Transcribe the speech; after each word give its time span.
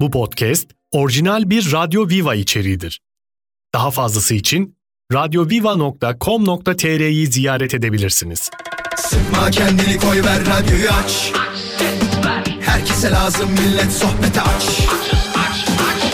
Bu 0.00 0.10
podcast 0.10 0.70
orijinal 0.90 1.50
bir 1.50 1.72
Radyo 1.72 2.08
Viva 2.08 2.34
içeriğidir. 2.34 3.00
Daha 3.74 3.90
fazlası 3.90 4.34
için 4.34 4.76
radyoviva.com.tr'yi 5.12 7.26
ziyaret 7.26 7.74
edebilirsiniz. 7.74 8.50
Sıkma 8.96 9.50
kendini 9.50 9.98
koy 9.98 10.24
ver 10.24 10.40
radyoyu 10.46 10.90
aç. 10.90 11.32
Herkese 12.60 13.10
lazım 13.10 13.50
millet 13.50 13.92
sohbete 13.92 14.40
aç. 14.40 14.80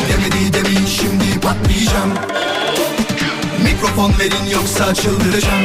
Demedi 0.09 0.53
demin 0.53 0.87
şimdi 0.87 1.41
patlayacağım. 1.41 2.13
Mikrofon 3.65 4.13
verin 4.21 4.47
yoksa 4.53 4.95
çıldıracağım. 4.95 5.65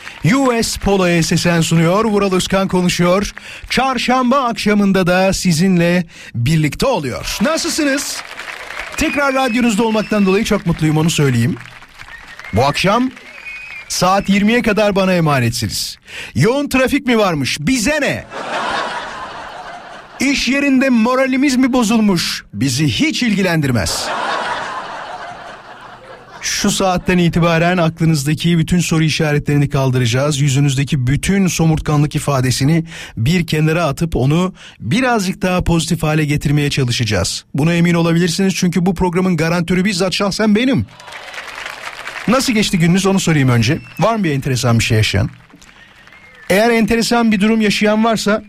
US 0.25 0.77
Polo'ya 0.77 1.23
sesen 1.23 1.61
sunuyor. 1.61 2.05
Vural 2.05 2.33
Özkan 2.33 2.67
konuşuyor. 2.67 3.31
Çarşamba 3.69 4.43
akşamında 4.43 5.07
da 5.07 5.33
sizinle 5.33 6.05
birlikte 6.35 6.85
oluyor. 6.85 7.37
Nasılsınız? 7.41 8.21
Tekrar 8.97 9.33
radyonuzda 9.33 9.83
olmaktan 9.83 10.25
dolayı 10.25 10.43
çok 10.45 10.65
mutluyum 10.65 10.97
onu 10.97 11.09
söyleyeyim. 11.09 11.55
Bu 12.53 12.65
akşam 12.65 13.11
saat 13.89 14.29
20'ye 14.29 14.61
kadar 14.61 14.95
bana 14.95 15.13
emanetsiniz. 15.13 15.97
Yoğun 16.35 16.69
trafik 16.69 17.05
mi 17.05 17.17
varmış? 17.17 17.57
Bize 17.59 18.01
ne? 18.01 18.25
İş 20.19 20.47
yerinde 20.47 20.89
moralimiz 20.89 21.55
mi 21.55 21.73
bozulmuş? 21.73 22.43
Bizi 22.53 22.87
hiç 22.87 23.23
ilgilendirmez. 23.23 24.07
Şu 26.41 26.71
saatten 26.71 27.17
itibaren 27.17 27.77
aklınızdaki 27.77 28.57
bütün 28.57 28.79
soru 28.79 29.03
işaretlerini 29.03 29.69
kaldıracağız. 29.69 30.41
Yüzünüzdeki 30.41 31.07
bütün 31.07 31.47
somurtkanlık 31.47 32.15
ifadesini 32.15 32.83
bir 33.17 33.47
kenara 33.47 33.85
atıp 33.85 34.15
onu 34.15 34.53
birazcık 34.79 35.41
daha 35.41 35.63
pozitif 35.63 36.03
hale 36.03 36.25
getirmeye 36.25 36.69
çalışacağız. 36.69 37.45
Buna 37.53 37.73
emin 37.73 37.93
olabilirsiniz 37.93 38.55
çünkü 38.55 38.85
bu 38.85 38.95
programın 38.95 39.37
garantörü 39.37 39.85
bizzat 39.85 40.13
şahsen 40.13 40.55
benim. 40.55 40.85
Nasıl 42.27 42.53
geçti 42.53 42.79
gününüz 42.79 43.05
onu 43.05 43.19
sorayım 43.19 43.49
önce. 43.49 43.79
Var 43.99 44.15
mı 44.15 44.23
bir 44.23 44.31
enteresan 44.31 44.79
bir 44.79 44.83
şey 44.83 44.97
yaşayan? 44.97 45.29
Eğer 46.49 46.69
enteresan 46.69 47.31
bir 47.31 47.41
durum 47.41 47.61
yaşayan 47.61 48.03
varsa 48.03 48.43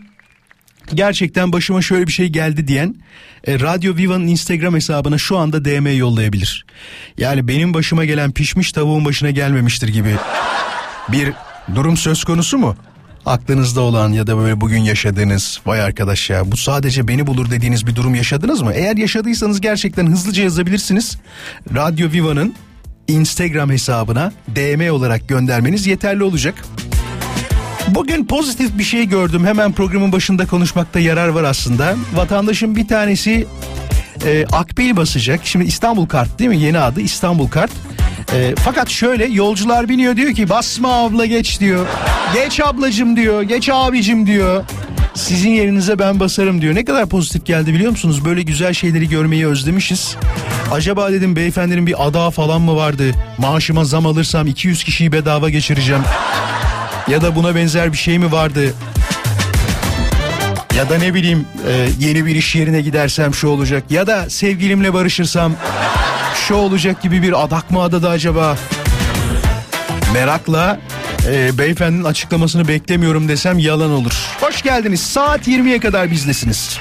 gerçekten 0.93 1.53
başıma 1.53 1.81
şöyle 1.81 2.07
bir 2.07 2.11
şey 2.11 2.27
geldi 2.27 2.67
diyen 2.67 2.95
e, 3.47 3.59
Radyo 3.59 3.95
Viva'nın 3.95 4.27
Instagram 4.27 4.75
hesabına 4.75 5.17
şu 5.17 5.37
anda 5.37 5.65
DM 5.65 5.97
yollayabilir. 5.97 6.65
Yani 7.17 7.47
benim 7.47 7.73
başıma 7.73 8.05
gelen 8.05 8.31
pişmiş 8.31 8.71
tavuğun 8.71 9.05
başına 9.05 9.31
gelmemiştir 9.31 9.87
gibi 9.87 10.15
bir 11.09 11.33
durum 11.75 11.97
söz 11.97 12.23
konusu 12.23 12.57
mu? 12.57 12.75
Aklınızda 13.25 13.81
olan 13.81 14.11
ya 14.11 14.27
da 14.27 14.37
böyle 14.37 14.61
bugün 14.61 14.79
yaşadığınız 14.79 15.61
vay 15.65 15.81
arkadaş 15.81 16.29
ya 16.29 16.51
bu 16.51 16.57
sadece 16.57 17.07
beni 17.07 17.27
bulur 17.27 17.51
dediğiniz 17.51 17.87
bir 17.87 17.95
durum 17.95 18.15
yaşadınız 18.15 18.61
mı? 18.61 18.73
Eğer 18.73 18.97
yaşadıysanız 18.97 19.61
gerçekten 19.61 20.07
hızlıca 20.07 20.43
yazabilirsiniz. 20.43 21.17
Radyo 21.75 22.11
Viva'nın 22.11 22.55
Instagram 23.07 23.69
hesabına 23.69 24.33
DM 24.55 24.93
olarak 24.93 25.29
göndermeniz 25.29 25.87
yeterli 25.87 26.23
olacak. 26.23 26.55
Bugün 27.87 28.25
pozitif 28.25 28.77
bir 28.77 28.83
şey 28.83 29.05
gördüm. 29.05 29.45
Hemen 29.45 29.71
programın 29.71 30.11
başında 30.11 30.45
konuşmakta 30.45 30.99
yarar 30.99 31.27
var 31.27 31.43
aslında. 31.43 31.95
Vatandaşın 32.15 32.75
bir 32.75 32.87
tanesi 32.87 33.47
e, 34.25 34.45
akbil 34.51 34.95
basacak. 34.95 35.39
Şimdi 35.43 35.65
İstanbul 35.65 36.05
Kart 36.05 36.39
değil 36.39 36.49
mi? 36.49 36.57
Yeni 36.59 36.79
adı 36.79 37.01
İstanbul 37.01 37.47
Kart. 37.47 37.71
E, 38.33 38.55
fakat 38.65 38.89
şöyle 38.89 39.25
yolcular 39.25 39.89
biniyor 39.89 40.15
diyor 40.15 40.33
ki 40.33 40.49
basma 40.49 40.93
abla 40.93 41.25
geç 41.25 41.59
diyor. 41.59 41.85
Geç 42.33 42.59
ablacım 42.59 43.15
diyor. 43.15 43.41
Geç 43.41 43.69
abicim 43.73 44.27
diyor. 44.27 44.63
Sizin 45.13 45.49
yerinize 45.49 45.99
ben 45.99 46.19
basarım 46.19 46.61
diyor. 46.61 46.75
Ne 46.75 46.85
kadar 46.85 47.05
pozitif 47.05 47.45
geldi 47.45 47.73
biliyor 47.73 47.91
musunuz? 47.91 48.25
Böyle 48.25 48.41
güzel 48.41 48.73
şeyleri 48.73 49.09
görmeyi 49.09 49.47
özlemişiz. 49.47 50.15
Acaba 50.71 51.11
dedim 51.11 51.35
beyefendinin 51.35 51.87
bir 51.87 52.07
ada 52.07 52.31
falan 52.31 52.61
mı 52.61 52.75
vardı? 52.75 53.11
Maaşıma 53.37 53.83
zam 53.85 54.05
alırsam 54.05 54.47
200 54.47 54.83
kişiyi 54.83 55.11
bedava 55.11 55.49
geçireceğim. 55.49 56.01
Ya 57.07 57.21
da 57.21 57.35
buna 57.35 57.55
benzer 57.55 57.91
bir 57.91 57.97
şey 57.97 58.19
mi 58.19 58.31
vardı? 58.31 58.73
Ya 60.77 60.89
da 60.89 60.97
ne 60.97 61.13
bileyim 61.13 61.45
e, 61.67 61.87
yeni 61.99 62.25
bir 62.25 62.35
iş 62.35 62.55
yerine 62.55 62.81
gidersem 62.81 63.33
şu 63.33 63.47
olacak. 63.47 63.83
Ya 63.89 64.07
da 64.07 64.29
sevgilimle 64.29 64.93
barışırsam 64.93 65.53
şu 66.47 66.55
olacak 66.55 67.01
gibi 67.01 67.21
bir 67.21 67.43
adak 67.43 67.71
mı 67.71 67.81
adadı 67.81 68.09
acaba? 68.09 68.57
Merakla 70.13 70.79
e, 71.27 71.57
beyefendinin 71.57 72.03
açıklamasını 72.03 72.67
beklemiyorum 72.67 73.27
desem 73.27 73.59
yalan 73.59 73.91
olur. 73.91 74.13
Hoş 74.41 74.61
geldiniz. 74.61 74.99
Saat 74.99 75.47
20'ye 75.47 75.79
kadar 75.79 76.11
bizdesiniz. 76.11 76.77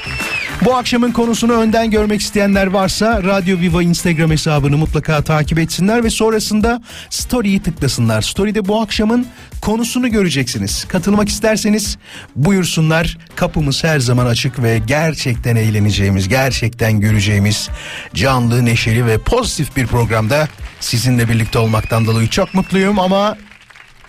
Bu 0.64 0.76
akşamın 0.76 1.12
konusunu 1.12 1.52
önden 1.52 1.90
görmek 1.90 2.20
isteyenler 2.20 2.66
varsa 2.66 3.22
Radyo 3.22 3.58
Viva 3.58 3.82
Instagram 3.82 4.30
hesabını 4.30 4.76
mutlaka 4.76 5.22
takip 5.22 5.58
etsinler 5.58 6.04
ve 6.04 6.10
sonrasında 6.10 6.82
story'yi 7.10 7.62
tıklasınlar. 7.62 8.22
Story'de 8.22 8.68
bu 8.68 8.80
akşamın 8.80 9.26
konusunu 9.60 10.10
göreceksiniz. 10.10 10.84
Katılmak 10.84 11.28
isterseniz 11.28 11.98
buyursunlar. 12.36 13.18
Kapımız 13.36 13.84
her 13.84 13.98
zaman 14.00 14.26
açık 14.26 14.62
ve 14.62 14.78
gerçekten 14.86 15.56
eğleneceğimiz, 15.56 16.28
gerçekten 16.28 17.00
göreceğimiz 17.00 17.68
canlı, 18.14 18.64
neşeli 18.64 19.06
ve 19.06 19.18
pozitif 19.18 19.76
bir 19.76 19.86
programda 19.86 20.48
sizinle 20.80 21.28
birlikte 21.28 21.58
olmaktan 21.58 22.06
dolayı 22.06 22.28
çok 22.28 22.54
mutluyum 22.54 22.98
ama 22.98 23.36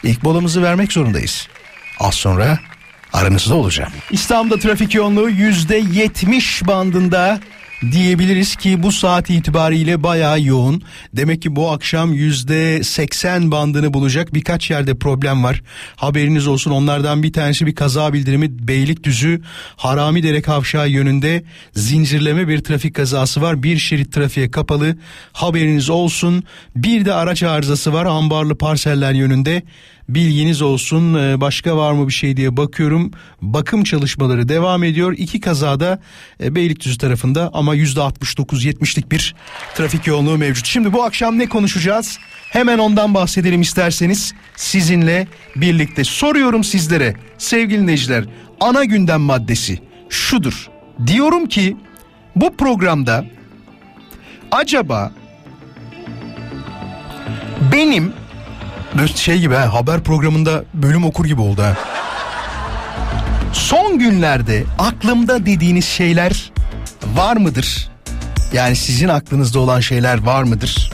ilk 0.03 0.23
molamızı 0.23 0.63
vermek 0.63 0.93
zorundayız. 0.93 1.47
Az 1.99 2.13
sonra 2.13 2.59
aranızda 3.13 3.55
olacağım. 3.55 3.91
İstanbul'da 4.11 4.59
trafik 4.59 4.95
yoğunluğu 4.95 5.29
yüzde 5.29 5.75
yetmiş 5.75 6.67
bandında 6.67 7.39
diyebiliriz 7.91 8.55
ki 8.55 8.83
bu 8.83 8.91
saat 8.91 9.29
itibariyle 9.29 10.03
bayağı 10.03 10.41
yoğun. 10.41 10.83
Demek 11.13 11.41
ki 11.41 11.55
bu 11.55 11.71
akşam 11.71 12.13
yüzde 12.13 12.83
seksen 12.83 13.51
bandını 13.51 13.93
bulacak 13.93 14.33
birkaç 14.33 14.71
yerde 14.71 14.97
problem 14.97 15.43
var. 15.43 15.61
Haberiniz 15.95 16.47
olsun 16.47 16.71
onlardan 16.71 17.23
bir 17.23 17.33
tanesi 17.33 17.65
bir 17.65 17.75
kaza 17.75 18.13
bildirimi 18.13 18.67
Beylikdüzü 18.67 19.41
Haramidere 19.75 20.41
Kavşağı 20.41 20.89
yönünde 20.89 21.43
zincirleme 21.73 22.47
bir 22.47 22.63
trafik 22.63 22.95
kazası 22.95 23.41
var. 23.41 23.63
Bir 23.63 23.77
şerit 23.77 24.13
trafiğe 24.13 24.51
kapalı 24.51 24.97
haberiniz 25.33 25.89
olsun. 25.89 26.43
Bir 26.75 27.05
de 27.05 27.13
araç 27.13 27.43
arızası 27.43 27.93
var 27.93 28.05
ambarlı 28.05 28.57
parseller 28.57 29.13
yönünde 29.13 29.63
bilginiz 30.09 30.61
olsun. 30.61 31.13
Ee, 31.13 31.41
Başka 31.41 31.77
var 31.77 31.91
mı 31.91 32.07
bir 32.07 32.13
şey 32.13 32.37
diye 32.37 32.57
bakıyorum. 32.57 33.11
Bakım 33.41 33.83
çalışmaları 33.83 34.49
devam 34.49 34.83
ediyor. 34.83 35.13
İki 35.17 35.39
kazada 35.39 35.99
e, 36.43 36.55
Beylikdüzü 36.55 36.97
tarafında 36.97 37.49
ama 37.53 37.75
yüzde 37.75 37.99
69-70'lik 37.99 39.11
bir 39.11 39.35
trafik 39.75 40.07
yoğunluğu 40.07 40.37
mevcut. 40.37 40.65
Şimdi 40.65 40.93
bu 40.93 41.03
akşam 41.03 41.39
ne 41.39 41.49
konuşacağız? 41.49 42.19
Hemen 42.49 42.77
ondan 42.77 43.13
bahsedelim 43.13 43.61
isterseniz 43.61 44.33
sizinle 44.55 45.27
birlikte. 45.55 46.03
Soruyorum 46.03 46.63
sizlere 46.63 47.15
sevgili 47.37 47.81
dinleyiciler. 47.81 48.25
Ana 48.59 48.83
gündem 48.83 49.21
maddesi 49.21 49.79
şudur. 50.09 50.69
Diyorum 51.07 51.45
ki 51.45 51.77
bu 52.35 52.57
programda 52.57 53.25
acaba 54.51 55.11
benim 57.71 58.13
şey 59.15 59.39
gibi 59.39 59.55
ha, 59.55 59.73
haber 59.73 60.03
programında 60.03 60.63
bölüm 60.73 61.05
okur 61.05 61.25
gibi 61.25 61.41
oldu 61.41 61.61
ha. 61.61 61.77
Son 63.53 63.99
günlerde 63.99 64.63
aklımda 64.79 65.45
dediğiniz 65.45 65.85
şeyler 65.85 66.51
var 67.15 67.37
mıdır? 67.37 67.89
Yani 68.53 68.75
sizin 68.75 69.07
aklınızda 69.07 69.59
olan 69.59 69.79
şeyler 69.79 70.21
var 70.21 70.43
mıdır? 70.43 70.91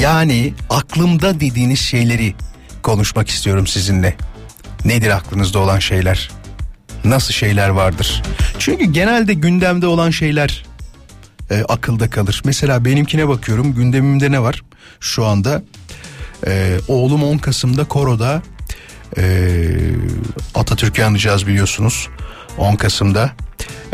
Yani 0.00 0.54
aklımda 0.70 1.40
dediğiniz 1.40 1.80
şeyleri 1.80 2.34
konuşmak 2.82 3.28
istiyorum 3.28 3.66
sizinle. 3.66 4.16
Nedir 4.84 5.10
aklınızda 5.10 5.58
olan 5.58 5.78
şeyler? 5.78 6.30
Nasıl 7.04 7.34
şeyler 7.34 7.68
vardır? 7.68 8.22
Çünkü 8.58 8.84
genelde 8.84 9.34
gündemde 9.34 9.86
olan 9.86 10.10
şeyler 10.10 10.64
e, 11.50 11.62
akılda 11.68 12.10
kalır. 12.10 12.42
Mesela 12.44 12.84
benimkine 12.84 13.28
bakıyorum 13.28 13.74
gündemimde 13.74 14.30
ne 14.32 14.42
var 14.42 14.62
şu 15.00 15.24
anda? 15.24 15.62
Ee, 16.46 16.78
oğlum 16.88 17.24
10 17.24 17.38
Kasım'da 17.38 17.84
Koro'da 17.84 18.42
e, 19.18 19.22
Atatürk'ü 20.54 21.02
anacağız 21.02 21.46
biliyorsunuz. 21.46 22.08
10 22.58 22.76
Kasım'da. 22.76 23.30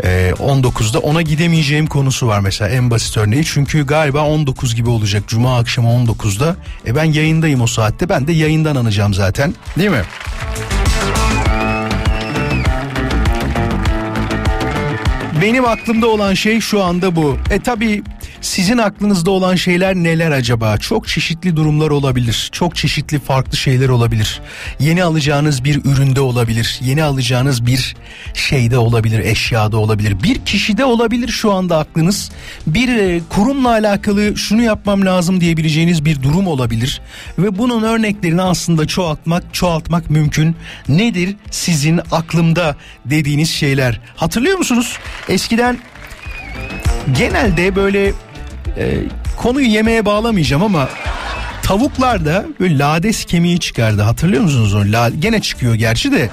Ee, 0.03 0.33
19'da 0.39 0.99
ona 0.99 1.21
gidemeyeceğim 1.21 1.87
konusu 1.87 2.27
var 2.27 2.39
mesela 2.39 2.69
en 2.69 2.91
basit 2.91 3.17
örneği. 3.17 3.45
Çünkü 3.45 3.85
galiba 3.85 4.25
19 4.25 4.75
gibi 4.75 4.89
olacak 4.89 5.23
Cuma 5.27 5.57
akşamı 5.57 5.87
19'da. 5.87 6.55
E 6.87 6.95
ben 6.95 7.03
yayındayım 7.03 7.61
o 7.61 7.67
saatte 7.67 8.09
ben 8.09 8.27
de 8.27 8.31
yayından 8.31 8.75
anacağım 8.75 9.13
zaten 9.13 9.53
değil 9.77 9.89
mi? 9.89 10.03
Benim 15.41 15.65
aklımda 15.65 16.07
olan 16.07 16.33
şey 16.33 16.59
şu 16.59 16.83
anda 16.83 17.15
bu. 17.15 17.37
E 17.49 17.59
tabi 17.59 18.03
sizin 18.43 18.77
aklınızda 18.77 19.31
olan 19.31 19.55
şeyler 19.55 19.95
neler 19.95 20.31
acaba? 20.31 20.77
Çok 20.77 21.07
çeşitli 21.07 21.55
durumlar 21.55 21.89
olabilir. 21.89 22.49
Çok 22.51 22.75
çeşitli 22.75 23.19
farklı 23.19 23.57
şeyler 23.57 23.89
olabilir. 23.89 24.41
Yeni 24.79 25.03
alacağınız 25.03 25.63
bir 25.63 25.85
üründe 25.85 26.21
olabilir. 26.21 26.79
Yeni 26.81 27.03
alacağınız 27.03 27.65
bir 27.65 27.95
şeyde 28.33 28.77
olabilir, 28.77 29.19
eşyada 29.19 29.77
olabilir. 29.77 30.23
Bir 30.23 30.45
kişide 30.45 30.85
olabilir 30.85 31.27
şu 31.27 31.51
anda 31.51 31.77
aklınız. 31.77 32.31
Bir 32.67 32.89
e, 32.89 33.21
kurumla 33.29 33.69
alakalı 33.69 34.37
şunu 34.37 34.61
yapmam 34.61 35.05
lazım 35.05 35.41
diyebileceğiniz 35.41 36.05
bir 36.05 36.23
durum 36.23 36.47
olabilir. 36.47 37.01
Ve 37.39 37.57
bunun 37.57 37.83
örneklerini 37.83 38.41
aslında 38.41 38.87
çoğaltmak, 38.87 39.53
çoğaltmak 39.53 40.09
mümkün. 40.09 40.55
Nedir 40.87 41.35
sizin 41.51 41.99
aklımda 42.11 42.75
dediğiniz 43.05 43.49
şeyler? 43.49 44.01
Hatırlıyor 44.15 44.57
musunuz? 44.57 44.97
Eskiden 45.29 45.77
genelde 47.17 47.75
böyle 47.75 48.13
e, 48.77 48.97
konuyu 49.37 49.67
yemeğe 49.67 50.05
bağlamayacağım 50.05 50.63
ama 50.63 50.89
tavuklarda 51.63 52.45
böyle 52.59 52.77
lades 52.79 53.25
kemiği 53.25 53.59
çıkardı. 53.59 54.01
Hatırlıyor 54.01 54.43
musunuz 54.43 54.73
onu? 54.73 54.91
La, 54.91 55.09
gene 55.09 55.41
çıkıyor 55.41 55.73
gerçi 55.73 56.11
de. 56.11 56.29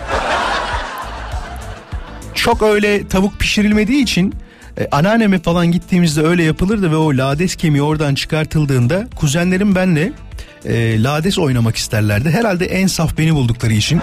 Çok 2.35 2.63
öyle 2.63 3.09
tavuk 3.09 3.41
pişirilmediği 3.41 4.03
için 4.03 4.35
e, 4.79 4.89
anneanneme 4.93 5.39
falan 5.39 5.73
gittiğimizde 5.73 6.23
öyle 6.23 6.43
yapılırdı 6.43 6.91
ve 6.91 6.97
o 6.97 7.17
lades 7.17 7.57
kemiği 7.57 7.83
oradan 7.83 8.15
çıkartıldığında 8.15 9.07
kuzenlerim 9.17 9.75
benle 9.75 10.13
e, 10.65 11.03
lades 11.03 11.39
oynamak 11.39 11.77
isterlerdi. 11.77 12.31
Herhalde 12.31 12.67
en 12.67 12.87
saf 12.87 13.19
beni 13.19 13.35
buldukları 13.35 13.73
için. 13.73 14.01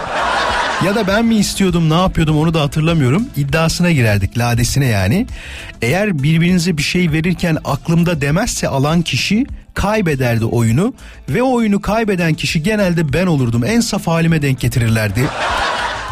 Ya 0.86 0.96
da 0.96 1.08
ben 1.08 1.26
mi 1.26 1.36
istiyordum 1.36 1.90
ne 1.90 1.94
yapıyordum 1.94 2.38
onu 2.38 2.54
da 2.54 2.62
hatırlamıyorum. 2.62 3.26
İddiasına 3.36 3.92
girerdik 3.92 4.38
ladesine 4.38 4.86
yani. 4.86 5.28
Eğer 5.82 6.24
birbirinize 6.24 6.78
bir 6.78 6.84
şey 6.84 7.12
verirken 7.12 7.58
aklımda 7.66 8.22
demezse 8.22 8.68
alan 8.68 9.02
kişi 9.02 9.46
kaybederdi 9.74 10.46
oyunu. 10.46 10.94
Ve 11.30 11.44
o 11.44 11.54
oyunu 11.54 11.82
kaybeden 11.82 12.34
kişi 12.34 12.64
genelde 12.64 13.14
ben 13.14 13.28
olurdum. 13.28 13.64
En 13.64 13.80
saf 13.80 14.08
halime 14.08 14.42
denk 14.42 14.60
getirirlerdi. 14.60 15.22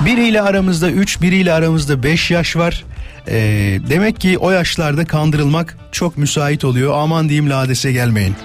Biriyle 0.05 0.41
aramızda 0.41 0.91
3 0.91 1.21
biriyle 1.21 1.53
aramızda 1.53 2.03
5 2.03 2.31
yaş 2.31 2.55
var. 2.55 2.83
Ee, 3.27 3.79
demek 3.89 4.19
ki 4.21 4.37
o 4.37 4.51
yaşlarda 4.51 5.05
kandırılmak 5.05 5.77
çok 5.91 6.17
müsait 6.17 6.65
oluyor. 6.65 6.93
Aman 6.97 7.29
diyeyim 7.29 7.49
ladese 7.49 7.91
gelmeyin. 7.91 8.35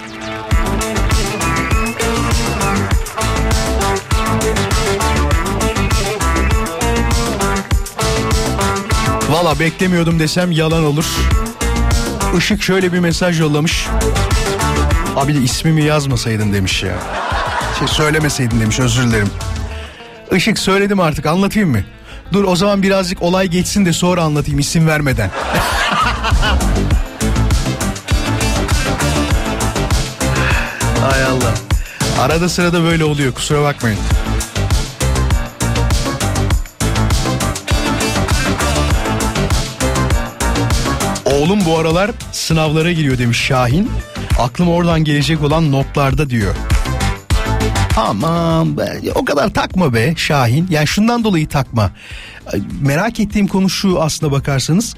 Valla 9.50 9.60
beklemiyordum 9.60 10.18
desem 10.20 10.52
yalan 10.52 10.84
olur. 10.84 11.04
Işık 12.38 12.62
şöyle 12.62 12.92
bir 12.92 12.98
mesaj 12.98 13.40
yollamış. 13.40 13.86
Abi 15.16 15.34
de 15.34 15.38
ismimi 15.38 15.84
yazmasaydın 15.84 16.52
demiş 16.52 16.82
ya. 16.82 16.94
Şey 17.78 17.88
söylemeseydin 17.88 18.60
demiş 18.60 18.80
özür 18.80 19.02
dilerim. 19.02 19.30
Işık 20.36 20.58
söyledim 20.58 21.00
artık 21.00 21.26
anlatayım 21.26 21.70
mı? 21.70 21.80
Dur 22.32 22.44
o 22.44 22.56
zaman 22.56 22.82
birazcık 22.82 23.22
olay 23.22 23.46
geçsin 23.46 23.86
de 23.86 23.92
sonra 23.92 24.22
anlatayım 24.22 24.58
isim 24.58 24.86
vermeden. 24.86 25.30
Hay 31.00 31.24
Allah. 31.24 31.54
Arada 32.20 32.48
sırada 32.48 32.82
böyle 32.82 33.04
oluyor 33.04 33.32
kusura 33.32 33.62
bakmayın. 33.62 33.98
Oğlum 41.40 41.64
bu 41.64 41.78
aralar 41.78 42.10
sınavlara 42.32 42.92
giriyor 42.92 43.18
demiş 43.18 43.38
Şahin. 43.38 43.90
Aklım 44.38 44.68
oradan 44.68 45.04
gelecek 45.04 45.42
olan 45.42 45.72
notlarda 45.72 46.30
diyor. 46.30 46.54
Aman 47.96 48.78
be, 48.78 49.00
o 49.14 49.24
kadar 49.24 49.54
takma 49.54 49.94
be 49.94 50.14
Şahin. 50.16 50.66
Yani 50.70 50.86
şundan 50.86 51.24
dolayı 51.24 51.48
takma. 51.48 51.90
Merak 52.80 53.20
ettiğim 53.20 53.46
konu 53.46 53.70
şu 53.70 54.02
aslına 54.02 54.32
bakarsanız. 54.32 54.94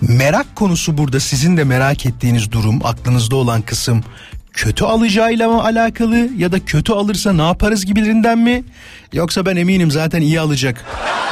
Merak 0.00 0.56
konusu 0.56 0.98
burada 0.98 1.20
sizin 1.20 1.56
de 1.56 1.64
merak 1.64 2.06
ettiğiniz 2.06 2.52
durum 2.52 2.86
aklınızda 2.86 3.36
olan 3.36 3.62
kısım 3.62 4.04
kötü 4.52 4.84
alacağıyla 4.84 5.48
mı 5.48 5.64
alakalı 5.64 6.28
ya 6.36 6.52
da 6.52 6.64
kötü 6.64 6.92
alırsa 6.92 7.32
ne 7.32 7.42
yaparız 7.42 7.86
gibilerinden 7.86 8.38
mi? 8.38 8.64
Yoksa 9.12 9.46
ben 9.46 9.56
eminim 9.56 9.90
zaten 9.90 10.20
iyi 10.20 10.40
alacak 10.40 10.84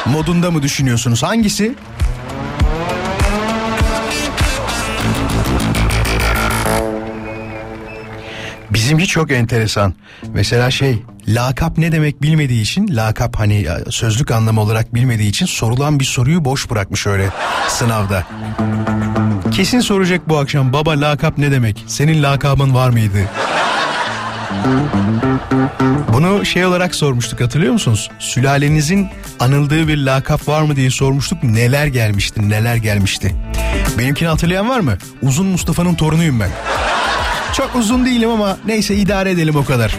modunda 0.06 0.50
mı 0.50 0.62
düşünüyorsunuz? 0.62 1.22
Hangisi? 1.22 1.74
Bizimki 8.70 9.06
çok 9.06 9.30
enteresan. 9.32 9.94
Mesela 10.34 10.70
şey 10.70 11.02
lakap 11.28 11.78
ne 11.78 11.92
demek 11.92 12.22
bilmediği 12.22 12.62
için 12.62 12.96
lakap 12.96 13.36
hani 13.36 13.66
sözlük 13.90 14.30
anlamı 14.30 14.60
olarak 14.60 14.94
bilmediği 14.94 15.28
için 15.28 15.46
sorulan 15.46 16.00
bir 16.00 16.04
soruyu 16.04 16.44
boş 16.44 16.70
bırakmış 16.70 17.06
öyle 17.06 17.28
sınavda. 17.68 18.26
Kesin 19.50 19.80
soracak 19.80 20.28
bu 20.28 20.38
akşam 20.38 20.72
baba 20.72 21.00
lakap 21.00 21.38
ne 21.38 21.50
demek? 21.50 21.84
Senin 21.86 22.22
lakabın 22.22 22.74
var 22.74 22.90
mıydı? 22.90 23.18
Bunu 26.12 26.44
şey 26.46 26.66
olarak 26.66 26.94
sormuştuk 26.94 27.40
hatırlıyor 27.40 27.72
musunuz? 27.72 28.10
Sülalenizin 28.18 29.08
anıldığı 29.40 29.88
bir 29.88 29.98
lakap 29.98 30.48
var 30.48 30.62
mı 30.62 30.76
diye 30.76 30.90
sormuştuk. 30.90 31.42
Neler 31.42 31.86
gelmişti 31.86 32.48
neler 32.48 32.76
gelmişti. 32.76 33.34
Benimkini 33.98 34.28
hatırlayan 34.28 34.68
var 34.68 34.80
mı? 34.80 34.98
Uzun 35.22 35.46
Mustafa'nın 35.46 35.94
torunuyum 35.94 36.40
ben. 36.40 36.50
Çok 37.56 37.76
uzun 37.76 38.06
değilim 38.06 38.30
ama 38.30 38.58
neyse 38.66 38.96
idare 38.96 39.30
edelim 39.30 39.56
o 39.56 39.64
kadar. 39.64 39.96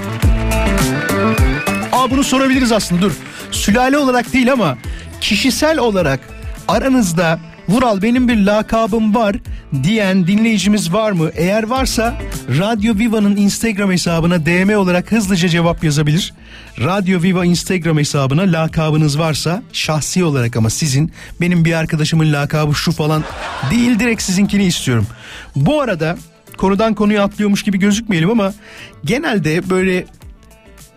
Aa 1.92 2.12
bunu 2.12 2.24
sorabiliriz 2.24 2.72
aslında 2.72 3.02
dur. 3.02 3.12
Sülale 3.52 3.98
olarak 3.98 4.34
değil 4.34 4.52
ama 4.52 4.78
kişisel 5.22 5.78
olarak 5.78 6.20
aranızda 6.68 7.40
Vural 7.70 8.02
benim 8.02 8.28
bir 8.28 8.46
lakabım 8.46 9.16
var 9.16 9.36
diyen 9.84 10.28
dinleyicimiz 10.28 10.94
var 10.94 11.12
mı? 11.12 11.30
Eğer 11.36 11.64
varsa 11.64 12.14
Radyo 12.60 12.96
Viva'nın 12.96 13.36
Instagram 13.36 13.92
hesabına 13.92 14.46
DM 14.46 14.78
olarak 14.78 15.12
hızlıca 15.12 15.50
cevap 15.50 15.84
yazabilir. 15.84 16.34
Radyo 16.80 17.22
Viva 17.22 17.46
Instagram 17.46 17.98
hesabına 17.98 18.42
lakabınız 18.42 19.20
varsa 19.20 19.64
şahsi 19.74 20.24
olarak 20.24 20.56
ama 20.56 20.70
sizin 20.70 21.12
benim 21.42 21.66
bir 21.66 21.74
arkadaşımın 21.74 22.34
lakabı 22.34 22.76
şu 22.76 22.92
falan 22.92 23.24
değil 23.72 24.00
direkt 24.00 24.22
sizinkini 24.22 24.64
istiyorum. 24.66 25.08
Bu 25.56 25.82
arada 25.82 26.18
konudan 26.58 26.94
konuya 26.94 27.24
atlıyormuş 27.24 27.64
gibi 27.64 27.80
gözükmeyelim 27.80 28.30
ama 28.30 28.54
genelde 29.06 29.70
böyle 29.70 30.06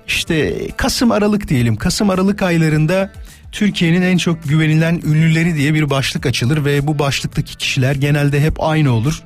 işte 0.07 0.55
Kasım 0.77 1.13
Aralık 1.13 1.49
diyelim. 1.49 1.77
Kasım 1.77 2.11
Aralık 2.11 2.43
aylarında 2.43 3.13
Türkiye'nin 3.53 4.03
en 4.03 4.17
çok 4.17 4.45
güvenilen 4.45 5.01
ünlüleri 5.05 5.55
diye 5.55 5.75
bir 5.75 5.91
başlık 5.91 6.27
açılır 6.27 6.65
ve 6.65 6.87
bu 6.87 6.99
başlıktaki 6.99 7.57
kişiler 7.57 7.95
genelde 7.95 8.41
hep 8.41 8.63
aynı 8.63 8.93
olur. 8.93 9.23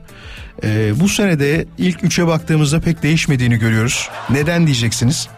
Ee, 0.64 1.00
bu 1.00 1.08
senede 1.08 1.66
ilk 1.78 2.04
üçe 2.04 2.26
baktığımızda 2.26 2.80
pek 2.80 3.02
değişmediğini 3.02 3.58
görüyoruz. 3.58 4.08
Neden 4.30 4.66
diyeceksiniz? 4.66 5.28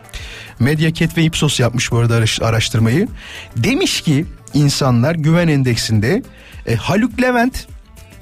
Mediaket 0.58 1.16
ve 1.16 1.22
Ipsos 1.22 1.60
yapmış 1.60 1.92
bu 1.92 1.98
arada 1.98 2.24
araştırmayı. 2.40 3.08
Demiş 3.56 4.00
ki 4.00 4.24
insanlar 4.54 5.14
güven 5.14 5.48
endeksinde 5.48 6.22
e, 6.66 6.74
Haluk 6.76 7.22
Levent 7.22 7.66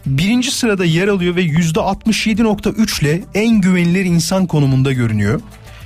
birinci 0.08 0.50
sırada 0.50 0.84
yer 0.84 1.08
alıyor 1.08 1.36
ve 1.36 1.42
yüzde 1.42 1.78
67.3 1.78 3.02
ile 3.02 3.20
en 3.34 3.60
güvenilir 3.60 4.04
insan 4.04 4.46
konumunda 4.46 4.92
görünüyor 4.92 5.40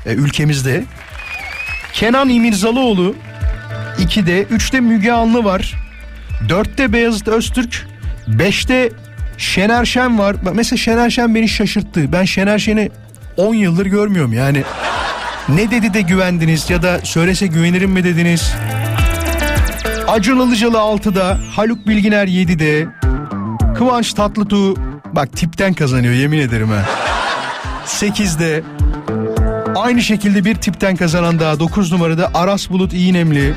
e, 0.06 0.12
ülkemizde. 0.12 0.84
Kenan 1.92 2.28
İmirzalıoğlu 2.28 3.14
2'de, 3.98 4.42
3'te 4.42 4.80
Müge 4.80 5.12
Anlı 5.12 5.44
var. 5.44 5.74
4'te 6.48 6.92
Beyazıt 6.92 7.28
Öztürk, 7.28 7.86
5'te 8.28 8.92
Şener 9.38 9.84
Şen 9.84 10.18
var. 10.18 10.36
Mesela 10.54 10.76
Şener 10.76 11.10
Şen 11.10 11.34
beni 11.34 11.48
şaşırttı. 11.48 12.12
Ben 12.12 12.24
Şener 12.24 12.58
Şen'i 12.58 12.90
10 13.36 13.54
yıldır 13.54 13.86
görmüyorum 13.86 14.32
yani. 14.32 14.62
Ne 15.48 15.70
dedi 15.70 15.94
de 15.94 16.00
güvendiniz 16.00 16.70
ya 16.70 16.82
da 16.82 17.00
söylese 17.04 17.46
güvenirim 17.46 17.90
mi 17.90 18.04
dediniz? 18.04 18.54
Acun 20.08 20.48
Ilıcalı 20.48 20.76
6'da, 20.76 21.38
Haluk 21.56 21.86
Bilginer 21.86 22.28
7'de, 22.28 22.88
Kıvanç 23.74 24.12
Tatlıtuğ 24.12 24.74
bak 25.12 25.36
tipten 25.36 25.74
kazanıyor 25.74 26.14
yemin 26.14 26.38
ederim 26.38 26.68
ha. 26.68 26.84
8'de 27.86 28.62
aynı 29.76 30.02
şekilde 30.02 30.44
bir 30.44 30.54
tipten 30.54 30.96
kazanan 30.96 31.38
daha 31.38 31.60
9 31.60 31.92
numarada 31.92 32.30
Aras 32.34 32.70
Bulut 32.70 32.92
İğnemli. 32.92 33.54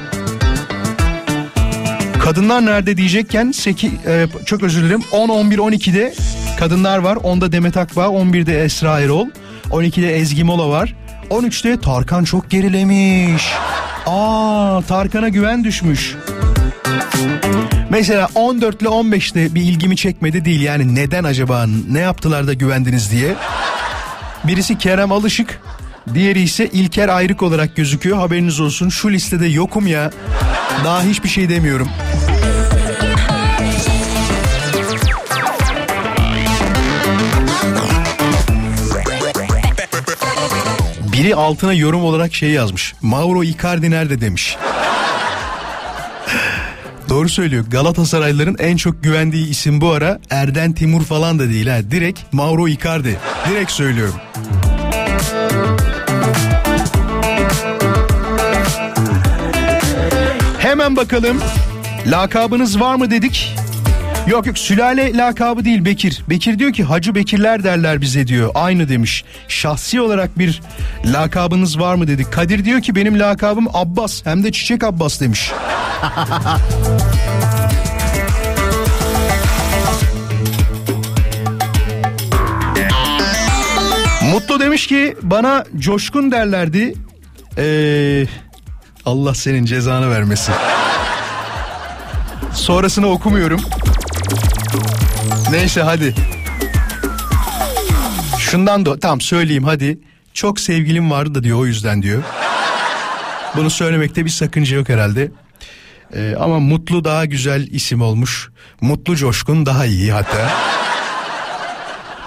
Kadınlar 2.20 2.66
nerede 2.66 2.98
diyecekken 2.98 3.52
8, 3.52 3.92
e, 3.94 4.28
çok 4.46 4.64
özür 4.64 4.84
dilerim 4.84 5.02
10, 5.12 5.30
11, 5.30 5.58
12'de 5.58 6.14
kadınlar 6.60 6.98
var. 6.98 7.16
10'da 7.16 7.52
Demet 7.52 7.78
Akbağ, 7.78 8.06
11'de 8.06 8.64
Esra 8.64 9.00
Erol, 9.00 9.28
12'de 9.70 10.16
Ezgi 10.16 10.44
Mola 10.44 10.70
var. 10.70 10.96
13'te 11.30 11.80
Tarkan 11.80 12.24
çok 12.24 12.50
gerilemiş. 12.50 13.44
Aa 14.06 14.82
Tarkan'a 14.88 15.30
güven 15.30 15.64
düşmüş. 15.64 16.16
Mesela 17.96 18.28
14 18.36 18.82
ile 18.82 18.90
15'te 18.90 19.56
bir 19.56 19.62
ilgimi 19.62 19.96
çekmedi 19.98 20.46
değil 20.46 20.62
yani 20.62 20.96
neden 20.96 21.24
acaba 21.24 21.66
ne 21.92 22.00
yaptılar 22.00 22.48
da 22.48 22.54
güvendiniz 22.54 23.12
diye. 23.12 23.36
Birisi 24.44 24.78
Kerem 24.78 25.12
Alışık 25.12 25.62
diğeri 26.14 26.42
ise 26.42 26.68
İlker 26.68 27.10
Ayrık 27.10 27.44
olarak 27.44 27.76
gözüküyor 27.76 28.18
haberiniz 28.18 28.60
olsun 28.60 28.90
şu 28.90 29.12
listede 29.12 29.48
yokum 29.48 29.88
ya 29.88 30.12
daha 30.84 31.04
hiçbir 31.04 31.30
şey 31.30 31.50
demiyorum. 31.50 31.90
Biri 41.14 41.36
altına 41.36 41.74
yorum 41.74 42.04
olarak 42.04 42.34
şey 42.34 42.50
yazmış. 42.50 42.94
Mauro 43.02 43.44
Icardi 43.44 43.92
nerede 43.92 44.22
demiş. 44.22 44.58
Doğru 47.16 47.30
söylüyor. 47.30 47.66
Galatasaraylıların 47.72 48.56
en 48.60 48.78
çok 48.78 49.04
güvendiği 49.04 49.48
isim 49.50 49.82
bu 49.82 49.92
ara 49.92 50.20
Erden 50.30 50.74
Timur 50.74 51.04
falan 51.04 51.40
da 51.40 51.50
değil 51.50 51.68
ha. 51.68 51.92
Direkt 51.92 52.20
Mauro 52.34 52.68
Icardi. 52.68 53.18
Direkt 53.50 53.72
söylüyorum. 53.72 54.16
Hemen 60.60 60.96
bakalım. 60.96 61.42
Lakabınız 62.08 62.80
var 62.80 62.96
mı 62.96 63.12
dedik. 63.12 63.56
Yok 64.28 64.46
yok 64.46 64.58
sülale 64.58 65.18
lakabı 65.18 65.66
değil 65.66 65.86
Bekir. 65.86 66.24
Bekir 66.30 66.60
diyor 66.60 66.74
ki 66.74 66.84
Hacı 66.84 67.16
Bekirler 67.16 67.64
derler 67.64 68.02
bize 68.02 68.28
diyor. 68.28 68.52
Aynı 68.56 68.90
demiş. 68.90 69.26
Şahsi 69.48 70.02
olarak 70.02 70.40
bir 70.40 70.62
lakabınız 71.06 71.80
var 71.80 71.96
mı 71.96 72.08
dedik. 72.08 72.34
Kadir 72.34 72.66
diyor 72.66 72.82
ki 72.82 72.96
benim 72.96 73.20
lakabım 73.20 73.68
Abbas 73.74 74.26
hem 74.26 74.44
de 74.44 74.52
Çiçek 74.52 74.84
Abbas 74.84 75.22
demiş. 75.22 75.52
Mutlu 84.32 84.60
demiş 84.60 84.88
ki 84.88 85.16
bana 85.22 85.64
coşkun 85.78 86.32
derlerdi. 86.32 86.94
Ee, 87.58 88.26
Allah 89.06 89.36
senin 89.36 89.66
cezanı 89.66 90.10
vermesin. 90.10 90.54
Sonrasını 92.54 93.08
okumuyorum. 93.08 93.62
Neyse 95.56 95.82
hadi. 95.82 96.14
Şundan 98.40 98.86
da 98.86 99.00
tamam 99.00 99.22
söyleyeyim 99.22 99.64
hadi. 99.64 100.00
Çok 100.34 100.60
sevgilim 100.60 101.12
vardı 101.12 101.36
da 101.36 101.44
diyor 101.44 101.60
o 101.60 101.66
yüzden 101.66 102.02
diyor. 102.02 102.24
Bunu 103.56 103.70
söylemekte 103.70 104.26
bir 104.26 104.30
sakınca 104.30 104.78
yok 104.78 104.90
herhalde. 104.90 105.32
Ee, 106.14 106.36
ama 106.40 106.60
Mutlu 106.60 107.04
daha 107.04 107.26
güzel 107.26 107.68
isim 107.68 108.02
olmuş. 108.02 108.50
Mutlu 108.82 109.16
Coşkun 109.16 109.66
daha 109.66 109.86
iyi 109.86 110.12
hatta. 110.12 110.52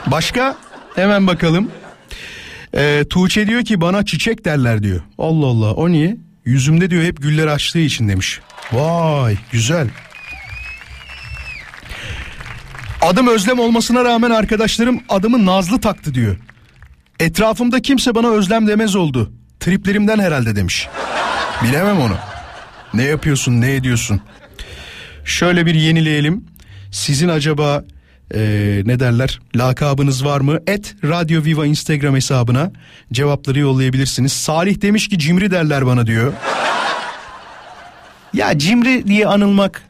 Başka? 0.07 0.57
Hemen 0.95 1.27
bakalım. 1.27 1.71
Ee, 2.75 3.05
Tuğçe 3.11 3.47
diyor 3.47 3.65
ki 3.65 3.81
bana 3.81 4.05
çiçek 4.05 4.45
derler 4.45 4.83
diyor. 4.83 5.01
Allah 5.19 5.47
Allah 5.47 5.73
o 5.73 5.91
niye? 5.91 6.17
Yüzümde 6.45 6.91
diyor 6.91 7.03
hep 7.03 7.23
güller 7.23 7.47
açtığı 7.47 7.79
için 7.79 8.09
demiş. 8.09 8.41
Vay 8.73 9.37
güzel. 9.53 9.89
Adım 13.03 13.29
Özlem 13.29 13.59
olmasına 13.59 14.05
rağmen 14.05 14.31
arkadaşlarım 14.31 15.01
adımı 15.09 15.47
Nazlı 15.47 15.81
taktı 15.81 16.15
diyor. 16.15 16.37
Etrafımda 17.21 17.83
kimse 17.83 18.15
bana 18.15 18.29
Özlem 18.29 18.67
demez 18.67 18.97
oldu. 18.97 19.33
Triplerimden 19.61 20.19
herhalde 20.19 20.57
demiş. 20.57 20.89
Bilemem 21.65 22.01
onu. 22.01 22.17
Ne 22.95 23.03
yapıyorsun 23.03 23.61
ne 23.61 23.75
ediyorsun? 23.75 24.21
Şöyle 25.25 25.67
bir 25.67 25.75
yenileyelim. 25.75 26.45
Sizin 26.91 27.29
acaba 27.29 27.85
e, 28.35 28.41
ne 28.85 29.01
derler 29.01 29.41
lakabınız 29.57 30.25
var 30.25 30.41
mı? 30.41 30.59
Et 30.67 30.95
Radyo 31.05 31.45
Viva 31.45 31.67
Instagram 31.67 32.15
hesabına 32.15 32.73
cevapları 33.13 33.59
yollayabilirsiniz. 33.59 34.33
Salih 34.33 34.83
demiş 34.83 35.09
ki 35.09 35.19
cimri 35.19 35.51
derler 35.51 35.87
bana 35.87 36.07
diyor. 36.07 36.33
Ya 38.35 38.59
cimri 38.59 39.07
diye 39.07 39.27
anılmak 39.27 39.83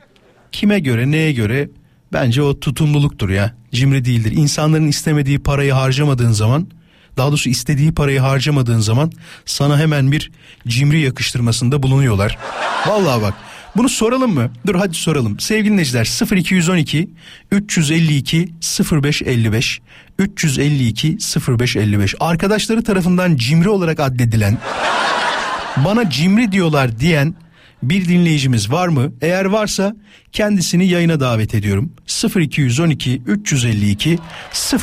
kime 0.52 0.78
göre 0.78 1.10
neye 1.10 1.32
göre 1.32 1.68
bence 2.12 2.42
o 2.42 2.60
tutumluluktur 2.60 3.30
ya. 3.30 3.54
Cimri 3.72 4.04
değildir. 4.04 4.32
İnsanların 4.32 4.88
istemediği 4.88 5.38
parayı 5.38 5.72
harcamadığın 5.72 6.32
zaman 6.32 6.68
daha 7.16 7.28
doğrusu 7.28 7.48
istediği 7.48 7.92
parayı 7.92 8.20
harcamadığın 8.20 8.78
zaman 8.78 9.12
sana 9.46 9.78
hemen 9.78 10.12
bir 10.12 10.30
cimri 10.66 11.00
yakıştırmasında 11.00 11.82
bulunuyorlar. 11.82 12.38
Vallahi 12.86 13.22
bak 13.22 13.34
bunu 13.76 13.88
soralım 13.88 14.34
mı? 14.34 14.50
Dur 14.66 14.74
hadi 14.74 14.94
soralım. 14.94 15.40
Sevgili 15.40 15.72
dinleyiciler 15.72 16.36
0212 16.36 17.10
352 17.52 18.48
0555 18.92 19.80
352 20.18 21.18
0555 21.48 22.14
arkadaşları 22.20 22.84
tarafından 22.84 23.36
cimri 23.36 23.68
olarak 23.68 24.00
addedilen 24.00 24.58
bana 25.76 26.10
cimri 26.10 26.52
diyorlar 26.52 26.98
diyen 26.98 27.34
bir 27.82 28.08
dinleyicimiz 28.08 28.72
var 28.72 28.88
mı? 28.88 29.12
Eğer 29.20 29.44
varsa 29.44 29.96
kendisini 30.32 30.86
yayına 30.86 31.20
davet 31.20 31.54
ediyorum. 31.54 31.92
0212 32.36 33.22
352 33.26 34.18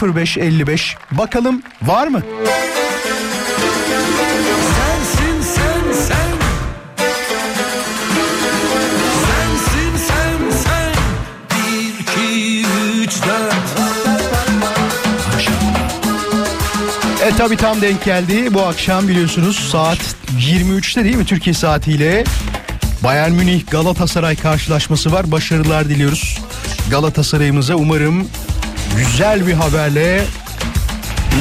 0555 0.02 0.96
bakalım 1.12 1.62
var 1.82 2.08
mı? 2.08 2.22
Sensin 4.76 5.42
sen 5.42 5.94
sen 5.94 6.36
Sensin 9.26 9.98
sen 10.08 10.52
sen 10.64 10.94
Bir 11.52 12.00
iki 12.04 12.68
üç 13.04 13.24
dört 13.24 13.56
E 17.26 17.30
tabi 17.38 17.58
tam 17.58 17.82
denk 17.82 18.04
geldi. 18.04 18.54
Bu 18.54 18.62
akşam 18.62 19.08
biliyorsunuz 19.08 19.70
saat 19.72 20.16
23'te 20.40 21.04
değil 21.04 21.16
mi 21.16 21.26
Türkiye 21.26 21.54
saatiyle? 21.54 22.24
Bayern 23.06 23.32
Münih 23.32 23.62
Galatasaray 23.72 24.36
karşılaşması 24.36 25.12
var. 25.12 25.32
Başarılar 25.32 25.90
diliyoruz 25.90 26.40
Galatasaray'ımıza. 26.90 27.76
Umarım 27.76 28.28
güzel 28.98 29.48
bir 29.48 29.54
haberle 29.54 30.26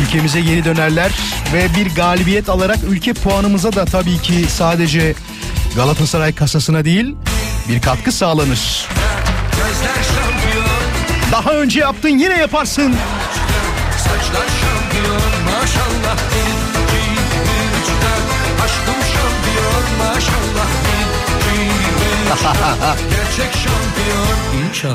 ülkemize 0.02 0.40
geri 0.40 0.64
dönerler 0.64 1.10
ve 1.52 1.68
bir 1.76 1.94
galibiyet 1.94 2.48
alarak 2.48 2.78
ülke 2.90 3.12
puanımıza 3.12 3.72
da 3.72 3.84
tabii 3.84 4.18
ki 4.18 4.46
sadece 4.48 5.14
Galatasaray 5.76 6.34
kasasına 6.34 6.84
değil 6.84 7.16
bir 7.68 7.80
katkı 7.80 8.12
sağlanır. 8.12 8.88
Daha 11.32 11.50
önce 11.50 11.80
yaptın 11.80 12.08
yine 12.08 12.38
yaparsın. 12.38 12.94
Saçlar 13.98 14.48
şampiyon 14.60 15.20
Maşallah 15.44 16.33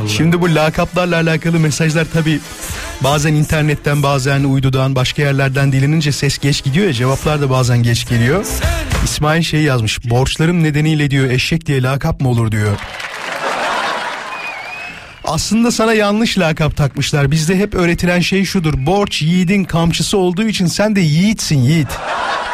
Şimdi 0.08 0.42
bu 0.42 0.56
lakaplarla 0.56 1.16
alakalı 1.16 1.60
mesajlar 1.60 2.06
tabi 2.14 2.40
bazen 3.04 3.34
internetten 3.34 4.04
bazen 4.04 4.44
uydudan 4.44 4.96
başka 4.96 5.22
yerlerden 5.22 5.72
dilinince 5.72 6.12
ses 6.12 6.38
geç 6.38 6.64
gidiyor 6.64 6.88
ya 6.88 6.94
cevaplar 6.94 7.42
da 7.42 7.50
bazen 7.50 7.84
geç 7.84 8.08
geliyor. 8.10 8.46
İsmail 9.04 9.42
şey 9.44 9.62
yazmış 9.62 10.10
borçlarım 10.10 10.64
nedeniyle 10.64 11.12
diyor 11.12 11.30
eşek 11.30 11.66
diye 11.66 11.84
lakap 11.84 12.22
mı 12.22 12.30
olur 12.30 12.52
diyor. 12.52 12.78
Aslında 15.24 15.72
sana 15.72 15.94
yanlış 15.94 16.38
lakap 16.38 16.78
takmışlar. 16.78 17.32
Bizde 17.32 17.58
hep 17.58 17.76
öğretilen 17.76 18.20
şey 18.20 18.46
şudur. 18.46 18.74
Borç 18.78 19.22
yiğidin 19.22 19.64
kamçısı 19.64 20.18
olduğu 20.18 20.44
için 20.44 20.66
sen 20.66 20.96
de 20.96 21.02
yiğitsin 21.02 21.60
yiğit. 21.60 21.90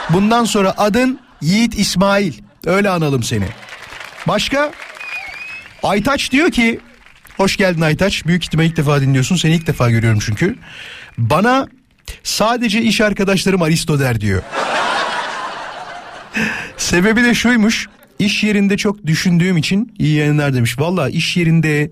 Bundan 0.09 0.45
sonra 0.45 0.73
adın 0.77 1.19
Yiğit 1.41 1.79
İsmail. 1.79 2.33
Öyle 2.65 2.89
analım 2.89 3.23
seni. 3.23 3.45
Başka? 4.27 4.71
Aytaç 5.83 6.31
diyor 6.31 6.51
ki 6.51 6.79
hoş 7.37 7.57
geldin 7.57 7.81
Aytaç. 7.81 8.25
Büyük 8.25 8.43
ihtimal 8.43 8.65
ilk 8.65 8.77
defa 8.77 9.01
dinliyorsun. 9.01 9.35
Seni 9.35 9.55
ilk 9.55 9.67
defa 9.67 9.89
görüyorum 9.89 10.19
çünkü. 10.25 10.55
Bana 11.17 11.67
sadece 12.23 12.81
iş 12.81 13.01
arkadaşlarım 13.01 13.61
Aristo 13.61 13.99
der 13.99 14.21
diyor. 14.21 14.43
Sebebi 16.77 17.23
de 17.23 17.33
şuymuş. 17.33 17.87
İş 18.19 18.43
yerinde 18.43 18.77
çok 18.77 19.05
düşündüğüm 19.05 19.57
için 19.57 19.93
iyi 19.99 20.15
yayınlar 20.15 20.53
demiş. 20.53 20.79
Valla 20.79 21.09
iş 21.09 21.37
yerinde 21.37 21.91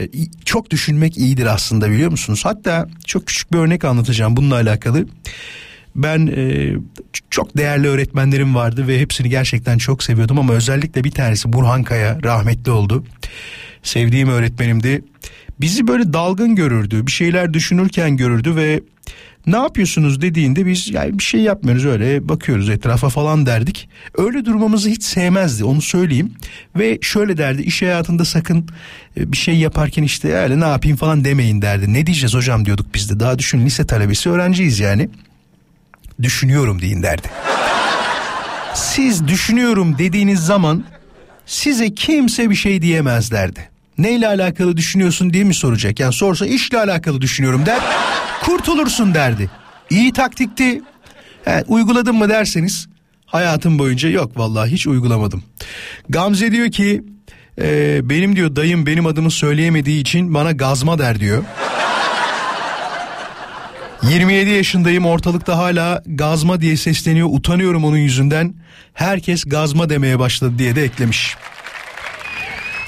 e, 0.00 0.08
çok 0.44 0.70
düşünmek 0.70 1.18
iyidir 1.18 1.46
aslında 1.46 1.90
biliyor 1.90 2.10
musunuz? 2.10 2.44
Hatta 2.44 2.88
çok 3.06 3.26
küçük 3.26 3.52
bir 3.52 3.58
örnek 3.58 3.84
anlatacağım 3.84 4.36
bununla 4.36 4.54
alakalı. 4.54 5.06
Ben 5.96 6.26
e, 6.26 6.72
çok 7.30 7.56
değerli 7.56 7.88
öğretmenlerim 7.88 8.54
vardı 8.54 8.88
ve 8.88 9.00
hepsini 9.00 9.28
gerçekten 9.28 9.78
çok 9.78 10.02
seviyordum 10.02 10.38
ama 10.38 10.52
özellikle 10.52 11.04
bir 11.04 11.10
tanesi 11.10 11.52
Burhan 11.52 11.82
Kaya 11.82 12.18
rahmetli 12.22 12.70
oldu. 12.70 13.04
Sevdiğim 13.82 14.28
öğretmenimdi. 14.28 15.04
Bizi 15.60 15.86
böyle 15.86 16.12
dalgın 16.12 16.54
görürdü. 16.54 17.06
Bir 17.06 17.12
şeyler 17.12 17.54
düşünürken 17.54 18.16
görürdü 18.16 18.56
ve 18.56 18.80
ne 19.46 19.56
yapıyorsunuz 19.56 20.20
dediğinde 20.20 20.66
biz 20.66 20.90
yani 20.90 21.18
bir 21.18 21.22
şey 21.22 21.40
yapmıyoruz 21.40 21.86
öyle 21.86 22.28
bakıyoruz 22.28 22.70
etrafa 22.70 23.08
falan 23.08 23.46
derdik. 23.46 23.88
Öyle 24.18 24.44
durmamızı 24.44 24.88
hiç 24.88 25.02
sevmezdi 25.02 25.64
onu 25.64 25.82
söyleyeyim. 25.82 26.32
Ve 26.76 26.98
şöyle 27.02 27.36
derdi 27.36 27.62
iş 27.62 27.82
hayatında 27.82 28.24
sakın 28.24 28.68
e, 29.16 29.32
bir 29.32 29.36
şey 29.36 29.56
yaparken 29.56 30.02
işte 30.02 30.34
öyle 30.34 30.60
ne 30.60 30.64
yapayım 30.64 30.96
falan 30.96 31.24
demeyin 31.24 31.62
derdi. 31.62 31.92
Ne 31.92 32.06
diyeceğiz 32.06 32.34
hocam 32.34 32.64
diyorduk 32.64 32.86
biz 32.94 33.10
de 33.10 33.20
daha 33.20 33.38
düşün 33.38 33.66
lise 33.66 33.86
talebesi 33.86 34.30
öğrenciyiz 34.30 34.80
yani. 34.80 35.08
Düşünüyorum 36.22 36.80
deyin 36.82 37.02
derdi. 37.02 37.28
Siz 38.74 39.28
düşünüyorum 39.28 39.98
dediğiniz 39.98 40.40
zaman 40.40 40.84
size 41.46 41.94
kimse 41.94 42.50
bir 42.50 42.54
şey 42.54 42.82
diyemez 42.82 43.30
derdi. 43.30 43.70
Neyle 43.98 44.28
alakalı 44.28 44.76
düşünüyorsun 44.76 45.32
diye 45.32 45.44
mi 45.44 45.54
soracak? 45.54 46.00
Yani 46.00 46.12
sorsa 46.12 46.46
işle 46.46 46.78
alakalı 46.78 47.20
düşünüyorum 47.20 47.66
der. 47.66 47.80
Kurtulursun 48.42 49.14
derdi. 49.14 49.50
İyi 49.90 50.12
taktikti. 50.12 50.82
Evet, 51.46 51.64
uyguladın 51.68 52.16
mı 52.16 52.28
derseniz 52.28 52.88
hayatım 53.26 53.78
boyunca 53.78 54.08
yok 54.08 54.38
vallahi 54.38 54.70
hiç 54.70 54.86
uygulamadım. 54.86 55.42
Gamze 56.08 56.52
diyor 56.52 56.70
ki 56.70 57.04
e, 57.60 58.00
benim 58.10 58.36
diyor 58.36 58.56
dayım 58.56 58.86
benim 58.86 59.06
adımı 59.06 59.30
söyleyemediği 59.30 60.00
için 60.00 60.34
bana 60.34 60.52
gazma 60.52 60.98
der 60.98 61.20
diyor. 61.20 61.44
27 64.10 64.50
yaşındayım 64.50 65.06
ortalıkta 65.06 65.58
hala 65.58 66.02
gazma 66.06 66.60
diye 66.60 66.76
sesleniyor 66.76 67.28
utanıyorum 67.30 67.84
onun 67.84 67.96
yüzünden. 67.96 68.54
Herkes 68.94 69.44
gazma 69.44 69.88
demeye 69.88 70.18
başladı 70.18 70.58
diye 70.58 70.76
de 70.76 70.84
eklemiş. 70.84 71.36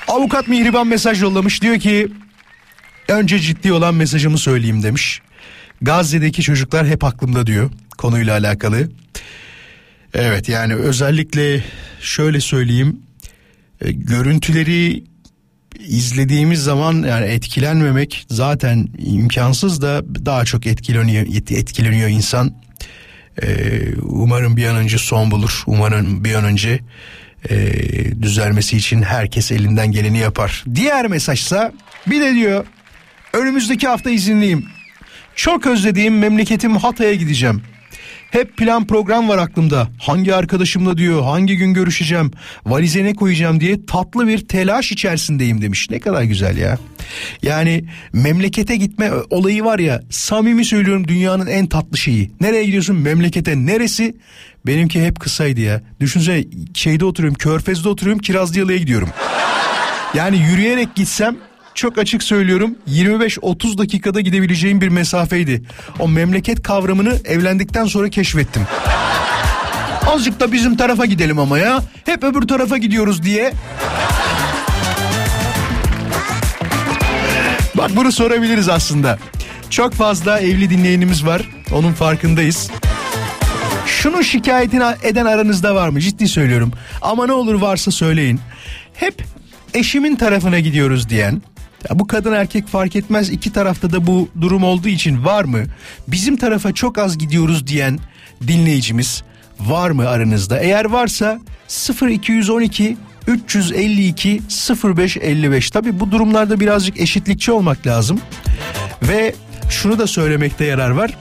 Avukat 0.08 0.48
Mihriban 0.48 0.86
mesaj 0.86 1.22
yollamış 1.22 1.62
diyor 1.62 1.78
ki 1.78 2.08
önce 3.08 3.38
ciddi 3.38 3.72
olan 3.72 3.94
mesajımı 3.94 4.38
söyleyeyim 4.38 4.82
demiş. 4.82 5.20
Gazze'deki 5.82 6.42
çocuklar 6.42 6.86
hep 6.86 7.04
aklımda 7.04 7.46
diyor 7.46 7.70
konuyla 7.98 8.34
alakalı. 8.34 8.90
Evet 10.14 10.48
yani 10.48 10.74
özellikle 10.74 11.64
şöyle 12.00 12.40
söyleyeyim 12.40 13.00
e, 13.80 13.92
görüntüleri 13.92 15.04
izlediğimiz 15.80 16.62
zaman 16.62 16.94
yani 16.94 17.26
etkilenmemek 17.26 18.26
zaten 18.30 18.88
imkansız 18.98 19.82
da 19.82 20.02
daha 20.26 20.44
çok 20.44 20.66
etkileniyor 20.66 21.26
etkileniyor 21.50 22.08
insan. 22.08 22.54
Ee, 23.42 23.46
umarım 24.02 24.56
bir 24.56 24.66
an 24.66 24.76
önce 24.76 24.98
son 24.98 25.30
bulur. 25.30 25.62
Umarım 25.66 26.24
bir 26.24 26.34
an 26.34 26.44
önce 26.44 26.80
e, 27.50 27.56
düzelmesi 28.22 28.76
için 28.76 29.02
herkes 29.02 29.52
elinden 29.52 29.92
geleni 29.92 30.18
yapar. 30.18 30.64
Diğer 30.74 31.06
mesajsa 31.06 31.72
bir 32.06 32.20
de 32.20 32.34
diyor 32.34 32.66
önümüzdeki 33.32 33.88
hafta 33.88 34.10
izinliyim. 34.10 34.66
Çok 35.34 35.66
özlediğim 35.66 36.18
memleketim 36.18 36.76
Hatay'a 36.76 37.14
gideceğim. 37.14 37.62
Hep 38.30 38.56
plan 38.56 38.86
program 38.86 39.28
var 39.28 39.38
aklımda. 39.38 39.88
Hangi 39.98 40.34
arkadaşımla 40.34 40.96
diyor, 40.96 41.22
hangi 41.22 41.56
gün 41.56 41.74
görüşeceğim, 41.74 42.30
valize 42.64 43.04
ne 43.04 43.14
koyacağım 43.14 43.60
diye 43.60 43.86
tatlı 43.86 44.26
bir 44.26 44.48
telaş 44.48 44.92
içerisindeyim 44.92 45.62
demiş. 45.62 45.90
Ne 45.90 45.98
kadar 45.98 46.22
güzel 46.22 46.56
ya. 46.56 46.78
Yani 47.42 47.84
memlekete 48.12 48.76
gitme 48.76 49.10
olayı 49.30 49.64
var 49.64 49.78
ya 49.78 50.02
samimi 50.10 50.64
söylüyorum 50.64 51.08
dünyanın 51.08 51.46
en 51.46 51.66
tatlı 51.66 51.98
şeyi. 51.98 52.30
Nereye 52.40 52.64
gidiyorsun 52.64 52.96
memlekete 52.96 53.66
neresi? 53.66 54.16
Benimki 54.66 55.04
hep 55.04 55.20
kısaydı 55.20 55.60
ya. 55.60 55.82
Düşünsene 56.00 56.44
şeyde 56.74 57.04
oturuyorum 57.04 57.38
Körfez'de 57.38 57.88
oturuyorum 57.88 58.22
Kirazlıyalı'ya 58.22 58.78
gidiyorum. 58.78 59.08
Yani 60.14 60.38
yürüyerek 60.50 60.94
gitsem 60.94 61.36
çok 61.76 61.98
açık 61.98 62.22
söylüyorum 62.22 62.74
25-30 62.90 63.78
dakikada 63.78 64.20
gidebileceğim 64.20 64.80
bir 64.80 64.88
mesafeydi. 64.88 65.62
O 65.98 66.08
memleket 66.08 66.62
kavramını 66.62 67.18
evlendikten 67.24 67.84
sonra 67.84 68.08
keşfettim. 68.08 68.62
Azıcık 70.06 70.40
da 70.40 70.52
bizim 70.52 70.76
tarafa 70.76 71.06
gidelim 71.06 71.38
ama 71.38 71.58
ya. 71.58 71.82
Hep 72.04 72.24
öbür 72.24 72.48
tarafa 72.48 72.78
gidiyoruz 72.78 73.22
diye. 73.22 73.52
Bak 77.74 77.90
bunu 77.96 78.12
sorabiliriz 78.12 78.68
aslında. 78.68 79.18
Çok 79.70 79.92
fazla 79.92 80.40
evli 80.40 80.70
dinleyenimiz 80.70 81.26
var. 81.26 81.48
Onun 81.72 81.92
farkındayız. 81.92 82.70
Şunun 83.86 84.22
şikayetini 84.22 84.84
eden 85.02 85.26
aranızda 85.26 85.74
var 85.74 85.88
mı? 85.88 86.00
Ciddi 86.00 86.28
söylüyorum. 86.28 86.72
Ama 87.02 87.26
ne 87.26 87.32
olur 87.32 87.54
varsa 87.54 87.90
söyleyin. 87.90 88.40
Hep 88.94 89.24
eşimin 89.74 90.16
tarafına 90.16 90.60
gidiyoruz 90.60 91.08
diyen, 91.08 91.42
ya 91.90 91.98
bu 91.98 92.06
kadın 92.06 92.32
erkek 92.32 92.68
fark 92.68 92.96
etmez 92.96 93.30
iki 93.30 93.52
tarafta 93.52 93.92
da 93.92 94.06
bu 94.06 94.28
durum 94.40 94.64
olduğu 94.64 94.88
için 94.88 95.24
var 95.24 95.44
mı? 95.44 95.62
Bizim 96.08 96.36
tarafa 96.36 96.72
çok 96.72 96.98
az 96.98 97.18
gidiyoruz 97.18 97.66
diyen 97.66 97.98
dinleyicimiz 98.48 99.22
var 99.60 99.90
mı 99.90 100.08
aranızda? 100.08 100.58
Eğer 100.58 100.84
varsa 100.84 101.40
0212 102.02 102.96
352 103.26 104.42
0555 104.84 105.70
tabi 105.70 106.00
bu 106.00 106.10
durumlarda 106.10 106.60
birazcık 106.60 107.00
eşitlikçi 107.00 107.52
olmak 107.52 107.86
lazım. 107.86 108.20
Ve 109.02 109.34
şunu 109.70 109.98
da 109.98 110.06
söylemekte 110.06 110.64
yarar 110.64 110.90
var. 110.90 111.16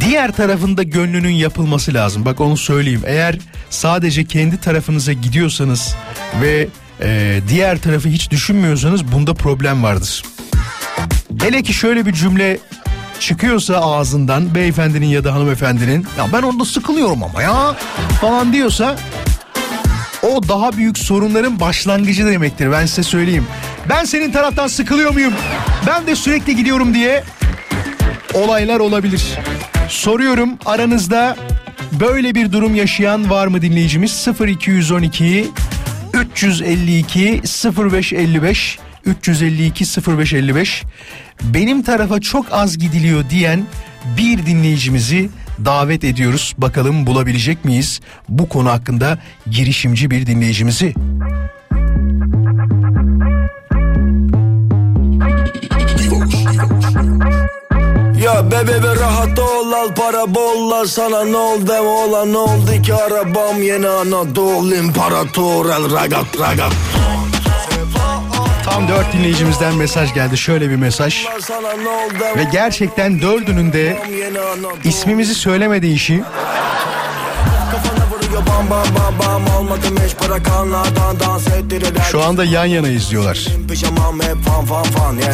Diğer 0.00 0.32
tarafında 0.32 0.82
gönlünün 0.82 1.34
yapılması 1.34 1.94
lazım. 1.94 2.24
Bak 2.24 2.40
onu 2.40 2.56
söyleyeyim. 2.56 3.02
Eğer 3.06 3.38
sadece 3.70 4.24
kendi 4.24 4.60
tarafınıza 4.60 5.12
gidiyorsanız 5.12 5.94
ve 6.40 6.68
e, 7.02 7.40
diğer 7.48 7.78
tarafı 7.78 8.08
hiç 8.08 8.30
düşünmüyorsanız 8.30 9.12
bunda 9.12 9.34
problem 9.34 9.82
vardır. 9.82 10.22
Hele 11.42 11.62
ki 11.62 11.72
şöyle 11.72 12.06
bir 12.06 12.12
cümle 12.12 12.58
çıkıyorsa 13.20 13.76
ağzından 13.76 14.54
beyefendinin 14.54 15.06
ya 15.06 15.24
da 15.24 15.34
hanımefendinin 15.34 16.06
ya 16.18 16.26
ben 16.32 16.42
onda 16.42 16.64
sıkılıyorum 16.64 17.22
ama 17.22 17.42
ya 17.42 17.76
falan 18.20 18.52
diyorsa 18.52 18.96
o 20.22 20.48
daha 20.48 20.72
büyük 20.72 20.98
sorunların 20.98 21.60
başlangıcı 21.60 22.26
demektir 22.26 22.72
ben 22.72 22.86
size 22.86 23.02
söyleyeyim. 23.02 23.46
Ben 23.88 24.04
senin 24.04 24.32
taraftan 24.32 24.66
sıkılıyor 24.66 25.12
muyum? 25.12 25.32
Ben 25.86 26.06
de 26.06 26.16
sürekli 26.16 26.56
gidiyorum 26.56 26.94
diye 26.94 27.24
olaylar 28.34 28.80
olabilir. 28.80 29.38
Soruyorum 29.88 30.50
aranızda 30.66 31.36
böyle 31.92 32.34
bir 32.34 32.52
durum 32.52 32.74
yaşayan 32.74 33.30
var 33.30 33.46
mı 33.46 33.62
dinleyicimiz? 33.62 34.28
0212 34.46 35.50
352 36.12 37.42
0555 37.42 38.78
352 39.06 39.84
0555 39.84 40.84
benim 41.42 41.82
tarafa 41.82 42.20
çok 42.20 42.46
az 42.52 42.78
gidiliyor 42.78 43.30
diyen 43.30 43.66
bir 44.18 44.46
dinleyicimizi 44.46 45.30
davet 45.64 46.04
ediyoruz. 46.04 46.54
Bakalım 46.58 47.06
bulabilecek 47.06 47.64
miyiz 47.64 48.00
bu 48.28 48.48
konu 48.48 48.70
hakkında 48.70 49.18
girişimci 49.50 50.10
bir 50.10 50.26
dinleyicimizi? 50.26 50.94
Ya 58.22 58.50
bebe 58.50 58.82
be 58.82 58.96
rahat 59.00 59.38
ol 59.38 59.72
al 59.72 59.94
para 59.94 60.34
bolla. 60.34 60.86
Sana 60.86 61.24
ne 61.24 61.36
oldu 61.36 61.72
ola? 61.72 62.24
Ne 62.24 62.36
oldu 62.36 62.82
ki 62.82 62.94
arabam? 62.94 63.62
Yeni 63.62 63.88
Anadolu 63.88 64.74
imparator 64.74 65.66
el 65.66 65.96
ragat 65.96 66.40
ragat. 66.40 66.72
Tam 68.64 68.88
dört 68.88 69.12
dinleyicimizden 69.12 69.74
mesaj 69.74 70.14
geldi. 70.14 70.38
Şöyle 70.38 70.70
bir 70.70 70.76
mesaj. 70.76 71.26
Ve 72.36 72.44
gerçekten 72.52 73.20
dördünün 73.20 73.72
de 73.72 73.96
ismimizi 74.84 75.34
söylemediği 75.34 75.94
işi 75.94 76.22
bam 78.46 78.70
bam 78.70 78.86
bam 78.94 79.18
bam 79.18 79.54
almadım 79.54 79.96
hiç 80.06 80.16
para 80.16 80.42
kanlardan 80.42 81.20
dans 81.20 81.46
ettirirler 81.46 82.02
şu 82.10 82.22
anda 82.22 82.44
yan 82.44 82.64
yana 82.64 82.88
izliyorlar. 82.88 83.46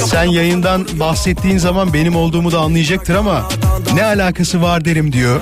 Sen 0.06 0.24
yayından 0.24 0.86
bahsettiğin 1.00 1.58
zaman 1.58 1.94
benim 1.94 2.16
olduğumu 2.16 2.52
da 2.52 2.58
anlayacaktır 2.58 3.14
ama 3.14 3.48
ne 3.94 4.04
alakası 4.04 4.62
var 4.62 4.84
derim 4.84 5.12
diyor. 5.12 5.40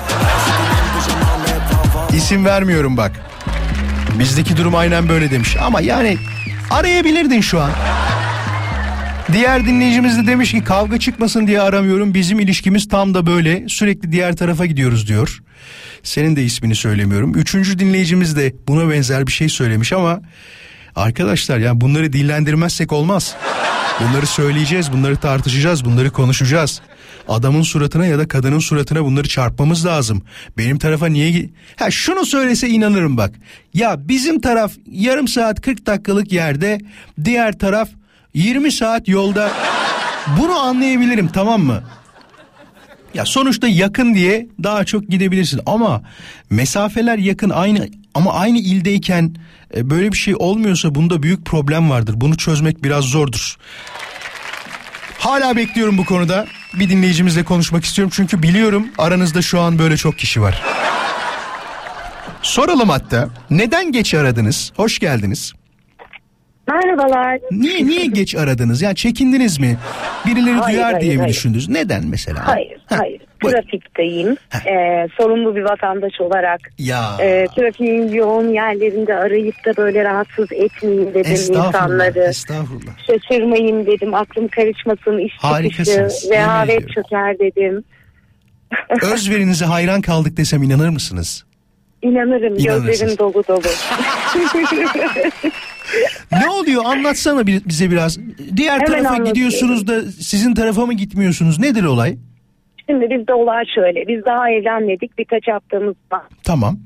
İsim 2.13 2.45
vermiyorum 2.45 2.97
bak. 2.97 3.11
Bizdeki 4.19 4.57
durum 4.57 4.75
aynen 4.75 5.09
böyle 5.09 5.31
demiş. 5.31 5.57
Ama 5.61 5.81
yani 5.81 6.17
arayabilirdin 6.71 7.41
şu 7.41 7.61
an. 7.61 7.71
Diğer 9.33 9.65
dinleyicimiz 9.65 10.17
de 10.17 10.27
demiş 10.27 10.51
ki 10.51 10.63
kavga 10.63 10.99
çıkmasın 10.99 11.47
diye 11.47 11.61
aramıyorum. 11.61 12.13
Bizim 12.13 12.39
ilişkimiz 12.39 12.87
tam 12.87 13.13
da 13.13 13.25
böyle. 13.25 13.69
Sürekli 13.69 14.11
diğer 14.11 14.35
tarafa 14.35 14.65
gidiyoruz 14.65 15.07
diyor. 15.07 15.39
Senin 16.03 16.35
de 16.35 16.43
ismini 16.43 16.75
söylemiyorum. 16.75 17.35
Üçüncü 17.35 17.79
dinleyicimiz 17.79 18.35
de 18.37 18.53
buna 18.67 18.89
benzer 18.89 19.27
bir 19.27 19.31
şey 19.31 19.49
söylemiş 19.49 19.93
ama 19.93 20.21
arkadaşlar 20.95 21.57
ya 21.57 21.81
bunları 21.81 22.13
dillendirmezsek 22.13 22.93
olmaz. 22.93 23.35
Bunları 24.01 24.27
söyleyeceğiz, 24.27 24.91
bunları 24.91 25.17
tartışacağız, 25.17 25.85
bunları 25.85 26.11
konuşacağız. 26.11 26.81
adamın 27.27 27.61
suratına 27.61 28.05
ya 28.05 28.19
da 28.19 28.27
kadının 28.27 28.59
suratına 28.59 29.05
bunları 29.05 29.27
çarpmamız 29.27 29.85
lazım. 29.85 30.23
Benim 30.57 30.77
tarafa 30.77 31.07
niye 31.07 31.49
Ha 31.75 31.91
şunu 31.91 32.25
söylese 32.25 32.69
inanırım 32.69 33.17
bak. 33.17 33.35
Ya 33.73 34.07
bizim 34.07 34.41
taraf 34.41 34.71
yarım 34.91 35.27
saat 35.27 35.61
40 35.61 35.85
dakikalık 35.85 36.31
yerde, 36.31 36.79
diğer 37.23 37.59
taraf 37.59 37.89
20 38.33 38.71
saat 38.71 39.07
yolda. 39.07 39.51
Bunu 40.39 40.59
anlayabilirim 40.59 41.27
tamam 41.27 41.61
mı? 41.61 41.83
Ya 43.13 43.25
sonuçta 43.25 43.67
yakın 43.67 44.13
diye 44.13 44.47
daha 44.63 44.83
çok 44.85 45.07
gidebilirsin 45.07 45.61
ama 45.65 46.01
mesafeler 46.49 47.17
yakın 47.17 47.49
aynı 47.49 47.89
ama 48.13 48.33
aynı 48.33 48.57
ildeyken 48.57 49.35
e, 49.75 49.89
böyle 49.89 50.11
bir 50.11 50.17
şey 50.17 50.35
olmuyorsa 50.39 50.95
bunda 50.95 51.23
büyük 51.23 51.45
problem 51.45 51.89
vardır. 51.89 52.13
Bunu 52.17 52.37
çözmek 52.37 52.83
biraz 52.83 53.05
zordur. 53.05 53.55
Hala 55.19 55.55
bekliyorum 55.55 55.97
bu 55.97 56.05
konuda. 56.05 56.47
Bir 56.73 56.89
dinleyicimizle 56.89 57.43
konuşmak 57.43 57.85
istiyorum 57.85 58.11
çünkü 58.15 58.43
biliyorum 58.43 58.87
aranızda 58.97 59.41
şu 59.41 59.59
an 59.59 59.79
böyle 59.79 59.97
çok 59.97 60.17
kişi 60.17 60.41
var. 60.41 60.63
Soralım 62.41 62.89
hatta. 62.89 63.29
Neden 63.49 63.91
geç 63.91 64.13
aradınız? 64.13 64.71
Hoş 64.75 64.99
geldiniz. 64.99 65.53
Merhabalar. 66.67 67.39
Niye 67.51 67.85
niye 67.85 68.05
geç 68.13 68.35
aradınız? 68.35 68.81
Yani 68.81 68.95
çekindiniz 68.95 69.59
mi? 69.59 69.77
Birileri 70.25 70.55
Hayır, 70.55 70.77
duyar 70.77 70.91
hayır, 70.91 71.01
diye 71.05 71.13
mi 71.15 71.19
hayır. 71.19 71.33
düşündünüz? 71.33 71.69
Neden 71.69 72.05
mesela? 72.07 72.47
Hayır, 72.47 72.77
Heh, 72.89 72.97
hayır. 72.97 73.21
buyurun. 73.43 73.61
Trafikteyim. 73.61 74.37
Ee, 74.67 75.07
sorumlu 75.17 75.55
bir 75.55 75.61
vatandaş 75.61 76.21
olarak. 76.21 76.59
Ya. 76.77 77.17
E, 77.21 77.45
trafiğin 77.55 78.07
yoğun 78.07 78.47
yerlerinde 78.53 79.15
arayıp 79.15 79.55
da 79.65 79.77
böyle 79.77 80.03
rahatsız 80.03 80.51
etmeyeyim 80.51 81.13
dedim 81.13 81.31
Estağfurullah. 81.31 81.67
insanları. 81.67 82.19
Estağfurullah. 82.29 82.91
Şaşırmayın 83.07 83.85
dedim. 83.85 84.13
Aklım 84.13 84.47
karışmasın. 84.47 85.17
iş 85.17 85.33
çıkışı. 85.71 86.07
Rehavet 86.31 86.89
çöker 86.89 87.39
dedim. 87.39 87.83
Özverinize 89.13 89.65
hayran 89.65 90.01
kaldık 90.01 90.37
desem 90.37 90.63
inanır 90.63 90.89
mısınız? 90.89 91.45
İnanırım. 92.01 92.57
Gözlerim 92.57 93.17
dolu 93.17 93.43
dolu. 93.47 93.61
Ne 96.31 96.49
oluyor 96.49 96.85
anlatsana 96.85 97.47
bir- 97.47 97.65
bize 97.65 97.91
biraz. 97.91 98.19
Diğer 98.57 98.73
Hemen 98.79 98.85
tarafa 98.85 99.17
gidiyorsunuz 99.23 99.87
da 99.87 100.01
sizin 100.01 100.53
tarafa 100.53 100.85
mı 100.85 100.93
gitmiyorsunuz? 100.93 101.59
Nedir 101.59 101.83
olay? 101.83 102.17
Şimdi 102.89 103.09
bizde 103.09 103.33
olay 103.33 103.63
şöyle. 103.75 104.07
Biz 104.07 104.25
daha 104.25 104.49
evlenmedik. 104.51 105.17
Birkaç 105.17 105.47
haftamız 105.47 105.95
var. 106.11 106.21
Tamam. 106.43 106.77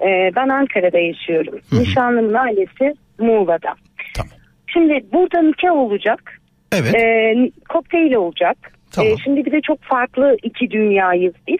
Ee, 0.00 0.30
ben 0.36 0.48
Ankara'da 0.48 0.98
yaşıyorum. 0.98 1.60
Nişanlımın 1.72 2.34
ailesi 2.34 2.94
Muğla'da. 3.18 3.74
Tamam. 4.14 4.32
Şimdi 4.66 5.04
burada 5.12 5.42
nikah 5.42 5.72
olacak. 5.72 6.40
Evet. 6.72 6.94
Ee, 6.94 7.34
kokteyl 7.68 8.14
olacak. 8.14 8.56
Tamam. 8.92 9.12
Ee, 9.12 9.16
şimdi 9.24 9.44
bir 9.46 9.52
de 9.52 9.60
çok 9.60 9.82
farklı 9.82 10.36
iki 10.42 10.70
dünyayız 10.70 11.34
biz. 11.48 11.58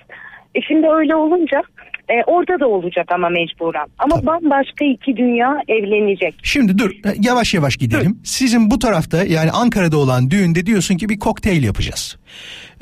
E 0.54 0.60
şimdi 0.62 0.86
öyle 0.88 1.14
olunca 1.16 1.62
e, 2.08 2.22
orada 2.26 2.60
da 2.60 2.66
olacak 2.68 3.06
ama 3.12 3.28
mecburen. 3.28 3.86
Ama 3.98 4.26
bambaşka 4.26 4.84
iki 4.84 5.16
dünya 5.16 5.56
evlenecek. 5.68 6.34
Şimdi 6.42 6.78
dur 6.78 6.90
yavaş 7.22 7.54
yavaş 7.54 7.76
gidelim. 7.76 8.18
Sizin 8.24 8.70
bu 8.70 8.78
tarafta 8.78 9.24
yani 9.24 9.50
Ankara'da 9.50 9.96
olan 9.98 10.30
düğünde 10.30 10.66
diyorsun 10.66 10.96
ki 10.96 11.08
bir 11.08 11.18
kokteyl 11.18 11.64
yapacağız. 11.64 12.16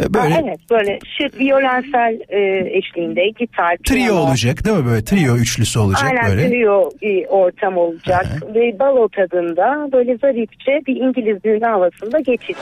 Ee, 0.03 0.15
Böyle 0.15 0.35
Ha, 0.35 0.41
evet 0.45 0.59
böyle 0.71 0.99
şık 1.19 1.41
violensel 1.41 2.19
e, 2.29 2.39
eşliğinde 2.79 3.29
gitar, 3.39 3.77
trio 3.77 3.95
piyano. 3.97 4.21
olacak 4.21 4.65
değil 4.65 4.77
mi 4.77 4.87
böyle 4.87 5.05
trio 5.05 5.37
üçlüsü 5.37 5.79
olacak 5.79 6.05
Aynen 6.05 6.37
böyle. 6.37 6.49
trio 6.51 6.91
bir 7.03 7.27
ortam 7.27 7.77
olacak 7.77 8.27
ve 8.55 8.79
balo 8.79 9.09
tadında 9.09 9.93
böyle 9.93 10.17
zarifçe 10.17 10.81
bir 10.87 10.97
İngiliz 10.97 11.45
düğünü 11.45 11.65
havasında 11.65 12.19
geçecek. 12.21 12.57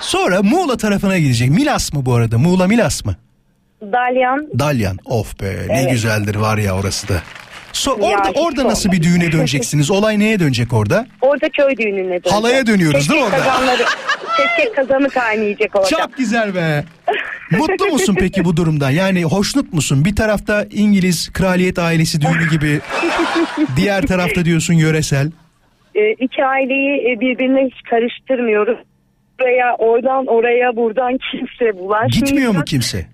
Sonra 0.00 0.42
Muğla 0.42 0.76
tarafına 0.76 1.18
gidecek. 1.18 1.50
Milas 1.50 1.92
mı 1.92 2.06
bu 2.06 2.14
arada? 2.14 2.38
Muğla 2.38 2.66
Milas 2.66 3.04
mı? 3.04 3.16
Dalyan 3.82 4.48
Dalyan. 4.58 4.96
Of 5.04 5.40
be 5.40 5.54
ne 5.68 5.80
Evet. 5.80 5.90
güzeldir 5.90 6.34
var 6.34 6.58
ya 6.58 6.76
orası 6.76 7.08
da. 7.08 7.22
So, 7.72 7.90
orada 7.90 8.30
orada 8.34 8.64
nasıl 8.64 8.82
sorma. 8.82 8.92
bir 8.92 9.02
düğüne 9.02 9.32
döneceksiniz? 9.32 9.90
Olay 9.90 10.18
neye 10.18 10.38
dönecek 10.40 10.72
orada? 10.72 11.06
orada 11.20 11.48
köy 11.48 11.76
düğününe 11.76 12.08
dönecek. 12.08 12.32
Halaya 12.32 12.66
dönüyoruz 12.66 13.10
değil 13.10 13.20
mi 13.20 13.26
orada? 13.26 13.38
Kazanları, 13.38 13.82
keşkek 14.36 14.76
kazanı 14.76 15.08
kaynayacak 15.08 15.76
orada. 15.76 15.88
Çok 15.88 16.16
güzel 16.16 16.54
be. 16.54 16.84
Mutlu 17.58 17.86
musun 17.86 18.16
peki 18.20 18.44
bu 18.44 18.56
durumda? 18.56 18.90
Yani 18.90 19.24
hoşnut 19.24 19.72
musun? 19.72 20.04
Bir 20.04 20.16
tarafta 20.16 20.66
İngiliz 20.70 21.32
kraliyet 21.32 21.78
ailesi 21.78 22.20
düğünü 22.20 22.50
gibi. 22.50 22.80
diğer 23.76 24.02
tarafta 24.06 24.44
diyorsun 24.44 24.74
yöresel. 24.74 25.30
e, 25.94 26.12
iki 26.12 26.44
aileyi 26.44 27.12
e, 27.12 27.20
birbirine 27.20 27.66
hiç 27.66 27.82
karıştırmıyoruz. 27.90 28.78
Buraya, 29.40 29.74
oradan 29.78 30.26
oraya, 30.26 30.76
buradan 30.76 31.18
kimse 31.30 31.78
bulaşmayacak. 31.78 32.26
Gitmiyor 32.26 32.52
mu 32.52 32.64
kimse? 32.64 33.06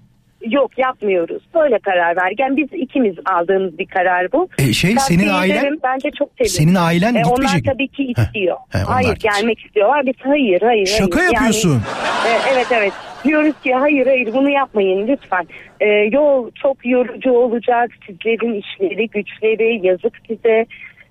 Yok 0.50 0.78
yapmıyoruz. 0.78 1.42
Böyle 1.54 1.78
karar 1.78 2.16
ver. 2.16 2.33
Yani 2.38 2.57
biz 2.57 2.68
ikimiz 2.72 3.14
aldığımız 3.24 3.78
bir 3.78 3.87
karar 3.87 4.33
bu. 4.33 4.48
E, 4.59 4.72
şey, 4.72 4.94
Tavsiye 4.94 5.18
senin 5.18 5.28
ailen-. 5.33 5.78
Bence 5.83 6.11
çok 6.18 6.28
sevindim. 6.28 6.54
Senin 6.57 6.74
ailen 6.74 7.14
E, 7.14 7.18
onlar 7.24 7.30
gitmeyecek 7.30 7.64
mi? 7.66 7.72
tabii 7.72 7.88
ki 7.88 8.02
istiyor. 8.16 8.57
he, 8.72 8.78
onlar 8.78 8.87
hayır 8.88 9.09
gidecek. 9.09 9.33
gelmek 9.33 9.64
istiyorlar. 9.66 10.07
Biz 10.07 10.14
hayır 10.22 10.61
hayır. 10.62 10.87
Şaka 10.87 11.18
hayır. 11.20 11.33
yapıyorsun. 11.33 11.70
Yani, 11.70 12.37
e, 12.37 12.54
evet 12.54 12.66
evet. 12.72 12.92
Diyoruz 13.24 13.54
ki 13.64 13.74
hayır 13.74 14.07
hayır 14.07 14.35
bunu 14.35 14.50
yapmayın 14.50 15.09
lütfen. 15.09 15.46
E, 15.80 15.87
yol 15.88 16.50
çok 16.62 16.87
yorucu 16.87 17.30
olacak. 17.33 17.90
Sizlerin 18.07 18.54
işleri 18.61 19.09
güçleri 19.09 19.87
yazık 19.87 20.12
size. 20.28 20.66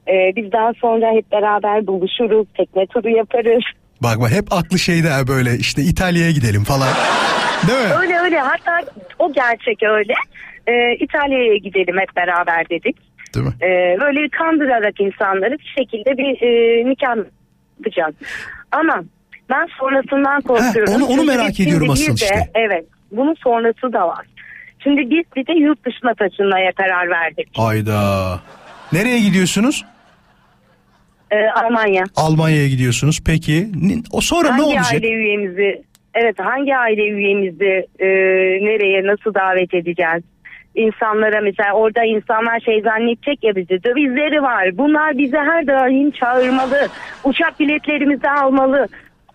E, 0.08 0.36
biz 0.36 0.52
daha 0.52 0.74
sonra 0.74 1.12
hep 1.12 1.32
beraber 1.32 1.88
buluşuruz. 1.88 2.48
Tekne 2.58 2.86
turu 2.86 3.10
yaparız. 3.10 3.64
Bak 4.04 4.20
bak 4.22 4.32
hep 4.32 4.54
aklı 4.54 4.80
şeyde 4.80 5.10
ha 5.10 5.28
böyle 5.28 5.56
işte 5.58 5.82
İtalya'ya 5.82 6.32
gidelim 6.32 6.64
falan. 6.64 6.90
Değil 7.68 7.80
mi? 7.88 7.94
Öyle 8.02 8.20
öyle 8.20 8.40
hatta 8.40 8.80
o 9.20 9.34
gerçek 9.34 9.84
öyle. 9.84 10.14
E, 10.68 10.96
İtalya'ya 10.96 11.56
gidelim 11.58 11.96
hep 12.00 12.16
beraber 12.16 12.70
dedik. 12.70 12.98
Değil 13.36 13.46
mi? 13.46 13.54
Ee, 13.62 13.98
böyle 14.02 14.30
kandırarak 14.30 15.00
insanları 15.00 15.52
bir 15.60 15.74
şekilde 15.78 16.18
bir 16.18 16.42
e, 16.48 16.90
nikah 16.90 17.16
yapacağız. 17.80 18.16
Ama 18.72 19.04
ben 19.50 19.68
sonrasından 19.80 20.42
korkuyorum. 20.42 20.94
onu- 20.94 21.06
onu 21.06 21.12
Çünkü 21.22 21.26
merak 21.38 21.50
biz 21.50 21.60
ediyorum 21.60 21.88
bir 21.96 22.08
de- 22.08 22.14
işte. 22.14 22.50
Evet. 22.56 22.86
Bunun 23.12 23.36
sonrası 23.44 23.94
da 23.94 24.08
var. 24.08 24.26
Şimdi 24.84 25.02
biz 25.02 25.24
bir 25.36 25.48
de 25.48 25.54
yurt 25.60 25.86
dışına 25.86 26.14
taşınmaya 26.14 26.72
karar 26.72 27.10
verdik. 27.10 27.48
Ayda. 27.58 28.40
Nereye 28.94 29.20
gidiyorsunuz? 29.20 29.86
Ee, 31.34 31.50
Almanya. 31.66 32.04
Almanya'ya 32.16 32.68
gidiyorsunuz. 32.68 33.20
Peki 33.26 33.68
o 34.12 34.22
sonra 34.22 34.50
hangi 34.50 34.62
ne 34.62 34.66
olacak? 34.66 34.94
aile 34.94 35.08
üyemizi 35.10 35.84
evet 36.14 36.36
hangi 36.40 36.76
aile 36.78 37.04
üyemizi 37.08 37.88
e, 38.00 38.08
nereye 38.66 39.04
nasıl 39.08 39.34
davet 39.34 39.74
edeceğiz? 39.74 40.24
İnsanlara 40.76 41.42
mesela 41.42 41.74
orada 41.74 42.04
insanlar 42.04 42.60
şey 42.60 42.82
zannedecek 42.82 43.44
ya 43.44 43.56
bizi 43.56 43.84
dövizleri 43.84 44.42
var. 44.42 44.78
Bunlar 44.78 45.18
bize 45.18 45.38
her 45.38 45.68
daim 45.68 46.12
çağırmalı. 46.12 46.88
Uçak 47.24 47.60
biletlerimizi 47.60 48.30
almalı. 48.30 48.88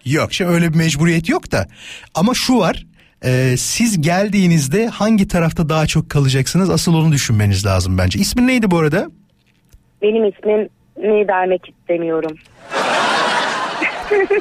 Yok 0.04 0.32
şimdi 0.32 0.50
öyle 0.50 0.72
bir 0.72 0.78
mecburiyet 0.78 1.28
yok 1.28 1.52
da. 1.52 1.66
Ama 2.14 2.34
şu 2.34 2.58
var. 2.58 2.86
e, 3.24 3.56
siz 3.56 4.00
geldiğinizde 4.02 4.86
hangi 4.86 5.28
tarafta 5.28 5.68
daha 5.68 5.86
çok 5.86 6.10
kalacaksınız? 6.10 6.70
Asıl 6.70 6.94
onu 6.94 7.12
düşünmeniz 7.12 7.66
lazım 7.66 7.98
bence. 7.98 8.18
İsmin 8.18 8.46
neydi 8.46 8.70
bu 8.70 8.78
arada? 8.78 9.06
Benim 10.02 10.24
ismim 10.24 10.68
ne 11.02 11.28
vermek 11.28 11.68
istemiyorum. 11.68 12.36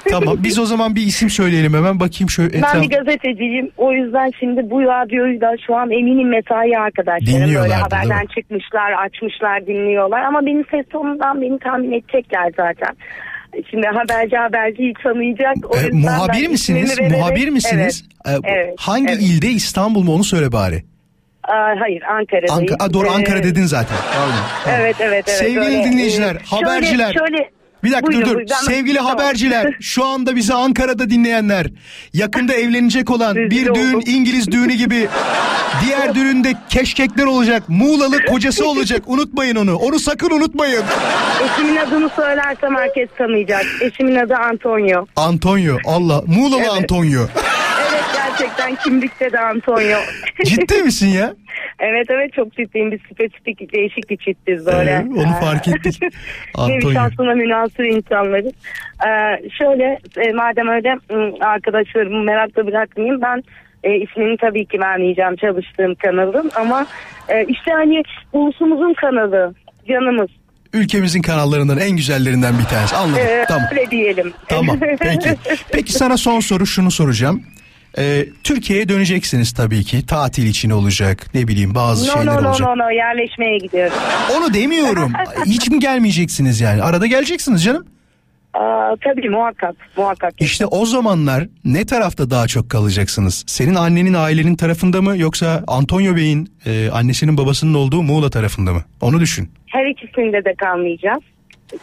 Tamam 0.09 0.37
biz 0.43 0.59
o 0.59 0.65
zaman 0.65 0.95
bir 0.95 1.01
isim 1.01 1.29
söyleyelim 1.29 1.73
hemen 1.73 1.99
bakayım 1.99 2.29
şöyle 2.29 2.61
Ben 2.61 2.81
bir 2.81 2.89
gazeteciyim. 2.89 3.71
O 3.77 3.93
yüzden 3.93 4.31
şimdi 4.39 4.69
bu 4.69 4.81
radyoyu 4.81 5.41
da 5.41 5.55
şu 5.67 5.75
an 5.75 5.91
eminim 5.91 6.29
mesai 6.29 6.77
arkadaşlarım 6.77 7.55
böyle 7.55 7.73
haberden 7.73 8.23
mi? 8.23 8.29
çıkmışlar, 8.35 8.91
açmışlar, 9.05 9.67
dinliyorlar. 9.67 10.21
Ama 10.23 10.45
benim 10.45 10.65
ses 10.71 10.85
tonundan 10.89 11.41
beni 11.41 11.59
tahmin 11.59 11.91
edecekler 11.91 12.51
zaten. 12.57 12.95
Şimdi 13.71 13.87
haberci 13.87 14.35
haberciyi 14.37 14.93
tanıyacak. 15.03 15.55
O 15.69 15.77
E, 15.77 15.89
muhabir 15.91 16.47
misiniz? 16.47 16.99
vererek- 16.99 17.11
Muhabir 17.17 17.49
misiniz? 17.49 18.03
Evet. 18.25 18.39
E, 18.45 18.51
evet, 18.51 18.75
hangi 18.79 19.11
evet. 19.13 19.21
ilde 19.21 19.47
İstanbul 19.47 20.03
mu 20.03 20.13
onu 20.15 20.23
söyle 20.23 20.51
bari. 20.51 20.83
Hayır 21.79 22.01
Ankara'dayım. 22.01 22.53
Ankara, 22.61 22.77
Aa, 22.89 22.93
doğru 22.93 23.07
Ee, 23.07 23.11
Ankara 23.11 23.43
dedin 23.43 23.65
zaten. 23.65 23.97
Pardon. 24.15 24.79
Evet 24.81 24.95
evet 24.99 25.25
evet. 25.27 25.37
Sevgili 25.39 25.59
Böyle, 25.61 25.83
dinleyiciler, 25.83 26.35
e, 26.35 26.39
haberciler. 26.45 27.13
Şöyle, 27.13 27.19
şöyle 27.37 27.49
Bir 27.83 27.91
dakika 27.91 28.07
Buyurun, 28.07 28.25
dur 28.29 28.35
dur. 28.39 28.45
Ben- 28.49 28.55
Sevgili 28.73 28.97
Tamam. 28.97 29.11
haberciler, 29.11 29.73
şu 29.81 30.05
anda 30.05 30.35
bizi 30.35 30.53
Ankara'da 30.53 31.09
dinleyenler, 31.09 31.67
yakında 32.13 32.53
evlenecek 32.53 33.11
olan 33.11 33.35
bir 33.35 33.51
düğün 33.51 33.67
oldum. 33.89 34.01
İngiliz 34.05 34.51
düğünü 34.51 34.73
gibi 34.73 35.07
diğer 35.85 36.15
düğünde 36.15 36.53
keşkekler 36.69 37.23
olacak, 37.25 37.63
Muğlalı 37.67 38.25
kocası 38.25 38.69
olacak. 38.69 39.01
Unutmayın 39.07 39.55
onu. 39.55 39.75
Onu 39.75 39.99
sakın 39.99 40.29
unutmayın. 40.29 40.83
Eşimin 41.45 41.75
adını 41.77 42.09
söylersem 42.15 42.75
herkes 42.75 43.09
tanıyacak. 43.17 43.65
Eşimin 43.81 44.15
adı 44.15 44.35
Antonio. 44.35 45.05
Antonio. 45.15 45.77
Allah. 45.85 46.21
Muğlalı 46.27 46.59
Evet. 46.61 46.69
Antonio. 46.71 47.21
Gerçekten 48.13 48.75
kimlikte 48.75 49.31
de 49.31 49.39
Antonio. 49.39 49.97
Ciddi 50.45 50.83
misin 50.83 51.07
ya? 51.07 51.33
evet 51.79 52.05
evet 52.09 52.33
çok 52.33 52.53
ciddiyim. 52.53 52.91
Biz 52.91 52.99
spesifik 53.11 53.73
değişik 53.73 54.09
bir 54.09 54.17
çiftiz 54.17 54.65
böyle. 54.65 54.91
Ee, 54.91 55.19
onu 55.19 55.39
fark 55.41 55.67
ettik. 55.67 56.01
Nevi 56.67 56.93
şansına 56.93 57.33
münasır 57.33 57.83
insanlarız. 57.83 58.53
Ee, 59.07 59.49
şöyle 59.57 59.99
e, 60.17 60.33
madem 60.33 60.67
öyle 60.67 60.97
arkadaşlarımı 61.41 62.23
merakla 62.23 62.67
bırakmayayım 62.67 63.21
ben 63.21 63.43
e, 63.83 63.95
ismini 63.95 64.37
tabii 64.37 64.65
ki 64.65 64.79
vermeyeceğim 64.79 65.35
çalıştığım 65.35 65.95
kanalın 65.95 66.51
ama 66.55 66.85
e, 67.29 67.45
işte 67.45 67.71
hani 67.71 68.03
ulusumuzun 68.33 68.93
kanalı 68.93 69.53
canımız. 69.87 70.29
Ülkemizin 70.73 71.21
kanallarından 71.21 71.77
en 71.77 71.91
güzellerinden 71.91 72.59
bir 72.59 72.63
tanesi. 72.63 72.95
Anladım. 72.95 73.23
Ee, 73.27 73.45
tamam. 73.47 73.67
Öyle 73.71 73.91
diyelim. 73.91 74.33
Tamam. 74.47 74.79
Peki. 74.99 75.35
Peki 75.71 75.93
sana 75.93 76.17
son 76.17 76.39
soru 76.39 76.65
şunu 76.65 76.91
soracağım. 76.91 77.43
Ee, 77.97 78.25
Türkiye'ye 78.43 78.89
döneceksiniz 78.89 79.51
tabii 79.53 79.83
ki. 79.83 80.05
Tatil 80.05 80.45
için 80.45 80.69
olacak. 80.69 81.27
Ne 81.33 81.47
bileyim 81.47 81.75
bazı 81.75 82.07
No 82.07 82.11
şeyler 82.13 82.25
no 82.35 82.43
no 82.43 82.47
olacak. 82.49 82.67
no 82.67 82.77
no 82.85 82.89
yerleşmeye 82.89 83.57
gidiyorum. 83.57 83.93
Onu 84.37 84.53
demiyorum. 84.53 85.13
Hiç 85.45 85.69
mi 85.69 85.79
gelmeyeceksiniz 85.79 86.61
yani? 86.61 86.83
Arada 86.83 87.07
geleceksiniz 87.07 87.63
canım. 87.63 87.85
Aa, 88.53 88.95
tabii 89.03 89.29
muhakkak 89.29 89.75
muhakkak. 89.97 90.33
İşte 90.39 90.65
o 90.65 90.85
zamanlar 90.85 91.47
ne 91.65 91.85
tarafta 91.85 92.29
daha 92.29 92.47
çok 92.47 92.69
kalacaksınız? 92.69 93.43
Senin 93.47 93.75
annenin 93.75 94.13
ailenin 94.13 94.55
tarafında 94.55 95.01
mı 95.01 95.17
yoksa 95.17 95.63
Antonio 95.67 96.15
Bey'in 96.15 96.53
e, 96.65 96.89
annesinin 96.89 97.37
babasının 97.37 97.73
olduğu 97.73 98.03
Muğla 98.03 98.29
tarafında 98.29 98.73
mı? 98.73 98.81
Onu 99.01 99.19
düşün. 99.19 99.51
Her 99.65 99.85
ikisinde 99.85 100.45
de 100.45 100.53
kalmayacağız. 100.57 101.21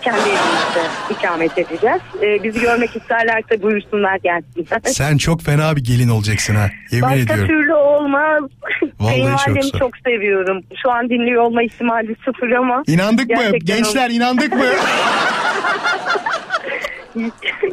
Kendi 0.03 0.19
evimizde 0.19 0.83
ikamet 1.11 1.59
edeceğiz. 1.59 2.01
Ee, 2.23 2.43
bizi 2.45 2.61
görmek 2.61 2.97
isterlerse 2.97 3.63
buyursunlar 3.63 4.17
gelsinler. 4.17 4.81
Sen 4.85 5.17
çok 5.17 5.43
fena 5.43 5.77
bir 5.77 5.85
gelin 5.85 6.09
olacaksın 6.09 6.55
ha. 6.55 6.71
Yemin 6.91 7.03
Başka 7.11 7.21
ediyorum. 7.23 7.47
türlü 7.47 7.75
olmaz. 7.75 8.41
Vallahi 8.41 8.91
çok 8.91 9.09
Kayınvalidemi 9.09 9.63
zor. 9.63 9.79
çok 9.79 9.97
seviyorum. 10.07 10.63
Şu 10.83 10.91
an 10.91 11.09
dinliyor 11.09 11.43
olma 11.43 11.63
ihtimali 11.63 12.17
sıfır 12.25 12.51
ama. 12.51 12.83
İnandık 12.87 13.31
mı? 13.31 13.43
Gençler 13.65 14.11
inandık 14.11 14.53
mı? 14.57 14.65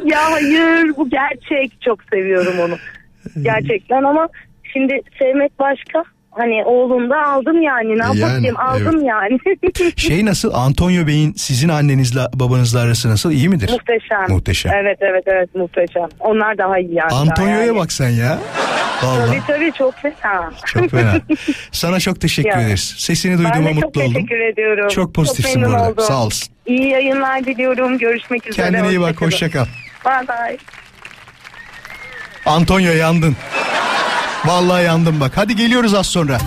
ya 0.04 0.32
hayır 0.32 0.96
bu 0.96 1.10
gerçek. 1.10 1.82
Çok 1.82 1.98
seviyorum 2.12 2.54
onu. 2.60 2.76
Gerçekten 3.42 4.02
ama 4.02 4.28
şimdi 4.72 5.00
sevmek 5.18 5.58
başka. 5.58 6.04
Hani 6.34 6.64
oğlum 6.64 7.10
da 7.10 7.26
aldım 7.26 7.62
yani 7.62 7.98
ne 7.98 8.02
Yani, 8.04 8.20
yapayım 8.20 8.56
aldım 8.60 9.04
yani. 9.04 9.38
Şey 9.96 10.26
nasıl 10.26 10.54
Antonio 10.54 11.06
Bey'in 11.06 11.32
sizin 11.32 11.68
annenizle 11.68 12.20
babanızla 12.34 12.80
arası 12.80 13.10
nasıl 13.10 13.30
iyi 13.32 13.48
midir? 13.48 13.70
muhteşem. 13.70 14.24
Muhteşem. 14.28 14.72
Evet 14.74 14.98
evet 15.00 15.22
evet 15.26 15.54
muhteşem. 15.54 16.08
Onlar 16.20 16.58
daha 16.58 16.78
iyi 16.78 16.94
yani. 16.94 17.12
Antonio'ya 17.12 17.64
yani. 17.64 17.76
bak 17.78 17.92
sen 17.92 18.08
ya. 18.08 18.38
Vallahi 19.02 19.28
Tabii 19.28 19.42
tabii 19.46 19.72
çok 19.78 19.94
fena. 19.94 20.52
çok 20.66 20.90
fena. 20.90 21.14
Sana 21.72 22.00
çok 22.00 22.20
teşekkür 22.20 22.50
Ya. 22.50 22.62
ederiz. 22.62 22.94
Sesini 22.98 23.32
Ben 23.32 23.38
duyduğuma 23.38 23.68
de 23.68 23.74
çok 23.74 23.82
mutlu 23.84 24.00
oldum. 24.02 24.14
teşekkür 24.14 24.40
ediyorum. 24.40 24.88
Çok 24.88 25.14
pozitifsin 25.14 25.60
memnun 25.60 25.78
burada. 25.78 25.90
oldum. 25.92 26.04
Sağ 26.04 26.22
olasın. 26.22 26.54
İyi 26.66 26.88
yayınlar 26.88 27.44
diliyorum. 27.44 27.98
Görüşmek 27.98 28.46
üzere. 28.46 28.66
Kendine 28.70 28.88
iyi 28.88 29.00
bak. 29.00 29.20
Hoşçakalın. 29.20 29.30
Hoşça 29.32 29.50
kal. 29.50 30.26
Bye 30.26 30.28
bye. 30.28 30.56
Antonio 32.46 32.92
yandın. 32.92 33.36
Vallahi 34.44 34.84
yandım 34.84 35.20
bak. 35.20 35.32
Hadi 35.34 35.56
geliyoruz 35.56 35.94
az 35.94 36.06
sonra. 36.06 36.38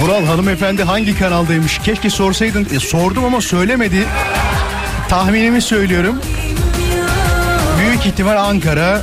Vural 0.00 0.24
hanımefendi 0.24 0.82
hangi 0.82 1.18
kanaldaymış? 1.18 1.78
Keşke 1.78 2.10
sorsaydın. 2.10 2.66
E, 2.74 2.80
sordum 2.80 3.24
ama 3.24 3.40
söylemedi. 3.40 4.06
Tahminimi 5.08 5.62
söylüyorum. 5.62 6.20
Büyük 7.78 8.06
ihtimal 8.06 8.36
Ankara 8.36 9.02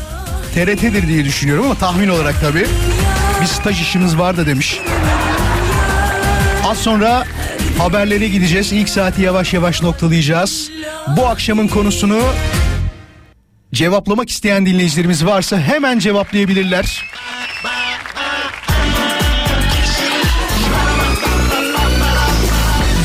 TRT'dir 0.53 1.07
diye 1.07 1.25
düşünüyorum 1.25 1.65
ama 1.65 1.75
tahmin 1.75 2.09
olarak 2.09 2.41
tabii. 2.41 2.67
Bir 3.41 3.45
staj 3.45 3.81
işimiz 3.81 4.17
var 4.17 4.37
da 4.37 4.45
demiş. 4.45 4.79
Az 6.69 6.77
sonra 6.77 7.23
haberlere 7.77 8.27
gideceğiz. 8.27 8.71
İlk 8.71 8.89
saati 8.89 9.21
yavaş 9.21 9.53
yavaş 9.53 9.81
noktalayacağız. 9.81 10.69
Bu 11.17 11.27
akşamın 11.27 11.67
konusunu 11.67 12.21
cevaplamak 13.73 14.29
isteyen 14.29 14.65
dinleyicilerimiz 14.65 15.25
varsa 15.25 15.59
hemen 15.59 15.99
cevaplayabilirler. 15.99 17.05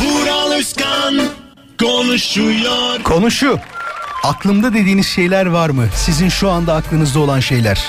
Vural 0.03 0.53
Özkan 0.53 1.15
konuşuyor. 1.81 3.03
Konu 3.03 3.31
şu. 3.31 3.59
Aklımda 4.25 4.75
dediğiniz 4.75 5.07
şeyler 5.07 5.47
var 5.47 5.71
mı? 5.71 5.87
Sizin 5.95 6.29
şu 6.29 6.51
anda 6.51 6.75
aklınızda 6.75 7.21
olan 7.21 7.41
şeyler. 7.41 7.85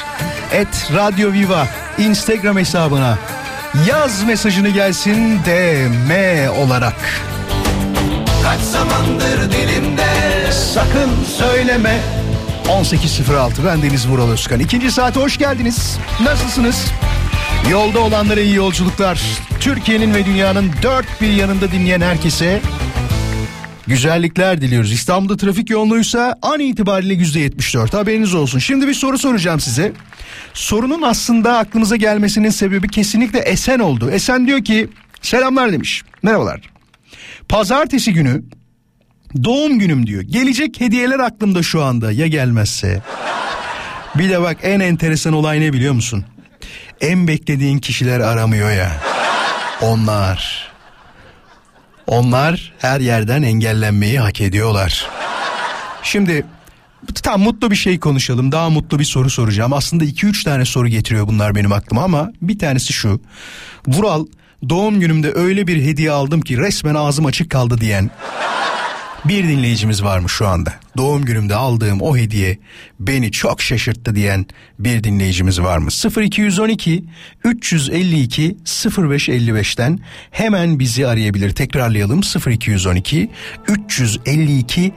Et 0.52 0.92
Radyo 0.96 1.32
Viva 1.34 1.68
Instagram 1.98 2.58
hesabına 2.58 3.18
yaz 3.90 4.24
mesajını 4.24 4.70
gelsin 4.70 5.40
DM 5.46 6.12
olarak. 6.60 7.22
Kaç 8.44 8.60
zamandır 8.60 9.52
dilimde 9.52 10.06
Sakın 10.52 11.10
söyleme. 11.38 12.25
18.06 12.68 13.52
ben 13.66 13.82
Deniz 13.82 14.08
Vural 14.08 14.30
Özkan. 14.30 14.60
İkinci 14.60 14.92
saate 14.92 15.20
hoş 15.20 15.38
geldiniz. 15.38 15.98
Nasılsınız? 16.24 16.86
Yolda 17.72 18.00
olanlara 18.00 18.40
iyi 18.40 18.56
yolculuklar. 18.56 19.22
Türkiye'nin 19.60 20.14
ve 20.14 20.26
dünyanın 20.26 20.72
dört 20.84 21.22
bir 21.22 21.30
yanında 21.30 21.72
dinleyen 21.72 22.02
herkese 22.02 22.62
güzellikler 23.88 24.62
diliyoruz. 24.62 24.92
İstanbul'da 24.92 25.38
trafik 25.38 25.70
yoğunluğuysa 25.70 26.36
an 26.42 26.60
itibariyle 26.60 27.14
%74 27.14 27.98
haberiniz 27.98 28.34
olsun. 28.34 28.60
Şimdi 28.60 28.88
bir 28.88 28.94
soru 28.94 29.18
soracağım 29.18 29.60
size. 29.60 29.92
Sorunun 30.54 31.02
aslında 31.02 31.58
aklınıza 31.58 31.96
gelmesinin 31.96 32.50
sebebi 32.50 32.88
kesinlikle 32.88 33.40
Esen 33.40 33.80
oldu. 33.80 34.12
Esen 34.12 34.48
diyor 34.48 34.64
ki 34.64 34.90
selamlar 35.22 35.72
demiş. 35.72 36.04
Merhabalar. 36.24 36.62
Pazartesi 37.50 38.14
günü 38.14 38.44
Doğum 39.44 39.80
günüm 39.80 40.08
diyor. 40.08 40.22
Gelecek 40.22 40.82
hediyeler 40.82 41.20
aklımda 41.20 41.64
şu 41.64 41.84
anda 41.84 42.12
ya 42.12 42.28
gelmezse. 42.28 43.02
Bir 44.16 44.30
de 44.30 44.42
bak 44.42 44.58
en 44.64 44.80
enteresan 44.80 45.34
olay 45.34 45.62
ne 45.62 45.74
biliyor 45.74 45.94
musun? 45.94 46.26
En 47.02 47.28
beklediğin 47.28 47.80
kişiler 47.80 48.20
aramıyor 48.20 48.72
ya. 48.72 48.92
Onlar. 49.82 50.72
Onlar 52.08 52.74
her 52.80 53.00
yerden 53.00 53.42
engellenmeyi 53.44 54.20
hak 54.20 54.42
ediyorlar. 54.42 55.08
Şimdi 56.04 56.46
tam 57.24 57.42
mutlu 57.42 57.72
bir 57.72 57.76
şey 57.76 58.00
konuşalım. 58.00 58.52
Daha 58.52 58.70
mutlu 58.70 59.00
bir 59.00 59.04
soru 59.04 59.30
soracağım. 59.30 59.74
Aslında 59.74 60.06
2-3 60.06 60.44
tane 60.44 60.66
soru 60.66 60.88
getiriyor 60.88 61.28
bunlar 61.28 61.56
benim 61.56 61.72
aklıma 61.72 62.04
ama 62.04 62.32
bir 62.42 62.60
tanesi 62.60 62.94
şu. 62.94 63.22
Vural 63.88 64.26
doğum 64.70 65.00
günümde 65.00 65.32
öyle 65.36 65.68
bir 65.68 65.84
hediye 65.84 66.12
aldım 66.12 66.42
ki 66.42 66.58
resmen 66.58 66.96
ağzım 66.96 67.26
açık 67.26 67.50
kaldı 67.50 67.82
diyen 67.82 68.10
bir 69.28 69.44
dinleyicimiz 69.44 70.04
varmış 70.04 70.32
şu 70.32 70.48
anda. 70.48 70.74
Doğum 70.98 71.26
günümde 71.26 71.56
aldığım 71.56 72.02
o 72.02 72.18
hediye 72.18 72.58
beni 73.00 73.32
çok 73.32 73.62
şaşırttı 73.62 74.16
diyen 74.16 74.46
bir 74.80 75.04
dinleyicimiz 75.04 75.62
var 75.62 75.78
mı? 75.78 75.90
0212 76.22 77.04
352 77.44 78.58
0555'ten 78.66 80.00
hemen 80.32 80.80
bizi 80.80 81.08
arayabilir. 81.08 81.56
Tekrarlayalım 81.56 82.22
0212 82.48 83.30
352 83.68 84.92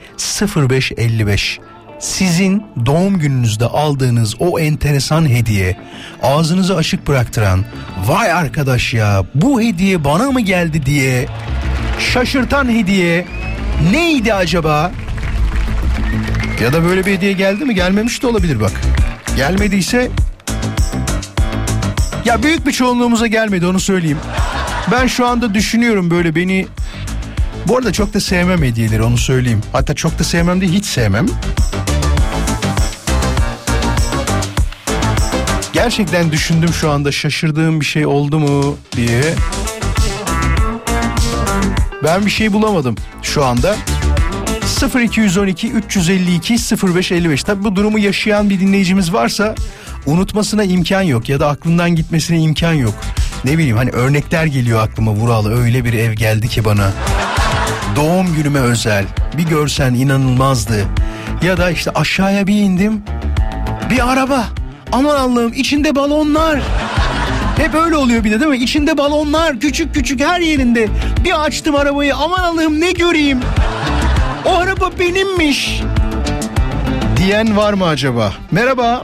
0555. 0.55 1.59
Sizin 1.99 2.63
doğum 2.85 3.19
gününüzde 3.19 3.65
aldığınız 3.65 4.35
o 4.39 4.59
enteresan 4.59 5.29
hediye 5.29 5.77
ağzınızı 6.23 6.75
açık 6.75 7.07
bıraktıran 7.07 7.65
vay 8.05 8.31
arkadaş 8.31 8.93
ya 8.93 9.25
bu 9.35 9.61
hediye 9.61 10.03
bana 10.03 10.31
mı 10.31 10.41
geldi 10.41 10.85
diye 10.85 11.25
şaşırtan 11.99 12.69
hediye 12.69 13.25
neydi 13.91 14.33
acaba? 14.33 14.91
Ya 16.61 16.73
da 16.73 16.83
böyle 16.83 17.05
bir 17.05 17.11
hediye 17.11 17.31
geldi 17.31 17.65
mi? 17.65 17.75
Gelmemiş 17.75 18.21
de 18.23 18.27
olabilir 18.27 18.61
bak. 18.61 18.71
Gelmediyse 19.35 20.11
ya 22.25 22.43
büyük 22.43 22.67
bir 22.67 22.71
çoğunluğumuza 22.71 23.27
gelmedi 23.27 23.65
onu 23.65 23.79
söyleyeyim. 23.79 24.17
Ben 24.91 25.07
şu 25.07 25.27
anda 25.27 25.53
düşünüyorum 25.53 26.11
böyle 26.11 26.35
beni 26.35 26.67
bu 27.67 27.77
arada 27.77 27.93
çok 27.93 28.13
da 28.13 28.19
sevmem 28.19 28.63
hediyeleri 28.63 29.03
onu 29.03 29.17
söyleyeyim. 29.17 29.61
Hatta 29.71 29.95
çok 29.95 30.19
da 30.19 30.23
sevmem 30.23 30.61
değil 30.61 30.73
hiç 30.73 30.85
sevmem. 30.85 31.25
Gerçekten 35.73 36.31
düşündüm 36.31 36.73
şu 36.73 36.91
anda 36.91 37.11
şaşırdığım 37.11 37.79
bir 37.79 37.85
şey 37.85 38.05
oldu 38.05 38.39
mu 38.39 38.77
diye. 38.95 39.21
Ben 42.03 42.25
bir 42.25 42.31
şey 42.31 42.53
bulamadım 42.53 42.95
şu 43.21 43.45
anda. 43.45 43.75
0212 45.01 45.71
352 45.71 46.53
0555. 46.53 47.43
Tabi 47.43 47.63
bu 47.63 47.75
durumu 47.75 47.99
yaşayan 47.99 48.49
bir 48.49 48.59
dinleyicimiz 48.59 49.13
varsa 49.13 49.55
unutmasına 50.05 50.63
imkan 50.63 51.01
yok 51.01 51.29
ya 51.29 51.39
da 51.39 51.47
aklından 51.47 51.95
gitmesine 51.95 52.39
imkan 52.39 52.73
yok. 52.73 52.93
Ne 53.45 53.57
bileyim 53.57 53.77
hani 53.77 53.89
örnekler 53.89 54.45
geliyor 54.45 54.83
aklıma 54.83 55.11
Vuralı 55.11 55.61
öyle 55.61 55.85
bir 55.85 55.93
ev 55.93 56.13
geldi 56.13 56.47
ki 56.47 56.65
bana. 56.65 56.91
Doğum 57.95 58.35
günüme 58.35 58.59
özel 58.59 59.05
bir 59.37 59.43
görsen 59.43 59.93
inanılmazdı. 59.93 60.85
Ya 61.43 61.57
da 61.57 61.71
işte 61.71 61.91
aşağıya 61.91 62.47
bir 62.47 62.55
indim 62.55 63.01
bir 63.89 64.11
araba. 64.11 64.45
Aman 64.91 65.15
Allah'ım 65.15 65.53
içinde 65.53 65.95
balonlar. 65.95 66.61
Hep 67.59 67.75
öyle 67.75 67.95
oluyor 67.95 68.23
bir 68.23 68.31
de 68.31 68.39
değil 68.39 68.51
mi? 68.51 68.57
İçinde 68.57 68.97
balonlar 68.97 69.59
küçük 69.59 69.93
küçük 69.93 70.21
her 70.21 70.39
yerinde. 70.41 70.87
Bir 71.23 71.45
açtım 71.45 71.75
arabayı 71.75 72.15
aman 72.15 72.39
Allah'ım 72.39 72.79
ne 72.81 72.91
göreyim. 72.91 73.39
O 74.45 74.55
araba 74.55 74.89
benimmiş. 74.99 75.81
Diyen 77.17 77.57
var 77.57 77.73
mı 77.73 77.85
acaba? 77.87 78.33
Merhaba. 78.51 79.03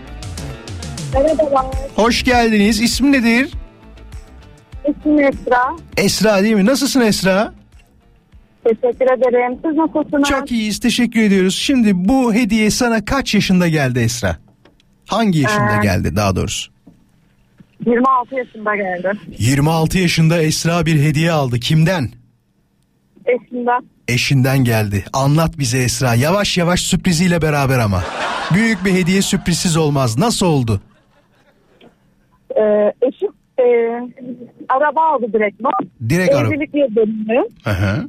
Merhabalar. 1.13 1.65
Hoş 1.95 2.23
geldiniz. 2.23 2.81
İsmin 2.81 3.13
nedir? 3.13 3.49
İsmim 4.89 5.19
Esra. 5.19 5.61
Esra 5.97 6.43
değil 6.43 6.55
mi? 6.55 6.65
Nasılsın 6.65 7.01
Esra? 7.01 7.53
Teşekkür 8.63 9.05
ederim. 9.05 9.59
Siz 9.65 9.75
nasılsınız? 9.75 10.29
Çok 10.29 10.51
iyiyiz. 10.51 10.79
Teşekkür 10.79 11.21
ediyoruz. 11.21 11.55
Şimdi 11.55 11.91
bu 12.09 12.33
hediye 12.33 12.71
sana 12.71 13.05
kaç 13.05 13.33
yaşında 13.35 13.67
geldi 13.67 13.99
Esra? 13.99 14.37
Hangi 15.07 15.39
yaşında 15.39 15.75
Ee, 15.79 15.83
geldi 15.83 16.15
daha 16.15 16.35
doğrusu? 16.35 16.71
26 17.85 18.35
yaşında 18.35 18.75
geldi. 18.75 19.11
26 19.37 19.97
yaşında 19.97 20.41
Esra 20.41 20.85
bir 20.85 21.01
hediye 21.01 21.31
aldı. 21.31 21.59
Kimden? 21.59 22.09
Eşimden. 23.25 23.81
Eşinden 24.07 24.57
geldi. 24.63 25.05
Anlat 25.13 25.57
bize 25.59 25.77
Esra. 25.77 26.15
Yavaş 26.15 26.57
yavaş 26.57 26.79
sürpriziyle 26.81 27.41
beraber 27.41 27.79
ama. 27.79 28.03
Büyük 28.53 28.85
bir 28.85 28.93
hediye 28.93 29.21
sürprizsiz 29.21 29.77
olmaz. 29.77 30.17
Nasıl 30.17 30.45
oldu? 30.45 30.81
Ee, 32.57 32.93
eşim 33.01 33.29
e, 33.59 33.63
araba 34.69 35.01
aldı 35.01 35.33
direkt. 35.33 35.61
Direkt 36.09 36.35
araba. 36.35 36.53
Evlilik 36.53 36.75
yıl 36.75 36.95
dönümü, 36.95 37.43
Hı 37.63 37.69
hı. 37.69 38.07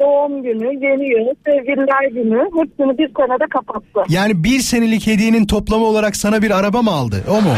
doğum 0.00 0.42
günü, 0.42 0.64
yeni 0.86 1.08
yıl, 1.08 1.34
sevgililer 1.46 2.08
günü 2.12 2.38
hepsini 2.60 2.98
bir 2.98 3.10
senede 3.16 3.46
kapattı. 3.50 4.00
Yani 4.08 4.44
bir 4.44 4.60
senelik 4.60 5.06
hediyenin 5.06 5.46
toplamı 5.46 5.84
olarak 5.84 6.16
sana 6.16 6.42
bir 6.42 6.50
araba 6.50 6.82
mı 6.82 6.90
aldı? 6.90 7.24
O 7.28 7.42
mu? 7.42 7.54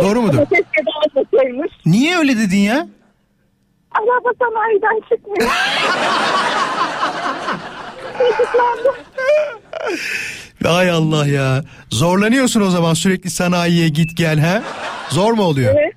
Doğru 0.00 0.22
mudur? 0.22 0.38
Keşke 0.38 0.64
daha. 0.86 1.04
Niye 1.86 2.18
öyle 2.18 2.38
dedin 2.38 2.58
ya? 2.58 2.86
Araba 3.90 4.32
sanayiden 4.38 5.00
çıkmıyor. 5.08 5.50
Çocuklandı. 8.18 8.94
Ay 10.78 10.90
Allah 10.90 11.26
ya. 11.26 11.64
Zorlanıyorsun 11.90 12.60
o 12.60 12.70
zaman 12.70 12.94
sürekli 12.94 13.30
sanayiye 13.30 13.88
git 13.88 14.16
gel 14.16 14.38
ha? 14.38 14.62
Zor 15.10 15.32
mu 15.32 15.42
oluyor? 15.42 15.74
Evet. 15.78 15.94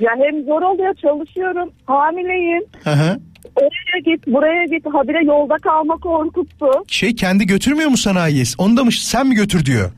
Ya 0.00 0.10
hem 0.18 0.44
zor 0.44 0.62
oluyor 0.62 0.94
çalışıyorum. 0.94 1.72
Hamileyim. 1.86 2.62
Hı 2.84 2.90
hı. 2.90 3.20
Oraya 3.56 3.98
git 4.04 4.26
buraya 4.26 4.64
git 4.64 4.86
habire 4.94 5.24
yolda 5.24 5.56
kalma 5.56 5.96
korkusu. 5.96 6.84
Şey 6.86 7.14
kendi 7.14 7.46
götürmüyor 7.46 7.88
mu 7.90 7.96
sanayiye? 7.96 8.44
Onu 8.58 8.76
da 8.76 8.84
mı 8.84 8.92
sen 8.92 9.26
mi 9.26 9.34
götür 9.34 9.64
diyor. 9.64 9.90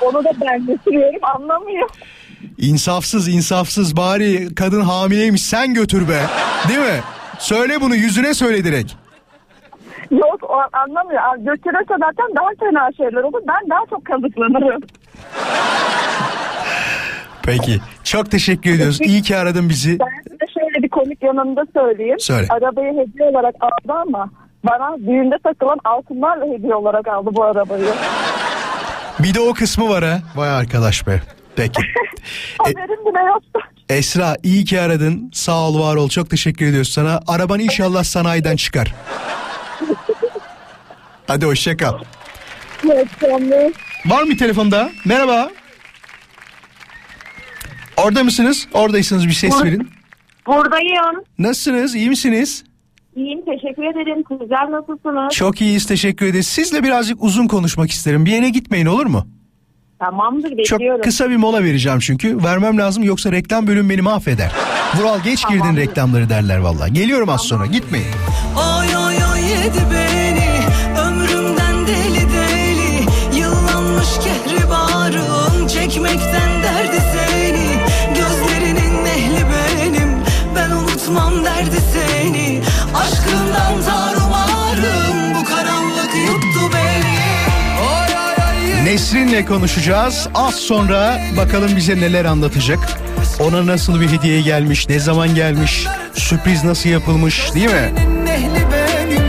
Onu 0.00 0.24
da 0.24 0.30
ben 0.46 0.66
götürüyorum 0.66 1.20
anlamıyor. 1.22 1.88
İnsafsız 2.58 3.28
insafsız 3.28 3.96
bari 3.96 4.54
kadın 4.54 4.80
hamileymiş 4.80 5.42
sen 5.42 5.74
götür 5.74 6.08
be. 6.08 6.20
Değil 6.68 6.80
mi? 6.80 7.00
Söyle 7.38 7.80
bunu 7.80 7.94
yüzüne 7.94 8.34
söyle 8.34 8.64
direkt. 8.64 8.92
Yok 10.10 10.42
o 10.42 10.56
anlamıyor. 10.72 11.20
Götürürse 11.38 11.94
zaten 12.00 12.26
daha 12.36 12.48
fena 12.60 12.90
şeyler 12.96 13.22
olur. 13.22 13.40
Ben 13.48 13.70
daha 13.70 13.80
çok 13.90 14.04
kazıklanırım. 14.04 14.82
Peki. 17.42 17.80
Çok 18.04 18.30
teşekkür 18.30 18.74
ediyoruz. 18.74 19.00
İyi 19.00 19.22
ki 19.22 19.36
aradın 19.36 19.68
bizi. 19.68 19.98
Ben 20.00 20.22
size 20.30 20.52
şöyle 20.60 20.82
bir 20.82 20.88
komik 20.88 21.22
yanını 21.22 21.56
da 21.56 21.62
söyleyeyim. 21.74 22.20
Söyle. 22.20 22.46
Arabayı 22.50 22.92
hediye 22.92 23.28
olarak 23.28 23.54
aldı 23.60 23.98
ama 24.08 24.30
bana 24.64 24.98
düğünde 24.98 25.38
takılan 25.44 25.78
altınlarla 25.84 26.44
hediye 26.46 26.74
olarak 26.74 27.08
aldı 27.08 27.30
bu 27.32 27.44
arabayı. 27.44 27.84
Bir 29.18 29.34
de 29.34 29.40
o 29.40 29.54
kısmı 29.54 29.88
var 29.88 30.04
ha. 30.04 30.18
Vay 30.36 30.50
arkadaş 30.50 31.06
be. 31.06 31.20
Peki. 31.56 31.82
Haberim 32.58 33.06
bile 33.06 33.26
yoktu. 33.26 33.60
Esra 33.88 34.36
iyi 34.42 34.64
ki 34.64 34.80
aradın. 34.80 35.30
Sağ 35.32 35.68
ol 35.68 35.80
var 35.80 35.96
ol. 35.96 36.08
Çok 36.08 36.30
teşekkür 36.30 36.66
ediyoruz 36.66 36.88
sana. 36.92 37.20
Araban 37.26 37.60
inşallah 37.60 38.04
sanayiden 38.04 38.56
çıkar. 38.56 38.94
Hadi 41.26 41.46
hoşça 41.46 41.76
kal. 41.76 41.98
Evet. 42.84 43.08
Var 44.06 44.22
mı 44.22 44.36
telefonda? 44.36 44.90
Merhaba. 45.04 45.50
Orada 47.96 48.24
mısınız? 48.24 48.68
Oradaysınız 48.74 49.26
bir 49.28 49.32
ses 49.32 49.64
verin. 49.64 49.90
Buradayım. 50.46 51.24
Nasılsınız? 51.38 51.94
İyi 51.94 52.08
misiniz? 52.08 52.64
İyiyim 53.16 53.44
teşekkür 53.44 53.82
ederim. 53.82 54.24
Sizler 54.28 54.70
nasılsınız? 54.70 55.34
Çok 55.34 55.60
iyiyiz 55.60 55.86
teşekkür 55.86 56.26
ederiz. 56.26 56.46
Sizle 56.46 56.82
birazcık 56.82 57.22
uzun 57.22 57.48
konuşmak 57.48 57.90
isterim. 57.90 58.26
Bir 58.26 58.30
yere 58.30 58.48
gitmeyin 58.48 58.86
olur 58.86 59.06
mu? 59.06 59.26
Tamamdır 60.06 60.48
Çok 60.64 60.78
bekliyorum. 60.80 61.00
kısa 61.02 61.30
bir 61.30 61.36
mola 61.36 61.64
vereceğim 61.64 61.98
çünkü. 61.98 62.44
Vermem 62.44 62.78
lazım 62.78 63.02
yoksa 63.02 63.32
reklam 63.32 63.66
bölüm 63.66 63.90
beni 63.90 64.02
mahveder. 64.02 64.50
Vural 64.98 65.20
geç 65.20 65.48
girdin 65.48 65.58
Tamamdır. 65.58 65.80
reklamları 65.80 66.28
derler 66.28 66.58
valla. 66.58 66.88
Geliyorum 66.88 67.28
az 67.28 67.40
sonra 67.40 67.66
gitmeyin. 67.66 68.06
Oy 68.56 68.96
oy 68.96 69.14
oy 69.32 69.40
yedi 69.50 69.78
beni 69.94 70.50
Ömrümden 71.06 71.86
deli 71.86 72.20
deli 72.32 73.06
Yıllanmış 73.40 74.08
kehribarım 74.24 75.66
Çekmekten 75.66 76.62
derdi 76.62 77.02
seni 77.12 77.66
Gözlerinin 78.18 79.04
ehli 79.06 79.44
benim 79.52 80.08
Ben 80.56 80.70
unutmam 80.70 81.44
derdi 81.44 81.76
Nesrin'le 89.12 89.46
konuşacağız. 89.46 90.28
Az 90.34 90.54
sonra 90.54 91.20
bakalım 91.36 91.76
bize 91.76 91.96
neler 91.96 92.24
anlatacak. 92.24 92.78
Ona 93.40 93.66
nasıl 93.66 94.00
bir 94.00 94.08
hediye 94.08 94.40
gelmiş, 94.40 94.88
ne 94.88 94.98
zaman 94.98 95.34
gelmiş, 95.34 95.86
sürpriz 96.14 96.64
nasıl 96.64 96.88
yapılmış 96.88 97.54
değil 97.54 97.66
mi? 97.66 97.92
Senin 97.96 98.26
ehli 98.26 98.66
benim 98.72 99.22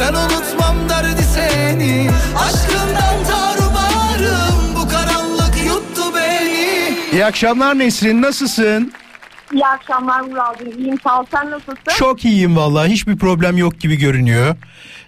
Ben 0.00 0.14
unutmam 0.14 0.76
derdi 0.88 1.22
seni 1.34 2.10
Aşkından 2.36 3.24
tarumarım 3.28 4.74
Bu 4.76 4.88
karanlık 4.88 5.64
yuttu 5.66 6.02
beni 6.16 6.98
İyi 7.12 7.24
akşamlar 7.24 7.78
Nesrin 7.78 8.22
nasılsın? 8.22 8.92
İyi 9.54 9.66
akşamlar 9.66 10.20
Mural'cığım. 10.20 10.78
İyiyim 10.78 10.98
sağ 11.04 11.20
ol. 11.20 11.24
Sen 11.30 11.50
nasılsın? 11.50 11.76
Çok 11.96 12.24
iyiyim 12.24 12.56
vallahi 12.56 12.90
hiçbir 12.90 13.16
problem 13.16 13.56
yok 13.56 13.80
gibi 13.80 13.96
görünüyor. 13.96 14.56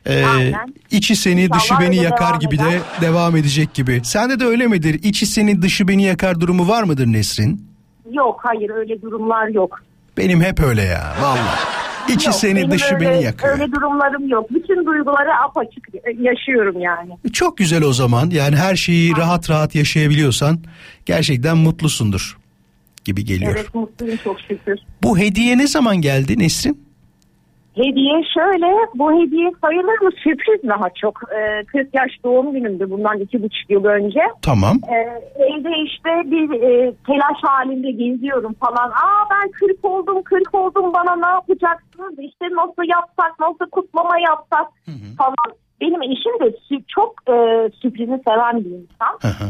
Ee, 0.06 0.24
Aynen. 0.24 0.74
içi 0.90 1.16
seni 1.16 1.42
İnşallah 1.42 1.58
dışı 1.60 1.74
beni 1.80 1.86
öyle 1.88 2.00
yakar 2.00 2.28
devam 2.28 2.38
gibi 2.38 2.54
eder. 2.54 2.66
de 2.72 2.80
devam 3.00 3.36
edecek 3.36 3.74
gibi. 3.74 4.00
Sende 4.04 4.40
de 4.40 4.44
öyle 4.44 4.66
midir? 4.66 5.00
İçi 5.02 5.26
seni 5.26 5.62
dışı 5.62 5.88
beni 5.88 6.04
yakar 6.04 6.40
durumu 6.40 6.68
var 6.68 6.82
mıdır 6.82 7.06
Nesrin? 7.06 7.66
Yok 8.12 8.40
hayır 8.42 8.70
öyle 8.70 9.02
durumlar 9.02 9.48
yok. 9.48 9.80
Benim 10.16 10.40
hep 10.42 10.60
öyle 10.60 10.82
ya 10.82 11.14
vallahi. 11.22 11.58
İçi 12.08 12.26
Yok, 12.26 12.34
seni 12.34 12.70
dışı 12.70 12.94
öyle, 12.94 13.06
beni 13.10 13.22
yakıyor. 13.22 13.52
Öyle 13.52 13.72
durumlarım 13.72 14.28
yok. 14.28 14.50
Bütün 14.50 14.86
duyguları 14.86 15.34
apaçık 15.44 15.88
yaşıyorum 16.18 16.80
yani. 16.80 17.32
Çok 17.32 17.58
güzel 17.58 17.82
o 17.82 17.92
zaman. 17.92 18.30
Yani 18.30 18.56
her 18.56 18.76
şeyi 18.76 19.16
rahat 19.16 19.50
rahat 19.50 19.74
yaşayabiliyorsan 19.74 20.58
gerçekten 21.06 21.56
mutlusundur 21.56 22.36
gibi 23.06 23.24
geliyor. 23.24 23.52
Evet 23.54 23.74
mutluyum 23.74 24.18
çok 24.24 24.40
şükür. 24.40 24.78
Bu 25.02 25.18
hediye 25.18 25.58
ne 25.58 25.66
zaman 25.66 25.96
geldi 26.00 26.38
Nesrin? 26.38 26.86
Hediye 27.74 28.22
şöyle, 28.34 28.66
bu 28.94 29.12
hediye 29.12 29.52
sayılır 29.60 30.00
mı 30.02 30.10
sürpriz 30.22 30.68
daha 30.68 30.90
çok. 31.00 31.20
Ee, 31.38 31.64
40 31.64 31.94
yaş 31.94 32.10
doğum 32.24 32.52
günümdü 32.52 32.90
bundan 32.90 33.20
iki 33.20 33.42
buçuk 33.42 33.70
yıl 33.70 33.84
önce. 33.84 34.20
Tamam. 34.42 34.80
Ee, 34.88 34.96
evde 35.44 35.70
işte 35.86 36.30
bir 36.30 36.62
e, 36.62 36.92
telaş 37.06 37.38
halinde 37.42 37.90
geziyorum 37.90 38.54
falan. 38.54 38.90
Aa 38.90 39.24
ben 39.30 39.50
40 39.50 39.84
oldum 39.84 40.22
40 40.22 40.54
oldum 40.54 40.92
bana 40.94 41.16
ne 41.16 41.26
yapacaksınız? 41.26 42.14
İşte 42.18 42.44
nasıl 42.44 42.82
yapsak 42.90 43.40
nasıl 43.40 43.70
kutlama 43.70 44.18
yapsak 44.18 44.66
falan. 45.18 45.56
Benim 45.80 46.02
eşim 46.02 46.40
de 46.40 46.56
çok 46.88 47.14
e, 47.28 47.34
sürprizi 47.82 48.22
seven 48.28 48.64
bir 48.64 48.70
insan. 48.70 49.18
Hı 49.20 49.28
hı. 49.28 49.48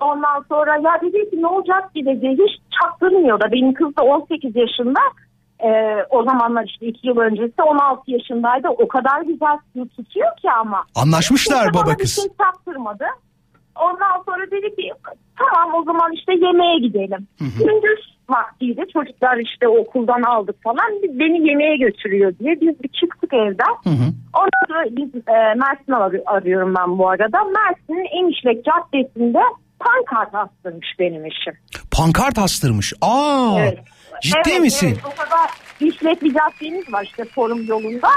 Ondan 0.00 0.44
sonra 0.48 0.76
ya 0.76 1.00
dedi 1.02 1.30
ki 1.30 1.42
ne 1.42 1.46
olacak 1.46 1.94
ki 1.94 2.06
dedi 2.06 2.28
hiç 2.32 2.60
çaktırmıyor 2.80 3.40
da 3.40 3.52
benim 3.52 3.74
kız 3.74 3.96
da 3.96 4.02
18 4.02 4.56
yaşında. 4.56 5.00
Ee, 5.64 5.96
o 6.10 6.24
zamanlar 6.24 6.64
işte 6.64 6.86
2 6.86 7.08
yıl 7.08 7.16
öncesi 7.16 7.62
16 7.62 8.10
yaşındaydı. 8.10 8.68
O 8.68 8.88
kadar 8.88 9.22
güzel 9.22 9.58
tutuyor 9.96 10.36
ki 10.36 10.50
ama. 10.60 10.84
Anlaşmışlar 10.94 11.64
Kimse 11.64 11.74
baba 11.74 11.96
kız. 11.96 12.00
Bir 12.00 12.22
şey 12.22 12.30
çaktırmadı. 12.38 13.04
Ondan 13.76 14.22
sonra 14.26 14.50
dedi 14.50 14.76
ki 14.76 14.92
tamam 15.38 15.74
o 15.74 15.84
zaman 15.84 16.12
işte 16.12 16.32
yemeğe 16.32 16.78
gidelim. 16.78 17.26
Gündüz 17.40 18.12
vaktiydi 18.28 18.84
çocuklar 18.92 19.36
işte 19.36 19.68
okuldan 19.68 20.22
aldık 20.22 20.62
falan 20.62 20.90
beni 21.02 21.48
yemeğe 21.48 21.76
götürüyor 21.76 22.32
diye 22.38 22.60
biz 22.60 22.82
bir 22.82 22.88
çıktık 22.88 23.34
evden. 23.34 23.74
Hı 23.84 23.90
hı. 23.90 24.06
Ondan 24.34 24.66
sonra 24.68 24.84
biz 24.90 25.14
e, 25.14 25.54
Mersin 25.54 25.92
ar- 25.92 26.36
arıyorum 26.36 26.74
ben 26.78 26.98
bu 26.98 27.08
arada. 27.08 27.38
Mersin'in 27.44 28.08
en 28.12 28.26
işlek 28.28 28.64
caddesinde 28.64 29.40
pankart 29.84 30.34
astırmış 30.34 30.86
benim 30.98 31.24
eşim. 31.26 31.54
Pankart 31.90 32.38
astırmış. 32.38 32.92
Aa. 33.00 33.54
Evet. 33.58 33.78
Ciddi 34.22 34.38
Evet, 34.50 34.60
misin? 34.60 34.86
Evet, 35.04 35.12
o 35.12 35.22
kadar 35.24 35.50
işlek 35.80 36.22
bir 36.22 36.34
caddemiz 36.34 36.92
var 36.92 37.04
işte 37.04 37.24
Forum 37.24 37.66
yolunda. 37.66 38.08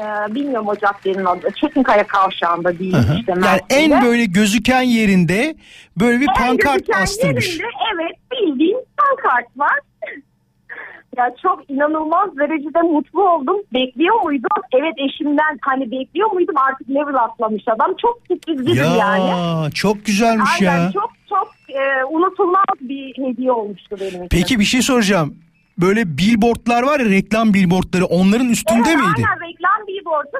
Ee, 0.00 0.34
bilmiyorum 0.34 0.68
o 0.68 0.74
caddenin 0.76 1.24
adı. 1.24 1.48
Çetinkaya 1.60 2.06
kavşağında 2.06 2.78
değil 2.78 2.94
işte. 3.18 3.32
Yani 3.32 3.40
Mersin'de. 3.40 3.74
en 3.74 4.02
böyle 4.02 4.24
gözüken 4.24 4.82
yerinde 4.82 5.54
böyle 6.00 6.20
bir 6.20 6.28
En 6.28 6.34
pankart 6.34 6.82
astırmış. 7.02 7.46
yerinde, 7.48 7.66
evet 7.94 8.16
bildiğin 8.32 8.78
pankart 8.96 9.46
var. 9.56 9.78
Ya 11.16 11.34
çok 11.42 11.70
inanılmaz 11.70 12.36
derecede 12.38 12.82
mutlu 12.82 13.30
oldum. 13.30 13.56
Bekliyor 13.74 14.22
muydum? 14.22 14.62
Evet 14.72 14.94
eşimden 14.96 15.58
hani 15.60 15.90
bekliyor 15.90 16.32
muydum 16.32 16.54
artık 16.68 16.90
level 16.90 17.14
atlamış 17.14 17.62
adam. 17.68 17.94
Çok 18.02 18.22
sürprizlidir 18.28 18.84
Ya 18.84 18.96
yani. 18.96 19.72
çok 19.72 20.06
güzelmiş 20.06 20.50
Aynen 20.60 20.78
ya. 20.78 20.92
çok 20.92 21.10
çok 21.28 21.48
e, 21.68 22.04
unutulmaz 22.04 22.64
bir 22.80 23.24
hediye 23.24 23.52
olmuştu 23.52 23.96
benim 24.00 24.14
için. 24.14 24.28
Peki 24.30 24.60
bir 24.60 24.64
şey 24.64 24.82
soracağım. 24.82 25.36
Böyle 25.78 26.18
billboardlar 26.18 26.82
var 26.82 27.00
ya 27.00 27.06
reklam 27.06 27.54
billboardları 27.54 28.04
onların 28.04 28.48
üstünde 28.48 28.88
evet, 28.88 28.96
miydi? 28.96 29.12
Aynen 29.16 29.48
reklam 29.48 29.86
billboardu 29.88 30.36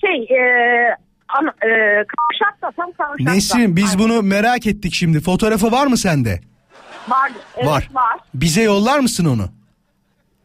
şey 0.00 0.36
e, 0.36 0.40
ana, 1.28 1.48
e, 1.48 1.70
kavşakta 2.04 2.70
tam 2.76 2.92
kavşakta. 2.92 3.32
Nesrin 3.32 3.76
biz 3.76 3.90
Aynen. 3.90 3.98
bunu 3.98 4.22
merak 4.22 4.66
ettik 4.66 4.94
şimdi. 4.94 5.20
Fotoğrafı 5.20 5.72
var 5.72 5.86
mı 5.86 5.96
sende? 5.96 6.40
var. 7.08 7.32
Evet, 7.56 7.68
var. 7.68 7.88
var. 7.92 8.20
Bize 8.34 8.62
yollar 8.62 8.98
mısın 8.98 9.24
onu? 9.24 9.55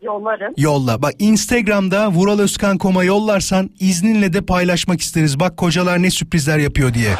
Yollarım. 0.01 0.53
Yolla. 0.57 1.01
Bak 1.01 1.13
Instagram'da 1.19 2.09
Vural 2.09 2.39
Özkan 2.39 2.77
Kom'a 2.77 3.03
yollarsan 3.03 3.69
izninle 3.79 4.33
de 4.33 4.41
paylaşmak 4.45 5.01
isteriz. 5.01 5.39
Bak 5.39 5.57
kocalar 5.57 6.01
ne 6.01 6.09
sürprizler 6.09 6.57
yapıyor 6.59 6.93
diye. 6.93 7.11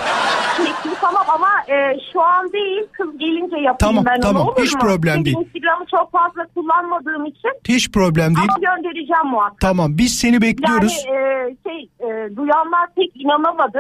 Peki 0.58 0.96
tamam 1.02 1.24
ama 1.36 1.50
e, 1.76 1.98
şu 2.14 2.22
an 2.22 2.52
değil 2.54 2.82
kız 2.92 3.18
gelince 3.18 3.56
yapayım 3.58 3.76
Tamam, 3.80 4.06
ben 4.06 4.22
tamam. 4.22 4.42
onu 4.42 4.52
olur 4.52 4.64
Hiç 4.64 4.74
mu? 4.74 4.80
problem 4.80 5.14
Çünkü 5.16 5.26
değil. 5.26 5.38
Instagram'ı 5.46 5.86
çok 5.92 6.12
fazla 6.12 6.48
kullanmadığım 6.56 7.26
için 7.26 7.50
Hiç 7.68 7.92
problem 7.92 8.36
değil. 8.36 8.48
ama 8.58 8.76
göndereceğim 8.76 9.28
muhakkak. 9.32 9.60
Tamam 9.60 9.98
biz 9.98 10.20
seni 10.20 10.42
bekliyoruz. 10.42 11.04
Yani 11.08 11.18
e, 11.18 11.56
şey 11.70 11.90
e, 12.00 12.36
duyanlar 12.36 12.88
pek 12.96 13.12
inanamadı. 13.16 13.80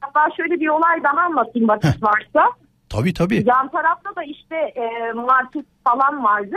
Hatta 0.00 0.20
şöyle 0.36 0.60
bir 0.60 0.68
olay 0.68 1.02
daha 1.04 1.20
anlatayım 1.26 1.68
vakit 1.68 2.02
varsa. 2.02 2.50
Tabii 2.88 3.14
tabii. 3.14 3.44
Yan 3.46 3.68
tarafta 3.68 4.10
da 4.16 4.22
işte 4.24 4.56
e, 4.56 5.12
market 5.12 5.64
falan 5.84 6.24
vardı. 6.24 6.56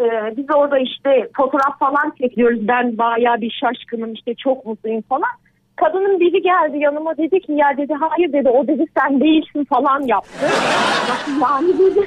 E, 0.00 0.36
biz 0.36 0.46
orada 0.56 0.78
işte 0.78 1.28
fotoğraf 1.36 1.78
falan 1.78 2.12
çekiyoruz. 2.20 2.68
Ben 2.68 2.98
bayağı 2.98 3.40
bir 3.40 3.50
şaşkınım 3.60 4.12
işte 4.12 4.34
çok 4.34 4.66
mutluyum 4.66 5.02
falan. 5.02 5.30
Kadının 5.76 6.20
biri 6.20 6.42
geldi 6.42 6.78
yanıma 6.78 7.16
dedi 7.16 7.40
ki 7.40 7.52
ya 7.52 7.76
dedi 7.76 7.94
hayır 8.00 8.32
dedi 8.32 8.48
o 8.48 8.66
dedi 8.66 8.86
sen 8.98 9.20
değilsin 9.20 9.64
falan 9.64 10.00
yaptı. 10.02 10.46
Yani 11.42 11.78
dedi. 11.78 12.00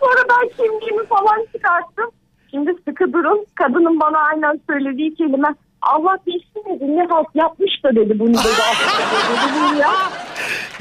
Sonra 0.00 0.22
ben 0.30 0.48
kimliğimi 0.48 1.06
falan 1.06 1.46
çıkarttım. 1.52 2.10
Şimdi 2.50 2.74
sıkı 2.88 3.12
durun. 3.12 3.46
Kadının 3.54 4.00
bana 4.00 4.18
aynen 4.18 4.60
söylediği 4.70 5.14
kelime 5.14 5.48
Allah 5.82 6.18
bilsin 6.26 6.64
dedi 6.66 6.96
ne 6.96 7.06
halt 7.10 7.26
yapmış 7.34 7.84
da 7.84 7.94
dedi 7.94 8.18
bunu 8.18 8.34
dedi. 8.34 8.38
dedi 9.42 9.80
ya. 9.80 9.92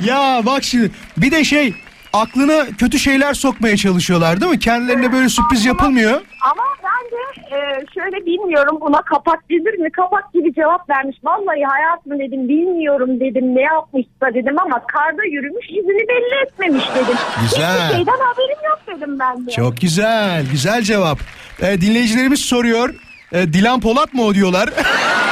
Ya 0.05 0.41
bak 0.45 0.63
şimdi 0.63 0.91
bir 1.17 1.31
de 1.31 1.43
şey 1.43 1.73
aklına 2.13 2.65
kötü 2.77 2.99
şeyler 2.99 3.33
sokmaya 3.33 3.77
çalışıyorlar 3.77 4.41
değil 4.41 4.51
mi? 4.51 4.59
Kendilerine 4.59 5.13
böyle 5.13 5.29
sürpriz 5.29 5.65
yapılmıyor. 5.65 6.21
Ama 6.41 6.63
ben 6.83 7.11
de 7.11 7.55
e, 7.55 7.85
şöyle 7.93 8.25
bilmiyorum 8.25 8.77
buna 8.81 9.01
kapak 9.01 9.49
denir 9.49 9.79
mi? 9.79 9.91
Kapak 9.91 10.33
gibi 10.33 10.53
cevap 10.53 10.89
vermiş. 10.89 11.17
Vallahi 11.23 11.63
hayatım 11.63 12.19
dedim 12.19 12.49
bilmiyorum 12.49 13.19
dedim 13.19 13.55
ne 13.55 13.61
yapmışsa 13.61 14.33
dedim 14.33 14.59
ama 14.59 14.81
karda 14.87 15.23
yürümüş 15.23 15.69
izini 15.69 16.07
belli 16.09 16.41
etmemiş 16.45 16.83
dedim. 16.95 17.17
Güzel. 17.41 17.83
Hiçbir 17.85 17.95
şeyden 17.95 18.19
haberim 18.25 18.59
yok 18.69 18.79
dedim 18.87 19.19
ben 19.19 19.47
de. 19.47 19.51
Çok 19.51 19.77
güzel, 19.81 20.45
güzel 20.51 20.81
cevap. 20.81 21.19
Ee, 21.61 21.81
dinleyicilerimiz 21.81 22.39
soruyor. 22.39 22.93
Ee, 23.33 23.53
Dilan 23.53 23.79
Polat 23.79 24.13
mı 24.13 24.23
o 24.23 24.33
diyorlar? 24.33 24.69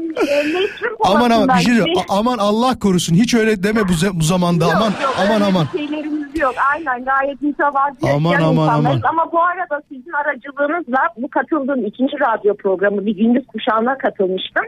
Mersin'den, 0.00 0.62
e, 0.62 0.64
aman 1.04 1.30
aman 1.30 1.48
bir 1.48 1.62
şey 1.62 1.74
diyor. 1.74 1.86
A- 2.08 2.18
aman 2.18 2.38
Allah 2.38 2.78
korusun. 2.78 3.14
Hiç 3.14 3.34
öyle 3.34 3.62
deme 3.62 3.80
bu, 3.88 3.92
ze- 3.92 4.20
bu 4.20 4.22
zamanda. 4.22 4.64
Yok, 4.64 4.74
aman 4.76 4.90
yok, 5.02 5.14
aman 5.18 5.34
öyle 5.34 5.44
aman. 5.44 5.66
şeylerimiz 5.72 6.40
yok. 6.40 6.54
Aynen 6.72 7.04
gayet 7.04 7.42
mütevazi 7.42 8.10
Aman, 8.14 8.30
yaşayan 8.30 8.48
aman, 8.48 8.64
insanlarız. 8.64 9.00
aman. 9.04 9.10
Ama 9.22 9.32
bu 9.32 9.42
arada 9.42 9.82
sizin 9.88 10.12
aracılığınızla 10.12 10.98
bu 11.16 11.28
katıldığım 11.30 11.86
ikinci 11.86 12.16
radyo 12.20 12.56
programı 12.56 13.06
bir 13.06 13.16
gündüz 13.16 13.46
kuşağına 13.46 13.98
katılmıştım. 13.98 14.64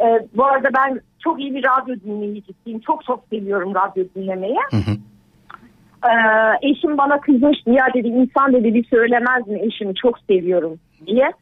Ee, 0.00 0.04
bu 0.36 0.44
arada 0.44 0.68
ben 0.76 1.00
çok 1.24 1.40
iyi 1.40 1.54
bir 1.54 1.64
radyo 1.64 1.94
dinleyicisiyim. 2.04 2.80
Çok 2.80 3.04
çok 3.04 3.24
seviyorum 3.32 3.74
radyo 3.74 4.04
dinlemeyi. 4.16 4.58
Ee, 6.04 6.10
eşim 6.70 6.98
bana 6.98 7.20
kızmıştı. 7.20 7.70
Ya 7.70 7.86
dedi 7.94 8.08
insan 8.08 8.52
dedi 8.52 8.74
bir 8.74 8.84
söylemez 8.84 9.46
mi 9.46 9.60
eşimi 9.66 9.94
çok 9.94 10.18
seviyorum 10.30 10.78
diye. 11.06 11.32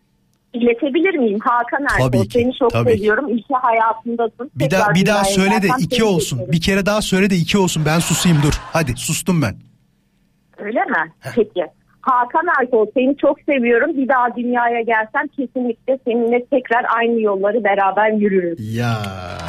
İletebilir 0.52 1.14
miyim 1.14 1.38
Hakan 1.44 1.86
Erkol? 1.92 2.06
Tabii 2.12 2.28
ki, 2.28 2.38
Seni 2.38 2.52
çok 2.58 2.70
tabii 2.70 2.90
seviyorum. 2.96 3.28
İyi 3.28 3.42
ki 3.42 3.54
hayatındasın. 3.62 4.50
Bir 4.54 4.70
daha 4.70 4.80
Tekrar 4.80 4.94
bir 4.94 5.06
daha 5.06 5.24
söyle 5.24 5.62
de 5.62 5.68
iki 5.78 6.04
olsun. 6.04 6.36
ederim. 6.38 6.52
Bir 6.52 6.60
kere 6.60 6.86
daha 6.86 7.02
söyle 7.02 7.30
de 7.30 7.36
iki 7.36 7.58
olsun. 7.58 7.82
Ben 7.86 7.98
susayım 7.98 8.38
dur. 8.42 8.52
Hadi 8.72 8.96
sustum 8.96 9.42
ben. 9.42 9.54
Öyle 10.58 10.80
mi? 10.84 11.12
Peki. 11.34 11.66
Hakan 12.00 12.46
Erkol 12.60 12.86
seni 12.94 13.16
çok 13.16 13.40
seviyorum. 13.40 13.96
Bir 13.96 14.08
daha 14.08 14.36
dünyaya 14.36 14.80
gelsem 14.80 15.26
kesinlikle 15.36 15.98
seninle 16.04 16.44
tekrar 16.46 16.84
aynı 16.96 17.20
yolları 17.20 17.64
beraber 17.64 18.10
yürürüz. 18.10 18.76
Ya 18.76 19.02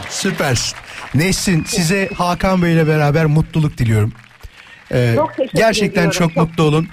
süpersin. 0.10 0.78
Nesrin 1.16 1.64
size 1.64 2.10
Hakan 2.18 2.62
Bey 2.62 2.74
ile 2.74 2.88
beraber 2.88 3.26
mutluluk 3.26 3.78
diliyorum. 3.78 4.14
Ee, 4.92 5.14
Çok 5.16 5.32
gerçekten 5.56 6.10
ediyorum. 6.10 6.34
çok, 6.34 6.38
mutlu 6.38 6.64
olun. 6.64 6.88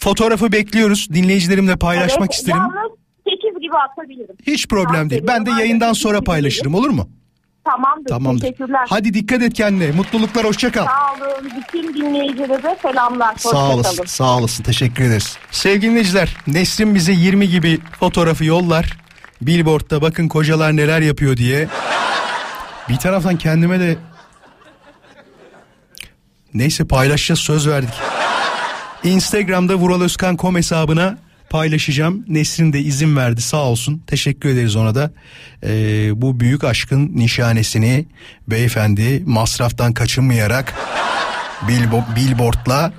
Fotoğrafı 0.00 0.52
bekliyoruz. 0.52 1.08
Dinleyicilerimle 1.14 1.76
paylaşmak 1.76 2.20
Evet, 2.20 2.34
isterim. 2.34 2.58
Yalnız 2.58 2.74
8 2.90 3.03
gibi 3.74 3.82
atabilirim. 3.92 4.36
Hiç 4.46 4.68
problem 4.68 5.10
değil. 5.10 5.22
Ben 5.26 5.46
de 5.46 5.50
yayından 5.50 5.92
sonra 5.92 6.20
paylaşırım 6.20 6.74
olur 6.74 6.90
mu? 6.90 7.08
Tamamdır. 7.64 8.08
Tamamdır. 8.08 8.40
Teşekkürler. 8.40 8.86
Hadi 8.88 9.14
dikkat 9.14 9.42
et 9.42 9.54
kendine. 9.54 9.90
Mutluluklar 9.92 10.44
hoşça 10.44 10.72
kal. 10.72 10.86
Sağ 10.86 11.12
olun. 11.12 11.50
Bütün 11.56 11.94
dinleyicilere 11.94 12.76
selamlar. 12.82 13.34
Sağ 13.36 13.48
Hoşça 13.48 13.74
olasın, 13.74 13.96
kalın. 13.96 14.06
sağ 14.06 14.38
olasın. 14.38 14.62
Teşekkür 14.62 15.04
ederiz. 15.04 15.36
Sevgili 15.50 15.90
dinleyiciler, 15.90 16.36
Nesrin 16.46 16.94
bize 16.94 17.12
20 17.12 17.48
gibi 17.48 17.80
fotoğrafı 18.00 18.44
yollar. 18.44 18.98
Billboard'da 19.42 20.02
bakın 20.02 20.28
kocalar 20.28 20.76
neler 20.76 21.00
yapıyor 21.00 21.36
diye. 21.36 21.68
Bir 22.88 22.96
taraftan 22.96 23.36
kendime 23.36 23.80
de 23.80 23.96
neyse 26.54 26.84
paylaşacağız 26.86 27.40
söz 27.40 27.68
verdik. 27.68 27.94
Instagram'da 29.04 29.74
Vural 29.74 30.00
Özkan.com 30.02 30.56
hesabına 30.56 31.18
paylaşacağım. 31.50 32.24
Nesrin 32.28 32.72
de 32.72 32.80
izin 32.80 33.16
verdi 33.16 33.40
sağ 33.40 33.62
olsun. 33.64 34.02
Teşekkür 34.06 34.48
ederiz 34.48 34.76
ona 34.76 34.94
da. 34.94 35.10
Ee, 35.66 36.10
bu 36.22 36.40
büyük 36.40 36.64
aşkın 36.64 37.10
nişanesini 37.16 38.06
beyefendi 38.48 39.22
masraftan 39.26 39.92
kaçınmayarak 39.92 40.74
billbo- 41.68 42.16
billboardla 42.16 42.92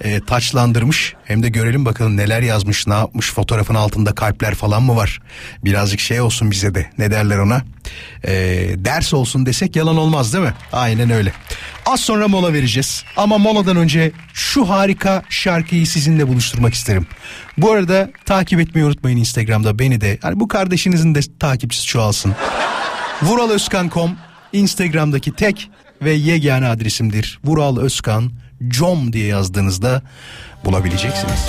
e, 0.00 0.20
taçlandırmış. 0.20 1.14
Hem 1.24 1.42
de 1.42 1.48
görelim 1.48 1.84
bakalım 1.84 2.16
neler 2.16 2.42
yazmış, 2.42 2.86
ne 2.86 2.94
yapmış. 2.94 3.32
Fotoğrafın 3.32 3.74
altında 3.74 4.14
kalpler 4.14 4.54
falan 4.54 4.82
mı 4.82 4.96
var? 4.96 5.20
Birazcık 5.64 6.00
şey 6.00 6.20
olsun 6.20 6.50
bize 6.50 6.74
de. 6.74 6.90
Ne 6.98 7.10
derler 7.10 7.38
ona? 7.38 7.62
E, 8.24 8.32
ders 8.78 9.14
olsun 9.14 9.46
desek 9.46 9.76
yalan 9.76 9.96
olmaz 9.96 10.32
değil 10.32 10.44
mi? 10.44 10.54
Aynen 10.72 11.10
öyle. 11.10 11.32
Az 11.86 12.00
sonra 12.00 12.28
mola 12.28 12.52
vereceğiz. 12.52 13.04
Ama 13.16 13.38
moladan 13.38 13.76
önce 13.76 14.12
şu 14.34 14.68
harika 14.68 15.22
şarkıyı 15.28 15.86
sizinle 15.86 16.28
buluşturmak 16.28 16.74
isterim. 16.74 17.06
Bu 17.58 17.72
arada 17.72 18.10
takip 18.24 18.60
etmeyi 18.60 18.86
unutmayın 18.86 19.16
Instagram'da 19.16 19.78
beni 19.78 20.00
de. 20.00 20.18
Hani 20.22 20.40
bu 20.40 20.48
kardeşinizin 20.48 21.14
de 21.14 21.20
takipçisi 21.38 21.86
çoğalsın. 21.86 22.34
Vuralözkan.com 23.22 24.16
Instagram'daki 24.52 25.32
tek 25.32 25.70
ve 26.02 26.12
yegane 26.12 26.68
adresimdir. 26.68 27.38
Vural 27.44 27.76
Özkan 27.76 28.32
com 28.68 29.12
diye 29.12 29.26
yazdığınızda 29.26 30.02
bulabileceksiniz. 30.64 31.46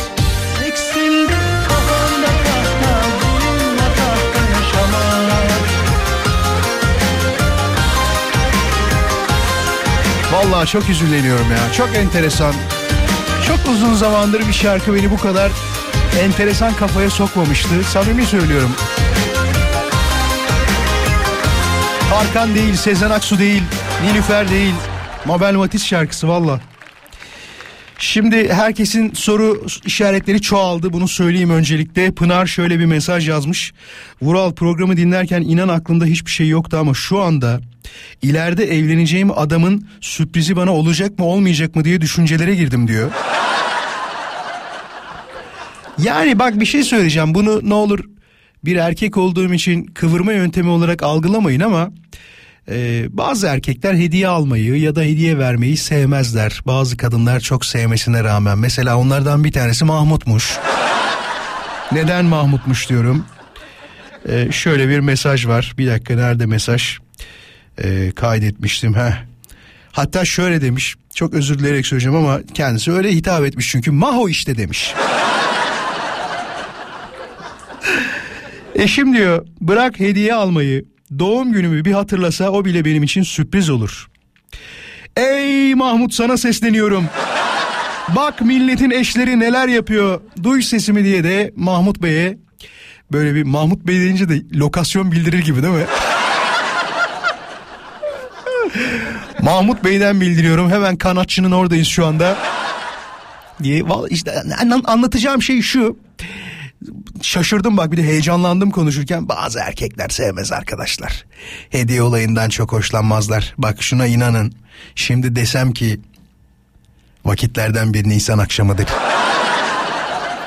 Vallahi 10.34 10.68
çok 10.68 10.90
üzüleniyorum 10.90 11.52
ya. 11.52 11.74
Çok 11.74 11.96
enteresan. 11.96 12.54
Çok 13.48 13.74
uzun 13.74 13.94
zamandır 13.94 14.48
bir 14.48 14.54
şarkı 14.54 14.96
beni 14.96 15.12
bu 15.12 15.18
kadar 15.18 15.52
enteresan 16.20 16.74
kafaya 16.74 17.10
sokmamıştı. 17.10 17.84
Samimi 17.84 18.26
söylüyorum. 18.26 18.72
Tarkan 22.10 22.56
değil, 22.56 22.76
Sezen 22.76 23.10
Aksu 23.10 23.40
değil, 23.40 23.64
Nilüfer 24.04 24.50
değil. 24.50 24.74
Mabel 25.26 25.54
Matiz 25.54 25.86
şarkısı 25.86 26.28
valla. 26.28 26.60
Şimdi 28.02 28.54
herkesin 28.54 29.14
soru 29.14 29.66
işaretleri 29.86 30.42
çoğaldı. 30.42 30.94
Bunu 30.94 31.08
söyleyeyim 31.08 31.50
öncelikle. 31.50 32.12
Pınar 32.12 32.46
şöyle 32.46 32.80
bir 32.80 32.86
mesaj 32.86 33.30
yazmış. 33.30 33.74
Vural 34.22 34.54
programı 34.54 34.98
dinlerken 34.98 35.42
inan 35.42 35.68
aklımda 35.68 36.06
hiçbir 36.06 36.32
şey 36.32 36.48
yoktu 36.48 36.78
ama 36.78 36.94
şu 36.94 37.20
anda 37.20 37.62
ileride 38.22 38.64
evleneceğim 38.64 39.32
adamın 39.40 39.88
sürprizi 40.02 40.56
bana 40.56 40.74
olacak 40.74 41.20
mı 41.20 41.26
olmayacak 41.26 41.76
mı 41.76 41.86
diye 41.86 42.02
düşüncelere 42.02 42.56
girdim 42.56 42.88
diyor. 42.88 43.12
Yani 45.98 46.40
bak 46.40 46.60
bir 46.60 46.66
şey 46.66 46.84
söyleyeceğim. 46.84 47.36
Bunu 47.36 47.70
ne 47.70 47.74
olur 47.74 48.00
bir 48.66 48.76
erkek 48.76 49.18
olduğum 49.18 49.54
için 49.54 49.86
kıvırma 49.86 50.34
yöntemi 50.34 50.70
olarak 50.70 51.04
algılamayın 51.04 51.60
ama 51.60 51.92
e, 52.70 53.06
bazı 53.10 53.48
erkekler 53.48 53.94
hediye 53.94 54.28
almayı 54.28 54.80
ya 54.80 54.96
da 54.96 55.02
hediye 55.02 55.38
vermeyi 55.38 55.78
sevmezler. 55.78 56.62
Bazı 56.66 56.98
kadınlar 56.98 57.40
çok 57.40 57.66
sevmesine 57.66 58.24
rağmen. 58.24 58.58
Mesela 58.58 58.98
onlardan 58.98 59.44
bir 59.44 59.52
tanesi 59.52 59.86
Mahmut'muş. 59.86 60.58
Neden 61.92 62.26
Mahmut'muş 62.26 62.90
diyorum. 62.90 63.26
E, 64.30 64.52
şöyle 64.52 64.90
bir 64.90 65.00
mesaj 65.00 65.48
var. 65.48 65.74
Bir 65.78 65.88
dakika 65.88 66.16
nerede 66.16 66.46
mesaj? 66.46 66.98
E, 67.78 68.12
kaydetmiştim. 68.12 68.96
Heh. 68.96 69.32
Hatta 69.92 70.26
şöyle 70.26 70.62
demiş. 70.62 70.96
Çok 71.16 71.34
özür 71.34 71.60
dileyerek 71.60 71.86
söyleyeceğim 71.86 72.18
ama 72.18 72.40
kendisi 72.54 72.92
öyle 72.92 73.12
hitap 73.12 73.46
etmiş 73.46 73.70
çünkü 73.70 73.92
Maho 73.92 74.30
işte 74.30 74.58
demiş. 74.58 74.94
Eşim 78.76 79.14
diyor 79.14 79.46
bırak 79.62 80.00
hediye 80.00 80.34
almayı 80.34 80.91
doğum 81.20 81.52
günümü 81.52 81.86
bir 81.86 81.92
hatırlasa 81.92 82.50
o 82.50 82.66
bile 82.66 82.86
benim 82.86 83.04
için 83.04 83.24
sürpriz 83.24 83.70
olur. 83.70 84.08
Ey 85.18 85.76
Mahmut 85.76 86.14
sana 86.14 86.38
sesleniyorum. 86.38 87.06
Bak 88.16 88.42
milletin 88.42 88.92
eşleri 88.92 89.40
neler 89.40 89.68
yapıyor. 89.68 90.22
Duy 90.44 90.62
sesimi 90.62 91.04
diye 91.04 91.24
de 91.24 91.54
Mahmut 91.56 92.02
Bey'e 92.02 92.38
böyle 93.12 93.36
bir 93.36 93.44
Mahmut 93.44 93.88
Bey 93.88 94.00
deyince 94.00 94.30
de 94.30 94.42
lokasyon 94.56 95.12
bildirir 95.12 95.40
gibi 95.40 95.64
değil 95.64 95.74
mi? 95.74 95.86
Mahmut 99.42 99.84
Bey'den 99.84 100.22
bildiriyorum. 100.22 100.72
Hemen 100.72 100.96
kanatçının 100.96 101.52
oradayız 101.52 101.88
şu 101.88 102.06
anda. 102.06 102.38
Diye 103.64 103.84
işte 104.10 104.44
an- 104.62 104.84
anlatacağım 104.86 105.42
şey 105.42 105.62
şu. 105.62 105.98
Şaşırdım 107.22 107.78
bak 107.78 107.92
bir 107.92 107.98
de 107.98 108.04
heyecanlandım 108.04 108.72
konuşurken 108.72 109.30
bazı 109.30 109.60
erkekler 109.60 110.10
sevmez 110.10 110.52
arkadaşlar. 110.52 111.26
Hediye 111.70 112.02
olayından 112.02 112.50
çok 112.50 112.72
hoşlanmazlar. 112.72 113.54
Bak 113.58 113.84
şuna 113.84 114.08
inanın. 114.08 114.54
Şimdi 114.96 115.36
desem 115.36 115.72
ki 115.72 116.00
vakitlerden 117.26 117.94
bir 117.94 118.10
Nisan 118.10 118.38
akşamıdır. 118.38 118.88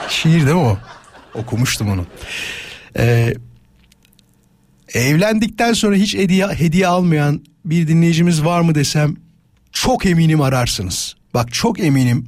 Şiir 0.09 0.33
değil 0.33 0.45
mi 0.47 0.55
o? 0.55 0.79
Okumuştum 1.35 1.91
onu. 1.91 2.07
Ee, 2.99 3.35
evlendikten 4.95 5.73
sonra 5.73 5.97
hiç 5.97 6.15
hediye, 6.15 6.47
hediye 6.47 6.87
almayan 6.87 7.41
bir 7.65 7.89
dinleyicimiz 7.89 8.45
var 8.45 8.61
mı 8.61 8.75
desem 8.75 9.17
çok 9.73 10.07
eminim 10.07 10.41
ararsınız. 10.41 11.15
Bak 11.35 11.53
çok 11.53 11.81
eminim. 11.81 12.27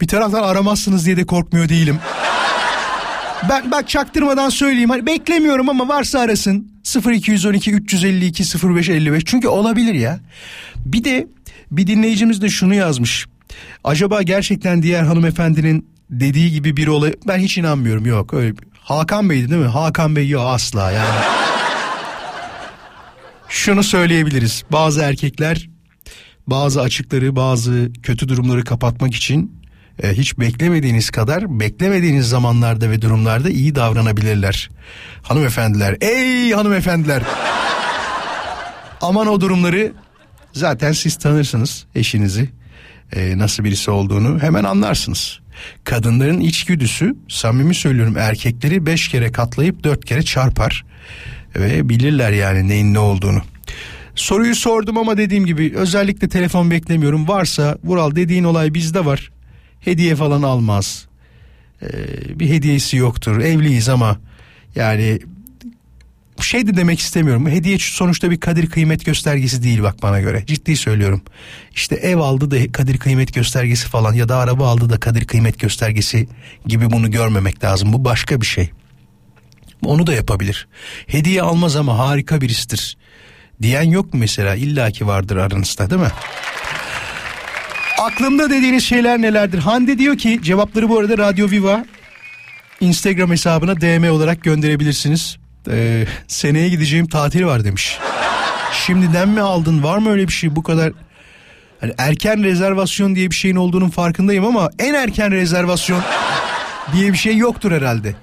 Bir 0.00 0.08
taraftan 0.08 0.42
aramazsınız 0.42 1.06
diye 1.06 1.16
de 1.16 1.26
korkmuyor 1.26 1.68
değilim. 1.68 1.98
Ben 3.48 3.70
bak 3.70 3.88
çaktırmadan 3.88 4.50
söyleyeyim. 4.50 4.90
Hani 4.90 5.06
beklemiyorum 5.06 5.68
ama 5.68 5.88
varsa 5.88 6.18
arasın. 6.18 6.72
0212 7.06 7.72
352 7.72 8.42
0555. 8.42 9.24
Çünkü 9.24 9.48
olabilir 9.48 9.94
ya. 9.94 10.20
Bir 10.76 11.04
de 11.04 11.26
bir 11.70 11.86
dinleyicimiz 11.86 12.42
de 12.42 12.48
şunu 12.48 12.74
yazmış. 12.74 13.26
Acaba 13.84 14.22
gerçekten 14.22 14.82
diğer 14.82 15.02
hanımefendinin 15.02 15.88
dediği 16.10 16.52
gibi 16.52 16.76
bir 16.76 16.86
olay 16.86 17.14
ben 17.28 17.38
hiç 17.38 17.58
inanmıyorum 17.58 18.06
yok 18.06 18.34
öyle 18.34 18.54
Hakan 18.80 19.30
Bey'di 19.30 19.50
değil 19.50 19.62
mi? 19.62 19.68
Hakan 19.68 20.16
Bey 20.16 20.28
yok 20.28 20.42
asla 20.46 20.90
yani. 20.90 21.24
Şunu 23.48 23.82
söyleyebiliriz. 23.82 24.64
Bazı 24.72 25.00
erkekler 25.00 25.68
bazı 26.46 26.82
açıkları, 26.82 27.36
bazı 27.36 27.92
kötü 28.02 28.28
durumları 28.28 28.64
kapatmak 28.64 29.14
için 29.14 29.57
e, 30.02 30.12
hiç 30.12 30.38
beklemediğiniz 30.38 31.10
kadar 31.10 31.60
beklemediğiniz 31.60 32.28
zamanlarda 32.28 32.90
ve 32.90 33.02
durumlarda 33.02 33.50
iyi 33.50 33.74
davranabilirler. 33.74 34.70
Hanımefendiler, 35.22 35.96
ey 36.00 36.52
hanımefendiler. 36.52 37.22
Aman 39.00 39.26
o 39.26 39.40
durumları 39.40 39.92
zaten 40.52 40.92
siz 40.92 41.16
tanırsınız 41.16 41.86
eşinizi. 41.94 42.48
e, 43.16 43.38
nasıl 43.38 43.64
birisi 43.64 43.90
olduğunu 43.90 44.42
hemen 44.42 44.64
anlarsınız. 44.64 45.40
Kadınların 45.84 46.40
içgüdüsü 46.40 47.16
samimi 47.28 47.74
söylüyorum 47.74 48.16
erkekleri 48.18 48.86
beş 48.86 49.08
kere 49.08 49.32
katlayıp 49.32 49.84
dört 49.84 50.04
kere 50.04 50.22
çarpar. 50.22 50.84
Ve 51.56 51.88
bilirler 51.88 52.32
yani 52.32 52.68
neyin 52.68 52.94
ne 52.94 52.98
olduğunu. 52.98 53.42
Soruyu 54.14 54.54
sordum 54.54 54.98
ama 54.98 55.16
dediğim 55.16 55.46
gibi 55.46 55.72
özellikle 55.76 56.28
telefon 56.28 56.70
beklemiyorum. 56.70 57.28
Varsa 57.28 57.78
Vural 57.84 58.16
dediğin 58.16 58.44
olay 58.44 58.74
bizde 58.74 59.04
var. 59.04 59.30
Hediye 59.80 60.16
falan 60.16 60.42
almaz. 60.42 61.06
Ee, 61.82 61.88
bir 62.38 62.48
hediyesi 62.48 62.96
yoktur. 62.96 63.40
Evliyiz 63.40 63.88
ama 63.88 64.18
yani 64.74 65.18
şey 66.42 66.66
de 66.66 66.76
demek 66.76 67.00
istemiyorum. 67.00 67.48
Hediye 67.48 67.78
sonuçta 67.78 68.30
bir 68.30 68.40
kadir 68.40 68.70
kıymet 68.70 69.04
göstergesi 69.04 69.62
değil 69.62 69.82
bak 69.82 70.02
bana 70.02 70.20
göre. 70.20 70.46
Ciddi 70.46 70.76
söylüyorum. 70.76 71.22
İşte 71.74 71.94
ev 71.94 72.16
aldı 72.16 72.50
da 72.50 72.72
kadir 72.72 72.98
kıymet 72.98 73.34
göstergesi 73.34 73.88
falan 73.88 74.12
ya 74.12 74.28
da 74.28 74.36
araba 74.36 74.68
aldı 74.68 74.90
da 74.90 75.00
kadir 75.00 75.24
kıymet 75.24 75.58
göstergesi 75.58 76.28
gibi 76.66 76.90
bunu 76.90 77.10
görmemek 77.10 77.64
lazım. 77.64 77.92
Bu 77.92 78.04
başka 78.04 78.40
bir 78.40 78.46
şey. 78.46 78.70
Onu 79.84 80.06
da 80.06 80.14
yapabilir. 80.14 80.68
Hediye 81.06 81.42
almaz 81.42 81.76
ama 81.76 81.98
harika 81.98 82.40
birisidir. 82.40 82.96
Diyen 83.62 83.82
yok 83.82 84.14
mu 84.14 84.20
mesela? 84.20 84.54
İlla 84.54 84.90
ki 84.90 85.06
vardır 85.06 85.36
aranızda 85.36 85.90
değil 85.90 86.00
mi? 86.02 86.10
Aklımda 87.98 88.50
dediğiniz 88.50 88.84
şeyler 88.84 89.22
nelerdir? 89.22 89.58
Hande 89.58 89.98
diyor 89.98 90.18
ki 90.18 90.40
cevapları 90.42 90.88
bu 90.88 90.98
arada 90.98 91.18
Radyo 91.18 91.50
Viva 91.50 91.84
Instagram 92.80 93.30
hesabına 93.30 93.80
DM 93.80 94.10
olarak 94.12 94.42
gönderebilirsiniz. 94.42 95.36
Ee, 95.70 96.06
seneye 96.28 96.68
gideceğim 96.68 97.08
tatil 97.08 97.44
var 97.44 97.64
demiş. 97.64 97.98
Şimdiden 98.86 99.28
mi 99.28 99.40
aldın? 99.40 99.82
Var 99.82 99.98
mı 99.98 100.10
öyle 100.10 100.28
bir 100.28 100.32
şey 100.32 100.56
bu 100.56 100.62
kadar? 100.62 100.92
Hani 101.80 101.92
erken 101.98 102.44
rezervasyon 102.44 103.14
diye 103.14 103.30
bir 103.30 103.34
şeyin 103.34 103.56
olduğunun 103.56 103.88
farkındayım 103.88 104.44
ama 104.44 104.70
en 104.78 104.94
erken 104.94 105.30
rezervasyon 105.30 106.02
diye 106.92 107.12
bir 107.12 107.18
şey 107.18 107.36
yoktur 107.36 107.72
herhalde. 107.72 108.14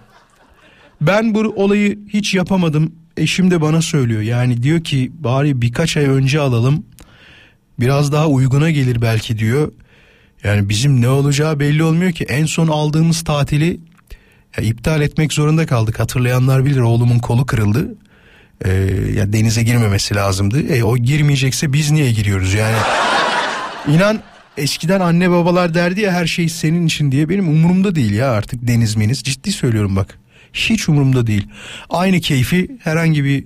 Ben 1.01 1.36
bu 1.36 1.39
olayı 1.39 1.99
hiç 2.13 2.34
yapamadım. 2.34 2.95
Eşim 3.17 3.51
de 3.51 3.61
bana 3.61 3.82
söylüyor. 3.82 4.21
Yani 4.21 4.63
diyor 4.63 4.84
ki 4.84 5.11
bari 5.13 5.61
birkaç 5.61 5.97
ay 5.97 6.05
önce 6.05 6.39
alalım. 6.39 6.86
Biraz 7.80 8.11
daha 8.11 8.28
uyguna 8.28 8.69
gelir 8.71 9.01
belki 9.01 9.38
diyor. 9.38 9.71
Yani 10.43 10.69
bizim 10.69 11.01
ne 11.01 11.09
olacağı 11.09 11.59
belli 11.59 11.84
olmuyor 11.84 12.11
ki. 12.11 12.23
En 12.23 12.45
son 12.45 12.67
aldığımız 12.67 13.23
tatili 13.23 13.80
ya, 14.57 14.63
iptal 14.63 15.01
etmek 15.01 15.34
zorunda 15.34 15.65
kaldık. 15.65 15.99
Hatırlayanlar 15.99 16.65
bilir 16.65 16.80
oğlumun 16.80 17.19
kolu 17.19 17.45
kırıldı. 17.45 17.95
Ee, 18.65 18.71
ya 19.15 19.34
denize 19.34 19.63
girmemesi 19.63 20.15
lazımdı. 20.15 20.67
E 20.73 20.84
o 20.84 20.97
girmeyecekse 20.97 21.73
biz 21.73 21.91
niye 21.91 22.11
giriyoruz 22.11 22.53
yani? 22.53 22.78
İnan 23.88 24.19
eskiden 24.57 24.99
anne 24.99 25.32
babalar 25.32 25.73
derdi 25.73 26.01
ya 26.01 26.11
her 26.11 26.28
şey 26.28 26.49
senin 26.49 26.86
için 26.86 27.11
diye 27.11 27.30
benim 27.30 27.49
umurumda 27.49 27.95
değil 27.95 28.13
ya 28.13 28.32
artık 28.32 28.67
deniz 28.67 28.95
meniz. 28.95 29.23
Ciddi 29.23 29.51
söylüyorum 29.51 29.95
bak. 29.95 30.19
Hiç 30.53 30.89
umurumda 30.89 31.28
değil. 31.28 31.47
Aynı 31.89 32.19
keyfi 32.19 32.71
herhangi 32.84 33.23
bir 33.23 33.45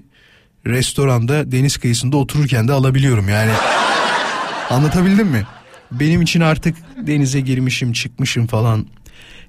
restoranda 0.67 1.51
deniz 1.51 1.77
kıyısında 1.77 2.17
otururken 2.17 2.67
de 2.67 2.73
alabiliyorum 2.73 3.30
yani. 3.30 3.51
Anlatabildim 4.70 5.28
mi? 5.28 5.43
Benim 5.91 6.22
için 6.22 6.41
artık 6.41 6.78
denize 7.07 7.39
girmişim 7.39 7.93
çıkmışım 7.93 8.47
falan. 8.47 8.86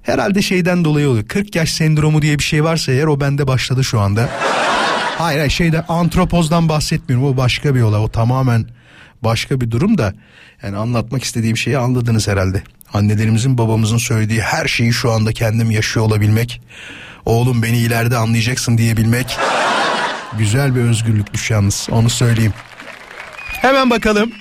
Herhalde 0.03 0.43
şeyden 0.43 0.85
dolayı 0.85 1.09
oluyor. 1.09 1.29
40 1.29 1.57
yaş 1.57 1.73
sendromu 1.73 2.23
diye 2.23 2.39
bir 2.39 2.45
şey 2.45 2.65
varsa 2.65 2.93
eğer 2.93 3.05
o 3.05 3.21
bende 3.21 3.47
başladı 3.47 3.85
şu 3.85 4.01
anda. 4.01 4.29
Hayır 5.19 5.39
hayır 5.39 5.51
şeyden 5.51 5.85
antropozdan 5.89 6.69
bahsetmiyorum. 6.69 7.27
O 7.27 7.37
başka 7.37 7.75
bir 7.75 7.81
olay. 7.83 8.01
O 8.01 8.09
tamamen 8.09 8.67
başka 9.23 9.61
bir 9.61 9.71
durum 9.71 9.99
da. 9.99 10.15
Yani 10.63 10.77
anlatmak 10.77 11.25
istediğim 11.25 11.57
şeyi 11.57 11.79
anladınız 11.79 12.29
herhalde. 12.29 12.63
Annelerimizin 12.95 13.59
babamızın 13.59 13.99
söylediği 13.99 14.41
her 14.41 14.69
şeyi 14.69 14.93
şu 14.93 15.13
anda 15.13 15.33
kendim 15.33 15.71
yaşıyor 15.71 16.07
olabilmek. 16.07 16.63
Oğlum 17.27 17.63
beni 17.63 17.79
ileride 17.79 18.17
anlayacaksın 18.17 18.79
diyebilmek. 18.79 19.39
Güzel 20.39 20.75
bir 20.75 20.81
özgürlükmüş 20.81 21.51
yalnız 21.51 21.89
onu 21.91 22.11
söyleyeyim. 22.11 22.55
Hemen 23.47 23.91
bakalım. 23.91 24.33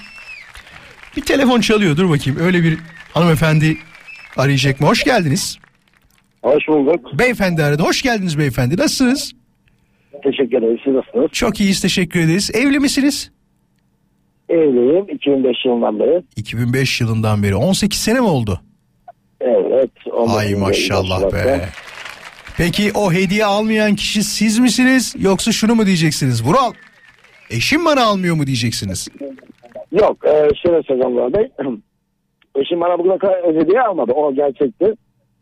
Bir 1.20 1.26
telefon 1.26 1.62
çalıyor 1.62 1.98
dur 1.98 2.10
bakayım. 2.10 2.40
Öyle 2.40 2.64
bir 2.64 2.78
hanımefendi 3.14 3.78
arayacak 4.38 4.82
mı? 4.82 4.88
Hoş 4.88 5.04
geldiniz. 5.04 5.58
Hoş 6.44 6.68
bulduk. 6.68 7.20
Beyefendi 7.20 7.64
aradı. 7.64 7.84
Hoş 7.84 8.02
geldiniz 8.02 8.38
beyefendi. 8.40 8.78
Nasılsınız? 8.78 9.32
Teşekkür 10.24 10.58
ederiz. 10.58 10.80
Siz 10.84 10.94
nasılsınız? 10.94 11.32
Çok 11.32 11.60
iyiyiz 11.60 11.82
teşekkür 11.82 12.20
ederiz. 12.20 12.52
Evli 12.54 12.80
misiniz? 12.80 13.32
Evliyim. 14.50 15.06
2005 15.10 15.66
yılından 15.66 16.00
beri. 16.00 16.24
2005 16.36 17.02
yılından 17.02 17.44
beri. 17.44 17.56
18 17.56 18.00
sene 18.00 18.20
mi 18.20 18.28
oldu? 18.28 18.62
Evet. 19.42 19.92
Ay 20.28 20.56
maşallah 20.56 21.34
be. 21.34 21.70
Peki 22.58 22.92
o 22.96 23.14
hediye 23.14 23.46
almayan 23.46 23.96
kişi 23.96 24.24
siz 24.24 24.60
misiniz? 24.60 25.16
Yoksa 25.20 25.52
şunu 25.52 25.76
mu 25.76 25.86
diyeceksiniz? 25.86 26.46
Vural 26.46 26.74
eşim 27.50 27.86
bana 27.86 28.04
almıyor 28.04 28.36
mu 28.36 28.48
diyeceksiniz? 28.48 29.08
Yok. 29.92 30.18
E, 30.26 30.50
şöyle 30.64 30.84
söyleyeceğim 30.84 31.34
Bey. 31.34 31.52
Eşim 32.56 32.82
bana 32.82 33.00
bugüne 33.00 33.18
kadar 33.18 33.56
hediye 33.56 33.82
almadı. 33.82 34.12
O 34.12 34.34
gerçekti. 34.34 34.94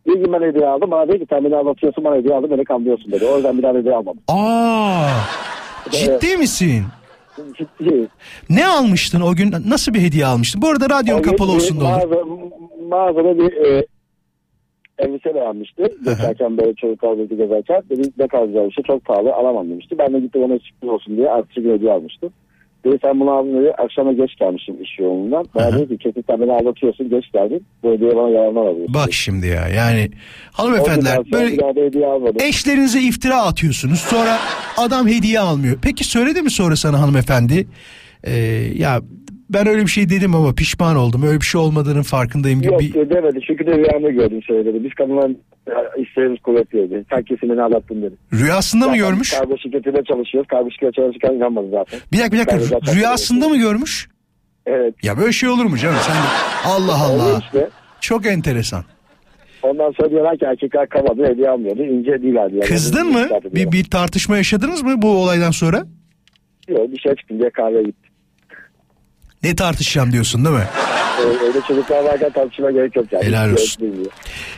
Bir 0.08 0.14
gün 0.14 0.34
ben 0.34 0.42
hediye 0.42 0.68
aldım. 0.68 0.92
Bana 0.92 1.08
dedi 1.08 1.20
ki 1.20 1.26
sen 1.30 1.46
beni 1.46 1.56
anlatıyorsun 1.56 2.04
bana 2.04 2.16
hediye 2.16 2.36
aldım 2.36 2.52
beni 2.52 2.64
kandırıyorsun 2.64 3.12
dedi. 3.12 3.26
O 3.26 3.36
yüzden 3.36 3.58
bir 3.58 3.64
daha 3.64 3.74
hediye 3.74 3.96
almadım. 3.96 4.22
Aa, 4.28 5.10
ciddi 5.92 6.38
misin? 6.38 6.84
Ciddi. 7.58 8.08
Ne 8.50 8.68
almıştın 8.68 9.22
o 9.22 9.36
gün? 9.36 9.54
Nasıl 9.68 9.94
bir 9.94 10.02
hediye 10.02 10.26
almıştın? 10.26 10.62
Bu 10.62 10.70
arada 10.70 10.90
radyon 10.90 11.22
kapalı 11.22 11.52
olsun 11.52 11.80
da 11.80 11.84
olur. 11.84 11.92
Mağaza, 11.94 12.24
mağazada 12.90 13.38
bir 13.38 13.54
e, 13.66 13.86
elbise 15.00 15.36
beğenmişti. 15.36 15.84
Geçerken 16.06 16.58
böyle 16.58 16.74
çocuklar 16.74 17.18
birlikte 17.18 17.36
gezerken. 17.36 17.84
Dedi 17.90 18.10
ne 18.18 18.28
kadar 18.28 18.46
güzel 18.46 18.68
bir 18.68 18.72
şey 18.72 18.84
çok 18.84 19.06
pahalı 19.06 19.34
alamam 19.34 19.70
demişti. 19.70 19.98
Ben 19.98 20.14
de 20.14 20.20
gittim 20.20 20.44
ona 20.44 20.60
sürpriz 20.60 20.90
olsun 20.90 21.18
diye 21.18 21.30
artı 21.30 21.64
bir 21.64 21.74
hediye 21.74 21.92
almıştım. 21.92 22.30
Dedi 22.86 22.98
sen 23.02 23.20
bunu 23.20 23.32
aldın 23.32 23.62
dedi. 23.62 23.72
Akşama 23.72 24.14
geç 24.14 24.36
gelmişim 24.36 24.82
iş 24.82 25.00
yoğunluğundan. 25.00 25.46
Bana 25.56 25.78
dedi 25.78 25.98
ki 25.98 26.04
kesin 26.04 26.24
sen 26.30 26.42
beni 26.42 26.52
aldatıyorsun 26.52 27.10
geç 27.10 27.32
geldin. 27.32 27.66
Bu 27.84 27.92
hediye 27.92 28.16
bana 28.16 28.30
yalanlar 28.30 28.62
alıyorsun. 28.62 28.94
Bak 28.94 29.14
şimdi 29.14 29.48
ya 29.48 29.68
yani 29.68 30.10
hanımefendiler 30.52 31.32
böyle 31.32 32.48
eşlerinize 32.48 33.02
iftira 33.02 33.42
atıyorsunuz. 33.42 34.00
Sonra 34.00 34.38
adam 34.78 35.08
hediye 35.08 35.40
almıyor. 35.40 35.78
Peki 35.82 36.04
söyledi 36.04 36.42
mi 36.42 36.50
sonra 36.50 36.76
sana 36.76 37.02
hanımefendi? 37.02 37.68
Ee, 38.24 38.34
ya 38.76 39.02
ben 39.50 39.68
öyle 39.68 39.82
bir 39.82 39.88
şey 39.88 40.10
dedim 40.10 40.36
ama 40.36 40.54
pişman 40.54 40.96
oldum. 40.96 41.24
Öyle 41.24 41.40
bir 41.42 41.46
şey 41.46 41.62
olmadığının 41.62 42.02
farkındayım 42.02 42.62
gibi. 42.62 42.72
Yok 42.74 42.82
bir- 42.82 43.10
demedi 43.10 43.40
çünkü 43.48 43.66
de 43.68 43.78
rüyamda 43.78 44.10
gördüm 44.10 44.42
söyledi. 44.48 44.84
Biz 44.84 44.94
kadınlar 44.94 45.30
e, 45.68 46.02
isteğimiz 46.02 46.40
kuvvetliydi. 46.40 47.06
Sen 47.10 47.24
kesin 47.24 47.50
beni 47.50 47.62
aldattın 47.62 48.02
dedi. 48.02 48.16
Rüyasında 48.34 48.86
mı 48.86 48.92
Zaten 48.92 49.10
görmüş? 49.10 49.34
Kargo 49.34 49.58
şirketinde 49.58 50.04
çalışıyoruz. 50.04 50.48
Kargo 50.48 50.72
şirketinde 50.72 50.92
çalışırken 50.92 51.34
inanmadı 51.34 51.68
zaten. 51.72 52.00
Bir 52.12 52.18
dakika 52.18 52.34
bir 52.34 52.40
dakika. 52.40 52.60
zaten 52.60 52.96
Rüyasında 52.96 53.50
mı 53.50 53.58
görmüş? 53.58 54.10
Evet. 54.66 54.96
Ya 55.04 55.18
böyle 55.18 55.32
şey 55.32 55.50
olur 55.50 55.66
mu 55.66 55.78
canım? 55.78 55.98
Sen 56.02 56.16
de... 56.16 56.20
Allah 56.66 57.02
Allah. 57.04 57.40
işte. 57.40 57.70
Çok 58.02 58.26
enteresan. 58.26 58.84
Ondan 59.64 59.92
sonra 59.92 60.10
diyorlar 60.10 60.38
ki 60.38 60.46
erkekler 60.46 60.90
kavadı 60.90 61.26
hediye 61.26 61.50
almıyordu. 61.50 61.84
İnce 61.84 62.22
değil 62.22 62.36
hadi. 62.36 62.54
Yani 62.56 62.66
Kızdın 62.66 63.08
mı? 63.12 63.28
Bir, 63.46 63.72
bir 63.72 63.84
tartışma 63.84 64.38
yaşadınız 64.38 64.84
mı 64.84 65.02
bu 65.02 65.10
olaydan 65.10 65.52
sonra? 65.52 65.78
Yok 66.68 66.88
dışarı 66.96 67.16
çıktım 67.16 67.40
diye 67.40 67.50
kahveye 67.50 67.84
gittim. 67.84 68.07
Ne 69.44 69.56
tartışacağım 69.56 70.12
diyorsun 70.12 70.46
değil 70.46 70.56
mi? 70.56 70.68
Öyle, 71.20 71.40
öyle 71.40 71.62
çocuklar 71.68 72.04
varken 72.04 72.32
tartışma 72.32 72.72
gerek 72.72 72.96
yok 72.96 73.06
yani. 73.12 73.26
Helal 73.26 73.52
olsun. 73.52 74.10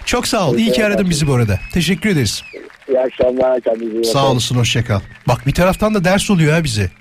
Çok 0.06 0.28
sağ 0.28 0.50
ol. 0.50 0.58
İyi 0.58 0.72
ki 0.72 0.86
aradın 0.86 1.10
bizi 1.10 1.28
bu 1.28 1.34
arada. 1.34 1.60
Teşekkür 1.74 2.10
ederiz. 2.10 2.44
İyi 2.90 3.00
akşamlar. 3.00 3.62
Kendinize 3.62 3.98
iyi. 3.98 4.06
Sağ 4.06 4.32
olasın 4.32 4.56
hoşça 4.56 4.86
kal. 4.86 5.00
Bak 5.28 5.48
bir 5.48 5.54
taraftan 5.54 5.94
da 5.94 6.04
ders 6.04 6.32
oluyor 6.32 6.54
ha 6.54 6.64
bize. 6.64 6.92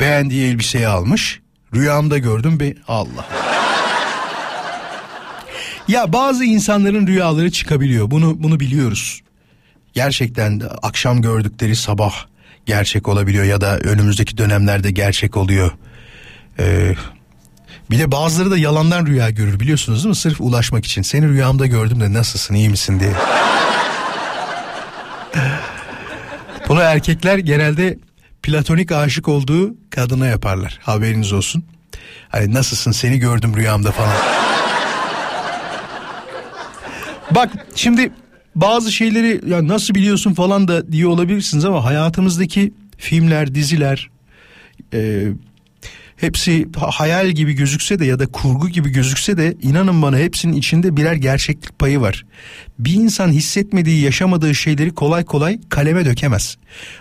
Beğendiği 0.00 0.50
elbiseyi 0.50 0.86
almış. 0.88 1.40
Rüyamda 1.74 2.18
gördüm 2.18 2.60
be 2.60 2.74
Allah. 2.88 3.28
Ya 5.88 6.12
bazı 6.12 6.44
insanların 6.44 7.06
rüyaları 7.06 7.50
çıkabiliyor. 7.50 8.10
Bunu 8.10 8.42
bunu 8.42 8.60
biliyoruz. 8.60 9.20
Gerçekten 9.92 10.62
akşam 10.82 11.22
gördükleri 11.22 11.76
sabah 11.76 12.14
gerçek 12.70 13.08
olabiliyor 13.08 13.44
ya 13.44 13.60
da 13.60 13.78
önümüzdeki 13.78 14.38
dönemlerde 14.38 14.90
gerçek 14.90 15.36
oluyor. 15.36 15.72
Ee, 16.58 16.94
bir 17.90 17.98
de 17.98 18.12
bazıları 18.12 18.50
da 18.50 18.58
yalandan 18.58 19.06
rüya 19.06 19.30
görür 19.30 19.60
biliyorsunuz 19.60 19.98
değil 19.98 20.08
mi? 20.08 20.16
Sırf 20.16 20.40
ulaşmak 20.40 20.84
için. 20.84 21.02
Seni 21.02 21.28
rüyamda 21.28 21.66
gördüm 21.66 22.00
de 22.00 22.12
nasılsın 22.12 22.54
iyi 22.54 22.68
misin 22.68 23.00
diye. 23.00 23.12
Bunu 26.68 26.80
erkekler 26.80 27.38
genelde 27.38 27.98
platonik 28.42 28.92
aşık 28.92 29.28
olduğu 29.28 29.74
kadına 29.90 30.26
yaparlar. 30.26 30.78
Haberiniz 30.82 31.32
olsun. 31.32 31.64
Hani 32.28 32.54
nasılsın 32.54 32.92
seni 32.92 33.18
gördüm 33.18 33.56
rüyamda 33.56 33.92
falan. 33.92 34.16
Bak 37.30 37.50
şimdi 37.74 38.12
bazı 38.60 38.92
şeyleri 38.92 39.40
ya 39.50 39.68
nasıl 39.68 39.94
biliyorsun 39.94 40.34
falan 40.34 40.68
da 40.68 40.92
diye 40.92 41.06
olabilirsiniz 41.06 41.64
ama 41.64 41.84
hayatımızdaki 41.84 42.72
filmler, 42.96 43.54
diziler 43.54 44.10
e, 44.94 45.28
hepsi 46.16 46.68
ha- 46.76 46.90
hayal 46.90 47.30
gibi 47.30 47.52
gözükse 47.52 47.98
de 47.98 48.04
ya 48.04 48.18
da 48.18 48.26
kurgu 48.26 48.68
gibi 48.68 48.90
gözükse 48.90 49.36
de 49.36 49.56
inanın 49.62 50.02
bana 50.02 50.18
hepsinin 50.18 50.52
içinde 50.52 50.96
birer 50.96 51.14
gerçeklik 51.14 51.78
payı 51.78 52.00
var. 52.00 52.26
Bir 52.78 52.94
insan 52.94 53.28
hissetmediği, 53.28 54.02
yaşamadığı 54.02 54.54
şeyleri 54.54 54.90
kolay 54.90 55.24
kolay 55.24 55.58
kaleme 55.68 56.04
dökemez. 56.04 56.56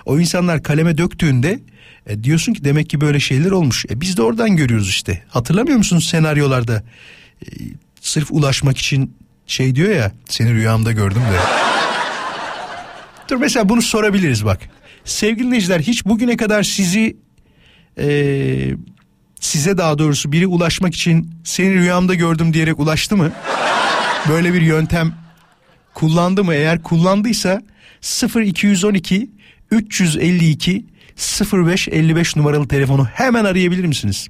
O 0.05 0.19
insanlar 0.19 0.63
kaleme 0.63 0.97
döktüğünde 0.97 1.59
e, 2.07 2.23
diyorsun 2.23 2.53
ki 2.53 2.63
demek 2.63 2.89
ki 2.89 3.01
böyle 3.01 3.19
şeyler 3.19 3.51
olmuş. 3.51 3.85
E, 3.89 4.01
biz 4.01 4.17
de 4.17 4.21
oradan 4.21 4.55
görüyoruz 4.55 4.89
işte. 4.89 5.23
Hatırlamıyor 5.27 5.77
musunuz 5.77 6.07
senaryolarda? 6.09 6.83
E, 7.45 7.47
sırf 8.01 8.31
ulaşmak 8.31 8.77
için 8.77 9.13
şey 9.49 9.75
diyor 9.75 9.89
ya 9.95 10.11
seni 10.29 10.53
rüyamda 10.53 10.91
gördüm 10.91 11.21
de. 11.21 11.39
Dur 13.29 13.35
mesela 13.35 13.69
bunu 13.69 13.81
sorabiliriz 13.81 14.45
bak. 14.45 14.59
Sevgili 15.05 15.45
dinleyiciler 15.45 15.79
hiç 15.79 16.05
bugüne 16.05 16.37
kadar 16.37 16.63
sizi 16.63 17.17
eee, 17.97 18.75
size 19.39 19.77
daha 19.77 19.97
doğrusu 19.97 20.31
biri 20.31 20.47
ulaşmak 20.47 20.95
için 20.95 21.31
seni 21.43 21.73
rüyamda 21.73 22.13
gördüm 22.15 22.53
diyerek 22.53 22.79
ulaştı 22.79 23.17
mı? 23.17 23.31
Böyle 24.29 24.53
bir 24.53 24.61
yöntem 24.61 25.13
kullandı 25.93 26.43
mı? 26.43 26.53
Eğer 26.53 26.83
kullandıysa 26.83 27.61
0212 28.35 29.29
352 29.71 30.85
0555 31.19 32.35
numaralı 32.35 32.67
telefonu 32.67 33.05
hemen 33.13 33.45
arayabilir 33.45 33.85
misiniz? 33.85 34.27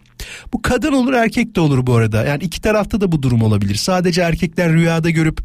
Bu 0.53 0.61
kadın 0.61 0.93
olur 0.93 1.13
erkek 1.13 1.55
de 1.55 1.59
olur 1.59 1.87
bu 1.87 1.95
arada. 1.95 2.25
Yani 2.25 2.43
iki 2.43 2.61
tarafta 2.61 3.01
da 3.01 3.11
bu 3.11 3.23
durum 3.23 3.41
olabilir. 3.41 3.75
Sadece 3.75 4.21
erkekler 4.21 4.73
rüyada 4.73 5.09
görüp 5.09 5.39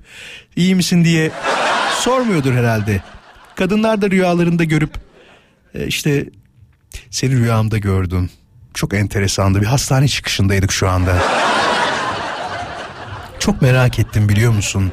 iyi 0.56 0.74
misin 0.74 1.04
diye 1.04 1.30
sormuyordur 2.00 2.52
herhalde. 2.52 3.02
Kadınlar 3.54 4.02
da 4.02 4.10
rüyalarında 4.10 4.64
görüp 4.64 4.94
e, 5.74 5.86
işte 5.86 6.26
seni 7.10 7.36
rüyamda 7.36 7.78
gördüm. 7.78 8.30
Çok 8.74 8.94
enteresandı. 8.94 9.60
Bir 9.60 9.66
hastane 9.66 10.08
çıkışındaydık 10.08 10.72
şu 10.72 10.88
anda. 10.88 11.22
Çok 13.38 13.62
merak 13.62 13.98
ettim 13.98 14.28
biliyor 14.28 14.52
musun? 14.52 14.92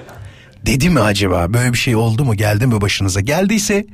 Dedi 0.66 0.90
mi 0.90 1.00
acaba? 1.00 1.54
Böyle 1.54 1.74
bir 1.74 1.78
şey 1.78 1.96
oldu 1.96 2.26
mu? 2.26 2.36
Geldi 2.36 2.68
mi 2.68 2.82
başınıza? 2.82 3.20
Geldiyse 3.22 3.86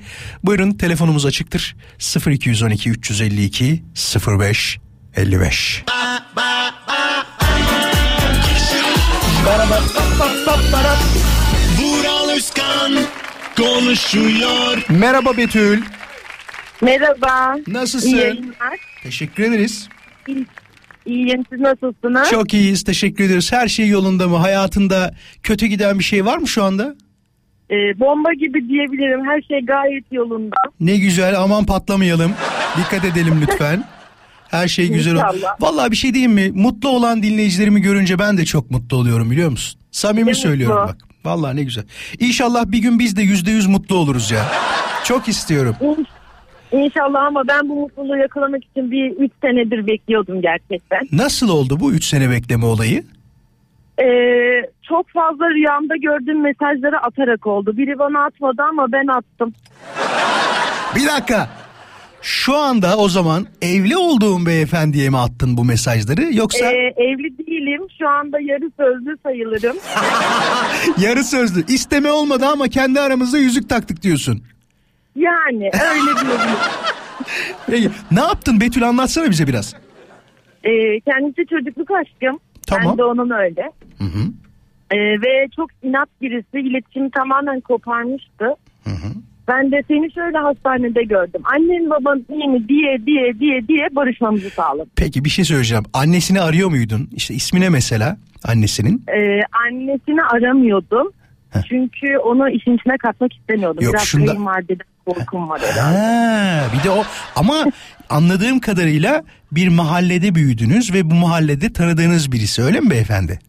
buyurun 0.44 0.72
telefonumuz 0.72 1.26
açıktır. 1.26 1.76
0212 2.28 2.90
352 2.90 3.84
05 4.40 4.80
55. 5.16 5.84
Vural 11.80 12.30
Özkan 12.30 12.94
konuşuyor. 13.58 14.86
Merhaba 14.90 15.38
Betül. 15.38 15.82
Merhaba. 16.82 17.56
Nasılsın? 17.68 18.08
İyi 18.08 18.18
yayınlar. 18.18 18.80
Teşekkür 19.04 19.44
ederiz. 19.44 19.90
İyiyim 21.08 21.44
siz 21.52 21.60
nasılsınız? 21.60 22.30
Çok 22.30 22.54
iyiyiz. 22.54 22.84
Teşekkür 22.84 23.24
ederiz. 23.24 23.52
Her 23.54 23.68
şey 23.68 23.88
yolunda 23.88 24.28
mı? 24.28 24.38
Hayatında 24.38 25.14
kötü 25.44 25.66
giden 25.66 26.00
bir 26.00 26.04
şey 26.04 26.26
var 26.26 26.38
mı 26.38 26.48
şu 26.48 26.64
anda? 26.64 26.96
Ee, 27.72 28.00
bomba 28.00 28.34
gibi 28.34 28.70
diyebilirim. 28.70 29.26
Her 29.26 29.42
şey 29.42 29.60
gayet 29.66 30.12
yolunda. 30.12 30.56
Ne 30.80 30.98
güzel 30.98 31.40
aman 31.42 31.66
patlamayalım. 31.66 32.32
Dikkat 32.78 33.06
edelim 33.06 33.42
lütfen. 33.42 33.84
Her 34.50 34.68
şey 34.68 34.88
güzel. 34.90 35.12
İnşallah. 35.16 35.56
Vallahi 35.60 35.92
bir 35.92 35.96
şey 35.96 36.14
diyeyim 36.14 36.32
mi? 36.34 36.52
Mutlu 36.54 36.90
olan 36.90 37.24
dinleyicilerimi 37.24 37.82
görünce 37.82 38.20
ben 38.20 38.38
de 38.38 38.46
çok 38.46 38.72
mutlu 38.72 38.98
oluyorum 38.98 39.32
biliyor 39.32 39.50
musun? 39.50 39.80
Samimi 39.92 40.30
Ne 40.30 40.34
söylüyorum 40.34 40.80
mutlu. 40.82 40.88
bak. 40.94 40.98
Vallahi 41.26 41.56
ne 41.56 41.64
güzel. 41.64 41.84
İnşallah 42.20 42.66
bir 42.72 42.80
gün 42.80 43.00
biz 43.00 43.16
de 43.16 43.22
yüzde 43.22 43.52
yüz 43.52 43.68
mutlu 43.68 43.96
oluruz 43.96 44.32
ya. 44.32 44.46
Çok 45.04 45.28
istiyorum. 45.28 45.76
İn- 45.82 46.06
İnşallah 46.72 47.24
ama 47.24 47.48
ben 47.48 47.70
bu 47.70 47.76
mutluluğu 47.76 48.18
yakalamak 48.18 48.64
için 48.66 48.92
bir 48.92 49.12
3 49.12 49.32
senedir 49.42 49.88
bekliyordum 49.88 50.42
gerçekten. 50.42 51.00
Nasıl 51.12 51.50
oldu 51.50 51.80
bu 51.80 51.92
üç 51.94 52.06
sene 52.06 52.30
bekleme 52.30 52.66
olayı? 52.66 53.04
Ee, 54.00 54.06
çok 54.90 55.10
fazla 55.10 55.50
rüyamda 55.50 55.96
gördüğüm 55.98 56.42
mesajları 56.42 56.98
atarak 56.98 57.48
oldu. 57.48 57.78
Biri 57.78 58.00
bana 58.00 58.26
atmadı 58.26 58.62
ama 58.70 58.92
ben 58.92 59.08
attım. 59.08 59.54
Bir 60.96 61.08
dakika. 61.08 61.50
Şu 62.22 62.56
anda 62.58 62.98
o 62.98 63.10
zaman 63.10 63.48
evli 63.62 63.98
olduğun 63.98 64.46
beyefendiye 64.46 65.10
mi 65.10 65.18
attın 65.18 65.58
bu 65.58 65.66
mesajları 65.66 66.34
yoksa 66.34 66.66
Ee, 66.72 66.94
evli 66.98 67.38
değilim. 67.38 67.82
Şu 68.00 68.10
anda 68.10 68.40
yarı 68.40 68.72
sözlü 68.78 69.18
sayılırım. 69.24 69.78
yarı 71.02 71.24
sözlü 71.24 71.66
isteme 71.68 72.12
olmadı 72.12 72.46
ama 72.46 72.68
kendi 72.68 73.00
aramızda 73.00 73.38
yüzük 73.38 73.70
taktık 73.70 74.04
diyorsun. 74.04 74.44
Yani 75.18 75.64
öyle 75.74 76.20
diyebilirim. 76.22 76.58
Peki, 77.68 77.90
ne 78.12 78.20
yaptın 78.20 78.62
Betül 78.62 78.88
anlatsana 78.88 79.30
bize 79.30 79.48
biraz. 79.48 79.76
Ee, 80.64 81.00
kendisi 81.00 81.48
çocukluk 81.50 81.92
aşkım. 81.92 82.40
Tamam. 82.68 82.92
Ben 82.92 82.98
de 82.98 83.04
onun 83.04 83.30
öyle. 83.30 83.72
Hı 83.98 84.04
hı. 84.04 84.20
Ee, 84.92 84.98
ve 84.98 85.48
çok 85.56 85.70
inat 85.84 86.10
birisi. 86.22 86.60
İletişimi 86.70 87.12
tamamen 87.12 87.60
koparmıştı. 87.60 88.46
Ben 89.48 89.72
de 89.72 89.84
seni 89.88 90.12
şöyle 90.14 90.38
hastanede 90.38 91.04
gördüm. 91.04 91.42
Annen 91.46 91.90
baban 91.90 92.26
iyi 92.30 92.48
mi 92.48 92.68
diye 92.70 93.06
diye 93.06 93.40
diye 93.40 93.68
diye 93.68 93.88
barışmamızı 93.96 94.50
sağladı. 94.50 94.90
Peki 94.96 95.26
bir 95.26 95.30
şey 95.30 95.46
söyleyeceğim. 95.46 95.84
Annesini 95.94 96.42
arıyor 96.42 96.70
muydun? 96.70 97.10
İşte 97.16 97.34
ismine 97.34 97.70
mesela. 97.70 98.18
annesinin? 98.44 99.04
Ee, 99.18 99.40
annesini 99.68 100.24
aramıyordum. 100.24 101.12
Heh. 101.50 101.60
Çünkü 101.70 102.18
onu 102.18 102.50
işin 102.50 102.78
içine 102.78 102.98
katmak 102.98 103.34
istemiyordum. 103.34 103.84
Yok, 103.84 103.94
Biraz 103.94 104.04
şunda- 104.06 104.26
kayınvalideden 104.26 104.86
korkum 105.16 105.50
var 105.50 105.62
herhalde. 105.62 105.98
Ha, 105.98 106.64
bir 106.80 106.84
de 106.84 106.90
o 106.90 107.04
ama 107.36 107.66
anladığım 108.10 108.60
kadarıyla 108.60 109.24
bir 109.52 109.68
mahallede 109.68 110.36
büyüdünüz 110.36 110.94
ve 110.94 111.10
bu 111.10 111.14
mahallede 111.16 111.74
tanıdığınız 111.74 112.32
birisi 112.32 112.64
öyle 112.64 112.80
mi 112.80 112.90
beyefendi? 112.90 113.40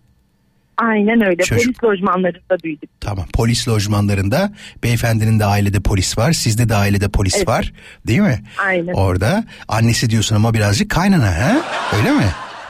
Aynen 0.78 1.26
öyle. 1.26 1.42
Çocuk. 1.42 1.80
Polis 1.80 1.84
lojmanlarında 2.00 2.56
büyüdük. 2.64 2.90
Tamam 3.00 3.26
polis 3.34 3.68
lojmanlarında 3.68 4.52
beyefendinin 4.82 5.40
de 5.40 5.44
ailede 5.44 5.80
polis 5.80 6.18
var 6.18 6.32
sizde 6.32 6.68
de 6.68 6.74
ailede 6.74 7.08
polis 7.08 7.36
Evet. 7.36 7.48
var 7.48 7.72
değil 8.06 8.20
mi? 8.20 8.38
Aynen. 8.66 8.92
Orada 8.92 9.44
annesi 9.68 10.10
diyorsun 10.10 10.36
ama 10.36 10.54
birazcık 10.54 10.90
kaynana 10.90 11.26
ha 11.26 11.56
öyle 11.98 12.10
mi? 12.10 12.24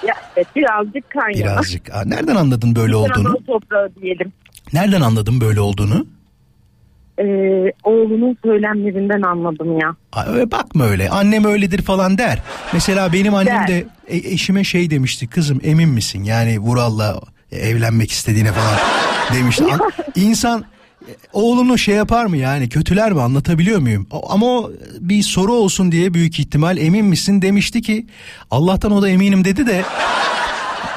Ya, 0.07 0.15
evet, 0.37 0.47
birazcık 0.57 1.11
kaynana. 1.11 1.53
Birazcık. 1.53 1.95
Aa, 1.95 2.03
nereden 2.07 2.37
anladın 2.37 2.77
böyle 2.77 2.97
olduğunu? 2.97 3.29
Anadolu 3.29 3.47
toprağı 3.47 3.91
diyelim. 4.03 4.33
Nereden 4.73 5.01
anladın 5.01 5.41
böyle 5.41 5.61
olduğunu? 5.61 6.07
Ee, 7.19 7.73
oğlunun 7.85 8.37
söylemlerinden 8.45 9.23
anladım 9.23 9.79
ya. 9.79 9.97
Bakma 10.51 10.85
öyle 10.85 11.11
annem 11.11 11.45
öyledir 11.45 11.83
falan 11.83 12.19
der. 12.19 12.43
Mesela 12.73 13.13
benim 13.13 13.35
annem 13.35 13.47
Der. 13.57 13.69
de 13.69 13.87
e- 14.09 14.17
eşime 14.33 14.65
şey 14.65 14.91
demişti 14.91 15.27
kızım 15.27 15.61
emin 15.63 15.89
misin 15.89 16.25
yani 16.25 16.59
Vural'la 16.59 17.21
evlenmek 17.53 18.11
istediğine 18.11 18.53
falan 18.53 18.75
demişti. 19.35 19.65
An- 19.65 19.81
İnsan 20.17 20.65
e, 21.09 21.13
oğlunu 21.33 21.79
şey 21.79 21.95
yapar 21.95 22.27
mı 22.27 22.37
yani 22.37 22.69
kötüler 22.69 23.13
mi 23.13 23.21
anlatabiliyor 23.23 23.79
muyum? 23.81 24.07
Ama 24.29 24.47
o 24.47 24.73
bir 25.01 25.23
soru 25.23 25.53
olsun 25.53 25.93
diye 25.93 26.15
büyük 26.15 26.39
ihtimal 26.41 26.79
emin 26.79 27.05
misin 27.07 27.43
demişti 27.43 27.83
ki 27.83 28.07
Allah'tan 28.51 28.93
o 28.93 29.03
da 29.03 29.09
eminim 29.09 29.45
dedi 29.45 29.67
de 29.67 29.83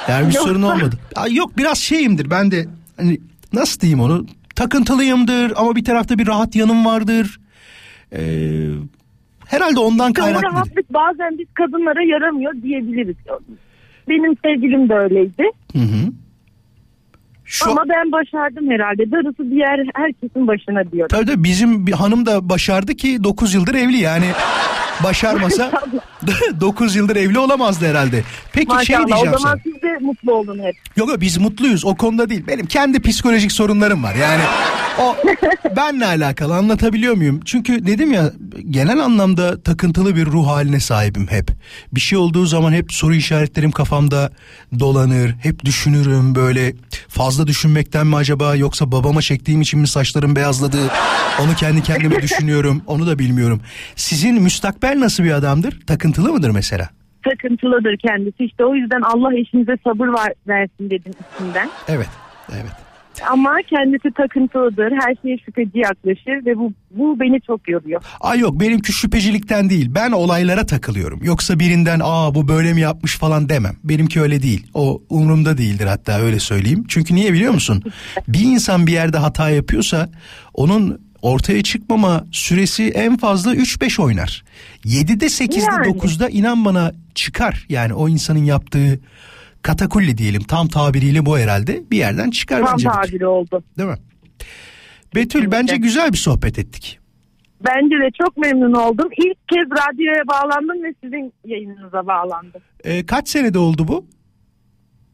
yani 0.10 0.30
bir 0.30 0.34
Yok. 0.36 0.48
sorun 0.48 0.62
olmadı. 0.62 0.98
Yok 1.32 1.58
biraz 1.58 1.78
şeyimdir 1.78 2.30
ben 2.30 2.52
de 2.52 2.66
hani 2.98 3.20
nasıl 3.54 3.80
diyeyim 3.80 4.00
onu 4.02 4.26
takıntılıyımdır 4.62 5.54
ama 5.56 5.76
bir 5.76 5.84
tarafta 5.84 6.18
bir 6.18 6.28
rahat 6.28 6.56
yanım 6.56 6.86
vardır. 6.86 7.40
Ee, 8.14 8.20
herhalde 9.48 9.80
ondan 9.80 10.12
O 10.12 10.14
kaynaklı. 10.14 10.44
rahatlık 10.48 10.94
bazen 10.94 11.38
biz 11.40 11.48
kadınlara 11.54 12.04
yaramıyor 12.04 12.54
diyebiliriz. 12.64 13.16
Benim 14.10 14.36
sevgilim 14.46 14.90
de 14.90 14.94
öyleydi. 14.94 15.44
Hı 15.74 15.80
hı. 15.80 16.12
Şu 17.46 17.72
Ama 17.72 17.84
ben 17.90 18.12
başardım 18.12 18.70
herhalde. 18.72 19.12
Darısı 19.12 19.52
diğer 19.52 19.80
herkesin 19.96 20.48
başına 20.48 20.92
diyorum. 20.92 21.08
tabii 21.18 21.26
tabii 21.26 21.44
bizim 21.44 21.88
bir 21.88 21.92
hanım 21.92 22.26
da 22.26 22.50
başardı 22.50 22.94
ki 22.94 23.24
9 23.24 23.54
yıldır 23.54 23.76
evli 23.76 23.98
yani. 23.98 24.26
Başarmasa 25.04 25.72
9 26.62 26.96
yıldır 26.96 27.16
evli 27.16 27.40
olamazdı 27.40 27.88
herhalde. 27.90 28.24
Peki 28.54 28.68
şey 28.68 28.76
Maşallah 28.98 29.04
o 29.04 29.08
diyeceğim 29.08 29.38
zaman 29.40 29.50
sana. 29.54 29.62
siz 29.64 29.82
de 29.82 29.98
mutlu 30.02 30.34
olun 30.34 30.60
hep. 30.60 30.76
Yok 30.98 31.10
yok 31.10 31.22
biz 31.22 31.38
mutluyuz 31.38 31.86
o 31.86 31.96
konuda 31.96 32.30
değil. 32.30 32.44
Benim 32.48 32.66
kendi 32.66 33.00
psikolojik 33.02 33.52
sorunlarım 33.52 34.04
var. 34.04 34.16
Yani 34.16 34.42
o 35.00 35.16
benle 35.76 36.06
alakalı 36.06 36.56
anlatabiliyor 36.56 37.14
muyum? 37.14 37.40
Çünkü 37.46 37.88
dedim 37.88 38.14
ya 38.14 38.32
genel 38.70 39.00
anlamda 39.00 39.62
takıntılı 39.64 40.16
bir 40.16 40.26
ruh 40.26 40.48
haline 40.48 40.80
sahibim 40.80 41.28
hep. 41.28 41.52
Bir 41.94 42.00
şey 42.02 42.18
olduğu 42.18 42.46
zaman 42.46 42.74
hep 42.74 42.94
soru 42.94 43.16
işaretlerim 43.16 43.72
kafamda 43.72 44.32
dolanır. 44.80 45.36
Hep 45.42 45.66
düşünürüm 45.66 46.36
böyle 46.36 46.74
fazla 47.08 47.48
düşünmekten 47.48 48.08
mi 48.08 48.16
acaba 48.16 48.56
yoksa 48.56 48.92
babama 48.92 49.22
çektiğim 49.22 49.62
için 49.62 49.80
mi 49.80 49.88
saçlarım 49.88 50.36
beyazladı? 50.36 50.78
Onu 51.42 51.56
kendi 51.56 51.84
kendime 51.84 52.22
düşünüyorum. 52.22 52.82
Onu 52.88 53.08
da 53.08 53.20
bilmiyorum. 53.20 53.62
Sizin 53.96 54.42
müstakbel 54.42 54.91
nasıl 55.00 55.24
bir 55.24 55.32
adamdır? 55.32 55.80
Takıntılı 55.88 56.34
mıdır 56.34 56.50
mesela? 56.50 56.90
Takıntılıdır 57.30 57.98
kendisi. 57.98 58.44
İşte 58.44 58.66
o 58.66 58.76
yüzden 58.76 59.02
Allah 59.02 59.36
eşinize 59.40 59.78
sabır 59.84 60.08
var, 60.08 60.34
versin 60.48 60.90
dedim 60.90 61.12
içinden. 61.36 61.70
Evet. 61.88 62.10
Evet. 62.54 62.72
Ama 63.30 63.58
kendisi 63.70 64.12
takıntılıdır. 64.12 64.92
Her 64.92 65.16
şeye 65.22 65.38
şüpheci 65.38 65.80
yaklaşır 65.80 66.46
ve 66.46 66.58
bu 66.58 66.74
bu 66.92 67.20
beni 67.20 67.42
çok 67.42 67.70
yoruyor. 67.70 68.02
Ay 68.22 68.40
yok 68.40 68.60
benimki 68.60 68.94
şüphecilikten 68.94 69.70
değil. 69.70 69.92
Ben 69.96 70.12
olaylara 70.12 70.66
takılıyorum. 70.66 71.20
Yoksa 71.24 71.60
birinden 71.60 72.00
aa 72.04 72.36
bu 72.36 72.48
böyle 72.48 72.74
mi 72.74 72.82
yapmış 72.82 73.18
falan 73.18 73.50
demem. 73.50 73.76
Benimki 73.84 74.22
öyle 74.22 74.42
değil. 74.44 74.68
O 74.74 75.02
umurumda 75.10 75.58
değildir 75.58 75.86
hatta 75.86 76.20
öyle 76.20 76.40
söyleyeyim. 76.40 76.86
Çünkü 76.88 77.16
niye 77.16 77.34
biliyor 77.34 77.54
musun? 77.54 77.84
Bir 78.28 78.44
insan 78.44 78.88
bir 78.88 78.92
yerde 78.92 79.18
hata 79.18 79.50
yapıyorsa 79.50 80.10
onun 80.54 81.11
ortaya 81.22 81.64
çıkmama 81.64 82.26
süresi 82.32 82.90
en 82.90 83.18
fazla 83.18 83.56
3-5 83.56 84.02
oynar. 84.02 84.44
7'de 84.86 85.26
8'de 85.26 85.60
Yani. 85.60 85.88
9'da 85.88 86.30
inan 86.30 86.66
bana 86.66 86.92
çıkar. 87.16 87.66
Yani 87.70 87.94
o 87.94 88.10
insanın 88.10 88.44
yaptığı 88.44 89.00
katakulli 89.62 90.18
diyelim 90.18 90.44
tam 90.44 90.68
tabiriyle 90.68 91.26
bu 91.26 91.38
herhalde 91.38 91.84
bir 91.92 91.98
yerden 91.98 92.32
çıkar 92.32 92.62
Tam 92.66 92.74
bence. 92.74 92.90
tabiri 92.90 93.28
oldu. 93.28 93.64
Değil 93.78 93.90
mi? 93.90 93.98
Betül 95.16 95.52
bence 95.52 95.78
güzel 95.78 96.12
bir 96.12 96.18
sohbet 96.18 96.60
ettik. 96.60 97.00
Bence 97.66 97.96
de 97.96 98.10
çok 98.24 98.38
memnun 98.38 98.74
oldum. 98.74 99.10
İlk 99.18 99.48
kez 99.50 99.68
radyoya 99.72 100.24
bağlandım 100.28 100.84
ve 100.84 100.94
sizin 101.04 101.34
yayınınıza 101.46 102.08
bağlandım. 102.08 102.62
Ee, 102.84 103.06
kaç 103.06 103.30
senede 103.30 103.60
oldu 103.60 103.88
bu? 103.88 104.06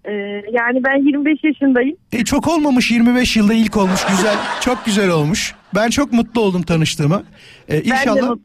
Ee, 0.06 0.12
yani 0.52 0.84
ben 0.84 1.06
25 1.08 1.44
yaşındayım. 1.44 1.98
E, 2.12 2.24
çok 2.26 2.48
olmamış 2.48 2.92
25 2.92 3.38
yılda 3.38 3.54
ilk 3.54 3.78
olmuş 3.78 4.06
güzel 4.10 4.36
çok 4.62 4.86
güzel 4.86 5.10
olmuş. 5.10 5.56
Ben 5.76 5.90
çok 5.90 6.14
mutlu 6.14 6.42
oldum 6.42 6.62
tanıştığıma. 6.62 7.24
E, 7.68 7.74
de 7.74 7.84
inşallah 7.84 8.36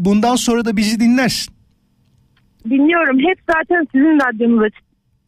bundan 0.00 0.36
sonra 0.36 0.64
da 0.64 0.76
bizi 0.76 1.00
dinlersin. 1.00 1.54
Dinliyorum. 2.70 3.18
Hep 3.18 3.38
zaten 3.54 3.86
sizin 3.92 4.18
radyonuz 4.20 4.62
açık. 4.62 4.82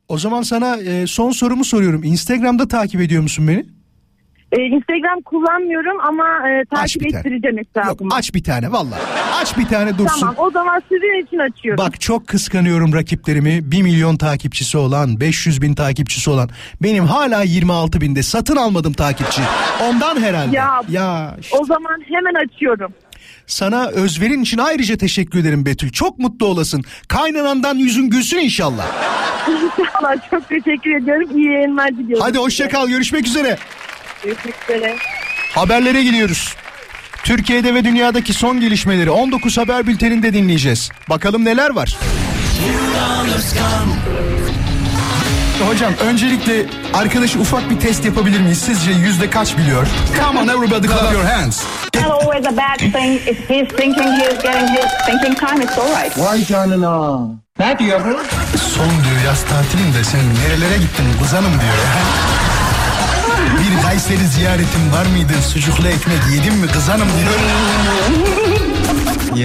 O 0.09 0.19
zaman 0.19 0.43
sana 0.43 0.77
e, 0.77 1.07
son 1.07 1.31
sorumu 1.31 1.65
soruyorum. 1.65 2.05
Instagram'da 2.05 2.69
takip 2.69 3.01
ediyor 3.01 3.23
musun 3.23 3.49
beni? 3.49 3.67
Ee, 4.59 4.61
Instagram 4.63 5.21
kullanmıyorum 5.25 6.01
ama 6.09 6.25
e, 6.49 6.61
Aç 6.61 6.69
takip 6.95 7.03
tane. 7.03 7.19
ettireceğim 7.21 7.57
Yok 7.59 7.67
hesabımı. 7.77 8.15
aç 8.15 8.35
bir 8.35 8.45
tane 8.45 8.73
valla. 8.73 8.99
Aç 9.43 9.59
bir 9.59 9.67
tane 9.67 9.99
dursun. 9.99 10.21
Tamam 10.21 10.35
o 10.39 10.51
zaman 10.51 10.83
sizin 10.89 11.27
için 11.27 11.39
açıyorum. 11.39 11.85
Bak 11.87 12.01
çok 12.01 12.27
kıskanıyorum 12.27 12.95
rakiplerimi. 12.95 13.61
1 13.73 13.83
milyon 13.83 14.17
takipçisi 14.17 14.79
olan, 14.79 15.21
500 15.21 15.63
bin 15.63 15.75
takipçisi 15.75 16.31
olan. 16.31 16.49
Benim 16.83 17.05
hala 17.05 17.43
26 17.43 18.01
binde 18.01 18.23
satın 18.23 18.57
almadım 18.57 18.93
takipçi. 18.93 19.43
Ondan 19.83 20.23
herhalde. 20.23 20.57
Ya, 20.57 20.81
ya 20.89 21.37
işte. 21.41 21.57
O 21.59 21.65
zaman 21.65 22.01
hemen 22.09 22.35
açıyorum. 22.47 22.93
Sana 23.47 23.87
özverin 23.89 24.43
için 24.43 24.59
ayrıca 24.59 24.97
teşekkür 24.97 25.39
ederim 25.39 25.67
Betül. 25.67 25.91
Çok 25.93 26.19
mutlu 26.19 26.47
olasın. 26.47 26.83
Kaynanandan 27.09 27.77
yüzün 27.77 28.11
gülsün 28.11 28.39
inşallah. 28.39 28.87
İnşallah 29.79 30.31
çok 30.31 30.49
teşekkür 30.49 30.97
ediyorum. 30.97 31.29
İyi 31.39 31.47
yayınlar 31.53 31.89
diliyorum. 31.89 32.25
Hadi 32.27 32.39
hoşça 32.39 32.69
kal. 32.69 32.89
Görüşmek 32.89 33.27
üzere. 33.27 33.59
Haberlere 35.55 36.03
gidiyoruz. 36.03 36.55
Türkiye'de 37.25 37.75
ve 37.75 37.85
dünyadaki 37.85 38.33
son 38.35 38.61
gelişmeleri 38.61 39.11
19 39.11 39.59
haber 39.59 39.87
bülteninde 39.87 40.33
dinleyeceğiz. 40.35 40.91
Bakalım 41.11 41.45
neler 41.45 41.71
var. 41.71 41.97
Hocam 45.69 45.93
öncelikle 46.09 46.67
arkadaşı 46.95 47.39
ufak 47.41 47.71
bir 47.71 47.81
test 47.81 48.05
yapabilir 48.05 48.41
miyiz? 48.41 48.59
Sizce 48.59 48.91
yüzde 48.91 49.31
kaç 49.31 49.59
biliyor? 49.59 49.87
Come 50.21 50.41
on 50.41 50.49
everybody 50.49 50.87
clap 50.87 51.13
your 51.13 51.25
hands. 51.25 51.63
not 51.95 52.23
always 52.23 52.47
a 52.47 52.57
bad 52.57 52.79
thing. 52.79 53.21
If 53.29 53.39
he's 53.49 53.69
thinking 53.69 54.09
he's 54.21 54.43
getting 54.43 54.69
his 54.69 54.91
thinking 55.07 55.35
time, 55.35 55.63
it's 55.65 55.79
all 55.79 55.89
right. 55.89 56.19
Vay 56.19 56.45
canına. 56.45 57.19
Ne 57.59 57.79
diyor? 57.79 58.01
Son 58.75 58.91
diyor 58.91 59.21
yaz 59.27 59.45
tatilinde 59.45 60.05
sen 60.05 60.21
nerelere 60.45 60.79
gittin 60.79 61.05
kızanım 61.23 61.51
diyor. 61.53 61.75
Kayseri 63.85 64.27
ziyaretin 64.27 64.93
var 64.93 65.07
mıydı? 65.07 65.33
Sucuklu 65.53 65.89
ekmek 65.89 66.19
yedin 66.33 66.55
mi 66.55 66.67
kızanım 66.67 67.09
diyor. 67.09 67.35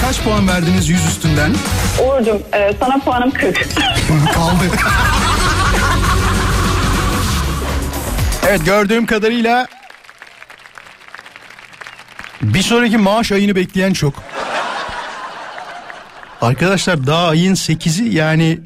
Kaç 0.00 0.22
puan 0.22 0.48
verdiniz 0.48 0.88
yüz 0.88 1.06
üstünden? 1.06 1.54
Uğur'cum 2.02 2.42
e, 2.52 2.72
sana 2.80 2.98
puanım 2.98 3.30
40. 3.30 3.56
Kaldı. 4.34 4.64
evet 8.48 8.64
gördüğüm 8.64 9.06
kadarıyla 9.06 9.66
bir 12.42 12.62
sonraki 12.62 12.98
maaş 12.98 13.32
ayını 13.32 13.56
bekleyen 13.56 13.92
çok. 13.92 14.14
Arkadaşlar 16.40 17.06
daha 17.06 17.28
ayın 17.28 17.54
8'i 17.54 18.14
yani 18.14 18.58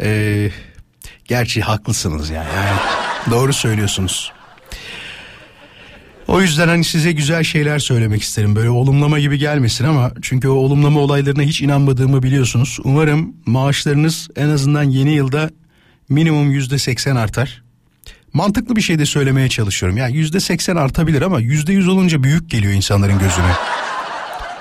eee, 0.00 0.50
gerçi 1.28 1.60
haklısınız 1.60 2.30
yani, 2.30 2.48
yani 2.56 2.78
doğru 3.30 3.52
söylüyorsunuz. 3.52 4.32
O 6.28 6.40
yüzden 6.40 6.68
hani 6.68 6.84
size 6.84 7.12
güzel 7.12 7.44
şeyler 7.44 7.78
söylemek 7.78 8.22
isterim. 8.22 8.56
Böyle 8.56 8.70
olumlama 8.70 9.18
gibi 9.18 9.38
gelmesin 9.38 9.84
ama 9.84 10.12
çünkü 10.22 10.48
o 10.48 10.52
olumlama 10.52 11.00
olaylarına 11.00 11.42
hiç 11.42 11.60
inanmadığımı 11.62 12.22
biliyorsunuz. 12.22 12.78
Umarım 12.84 13.34
maaşlarınız 13.46 14.28
en 14.36 14.48
azından 14.48 14.82
yeni 14.82 15.10
yılda 15.10 15.50
minimum 16.08 16.50
yüzde 16.50 16.78
seksen 16.78 17.16
artar. 17.16 17.62
Mantıklı 18.32 18.76
bir 18.76 18.80
şey 18.82 18.98
de 18.98 19.06
söylemeye 19.06 19.48
çalışıyorum. 19.48 19.98
Yani 19.98 20.16
yüzde 20.16 20.40
seksen 20.40 20.76
artabilir 20.76 21.22
ama 21.22 21.40
yüzde 21.40 21.72
yüz 21.72 21.88
olunca 21.88 22.22
büyük 22.22 22.50
geliyor 22.50 22.72
insanların 22.72 23.18
gözüne. 23.18 23.52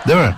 Değil 0.08 0.20
mi? 0.20 0.36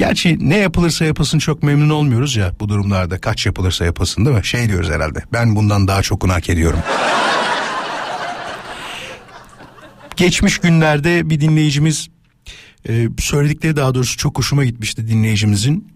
Gerçi 0.00 0.36
ne 0.40 0.56
yapılırsa 0.56 1.04
yapılsın 1.04 1.38
çok 1.38 1.62
memnun 1.62 1.90
olmuyoruz 1.90 2.36
ya 2.36 2.52
bu 2.60 2.68
durumlarda. 2.68 3.18
Kaç 3.18 3.46
yapılırsa 3.46 3.84
yapılsın 3.84 4.24
değil 4.24 4.36
mi? 4.36 4.46
Şey 4.46 4.68
diyoruz 4.68 4.90
herhalde. 4.90 5.22
Ben 5.32 5.56
bundan 5.56 5.88
daha 5.88 6.02
çokunu 6.02 6.32
hak 6.32 6.50
ediyorum. 6.50 6.78
Geçmiş 10.16 10.58
günlerde 10.58 11.30
bir 11.30 11.40
dinleyicimiz 11.40 12.08
e, 12.88 13.08
söyledikleri 13.18 13.76
daha 13.76 13.94
doğrusu 13.94 14.16
çok 14.16 14.38
hoşuma 14.38 14.64
gitmişti 14.64 15.08
dinleyicimizin. 15.08 15.88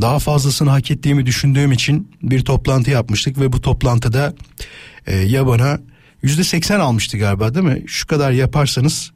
Daha 0.00 0.18
fazlasını 0.18 0.70
hak 0.70 0.90
ettiğimi 0.90 1.26
düşündüğüm 1.26 1.72
için 1.72 2.10
bir 2.22 2.44
toplantı 2.44 2.90
yapmıştık 2.90 3.40
ve 3.40 3.52
bu 3.52 3.60
toplantıda 3.60 4.34
e, 5.06 5.16
ya 5.16 5.46
bana 5.46 5.78
yüzde 6.22 6.44
seksen 6.44 6.80
almıştı 6.80 7.18
galiba 7.18 7.54
değil 7.54 7.66
mi? 7.66 7.82
Şu 7.86 8.06
kadar 8.06 8.32
yaparsanız 8.32 9.12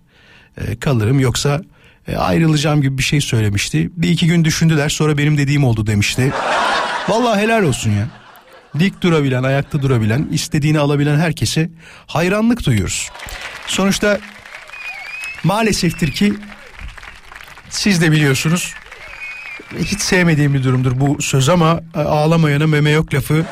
e, 0.57 0.77
kalırım 0.77 1.21
yoksa 1.21 1.63
e, 2.09 2.17
ayrılacağım 2.17 2.83
gibi 2.83 2.99
bir 2.99 3.03
şey 3.03 3.21
söylemişti. 3.21 3.91
Bir 3.97 4.09
iki 4.09 4.27
gün 4.27 4.45
düşündüler 4.45 4.89
sonra 4.89 5.19
benim 5.19 5.39
dediğim 5.39 5.65
oldu 5.65 5.87
demişti. 5.87 6.33
Vallahi 7.09 7.41
helal 7.41 7.63
olsun 7.63 7.91
ya. 7.91 8.07
Dik 8.79 9.03
durabilen, 9.03 9.43
ayakta 9.43 9.83
durabilen, 9.83 10.29
istediğini 10.33 10.79
alabilen 10.79 11.17
herkese 11.19 11.71
hayranlık 12.07 12.67
duyuyoruz. 12.67 13.11
Sonuçta 13.67 14.19
maaleseftir 15.45 16.13
ki 16.13 16.35
siz 17.71 18.03
de 18.03 18.13
biliyorsunuz 18.13 18.75
hiç 19.79 20.01
sevmediğim 20.01 20.55
bir 20.55 20.65
durumdur 20.65 21.01
bu 21.01 21.23
söz 21.23 21.49
ama 21.49 21.81
e, 21.95 21.99
ağlamayana 21.99 22.67
meme 22.67 22.91
yok 22.91 23.15
lafı 23.15 23.45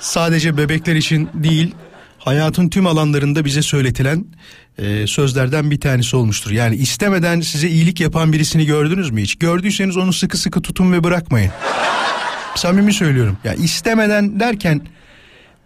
sadece 0.00 0.56
bebekler 0.56 0.94
için 0.94 1.30
değil 1.34 1.74
hayatın 2.20 2.68
tüm 2.68 2.86
alanlarında 2.86 3.44
bize 3.44 3.62
söyletilen 3.62 4.24
e, 4.78 5.06
sözlerden 5.06 5.70
bir 5.70 5.80
tanesi 5.80 6.16
olmuştur. 6.16 6.50
Yani 6.50 6.76
istemeden 6.76 7.40
size 7.40 7.68
iyilik 7.68 8.00
yapan 8.00 8.32
birisini 8.32 8.66
gördünüz 8.66 9.10
mü 9.10 9.22
hiç? 9.22 9.34
Gördüyseniz 9.34 9.96
onu 9.96 10.12
sıkı 10.12 10.36
sıkı 10.36 10.62
tutun 10.62 10.92
ve 10.92 11.04
bırakmayın. 11.04 11.52
Samimi 12.54 12.92
söylüyorum. 12.92 13.38
Ya 13.44 13.54
istemeden 13.54 14.40
derken 14.40 14.80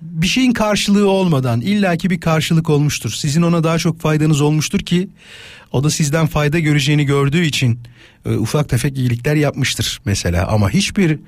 bir 0.01 0.27
şeyin 0.27 0.53
karşılığı 0.53 1.11
olmadan 1.11 1.61
illaki 1.61 2.11
bir 2.11 2.21
karşılık 2.21 2.71
olmuştur. 2.71 3.11
Sizin 3.11 3.43
ona 3.43 3.65
daha 3.65 3.79
çok 3.79 4.01
faydanız 4.01 4.41
olmuştur 4.41 4.79
ki 4.79 5.09
o 5.73 5.85
da 5.85 5.91
sizden 5.91 6.27
fayda 6.27 6.59
göreceğini 6.59 7.07
gördüğü 7.07 7.45
için 7.45 7.81
e, 8.27 8.31
ufak 8.31 8.69
tefek 8.69 8.99
iyilikler 8.99 9.35
yapmıştır 9.35 10.01
mesela. 10.05 10.47
Ama 10.47 10.71
hiçbir 10.71 11.19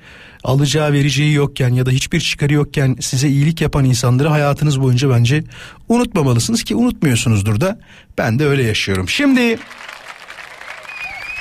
alacağı 0.43 0.93
vereceği 0.93 1.33
yokken 1.33 1.69
ya 1.69 1.85
da 1.85 1.91
hiçbir 1.91 2.19
çıkarı 2.19 2.53
yokken 2.53 2.95
size 2.99 3.27
iyilik 3.29 3.61
yapan 3.61 3.85
insanları 3.85 4.27
hayatınız 4.27 4.81
boyunca 4.81 5.09
bence 5.09 5.43
unutmamalısınız 5.89 6.63
ki 6.63 6.75
unutmuyorsunuzdur 6.75 7.61
da 7.61 7.79
ben 8.17 8.39
de 8.39 8.45
öyle 8.45 8.63
yaşıyorum. 8.63 9.09
Şimdi 9.09 9.59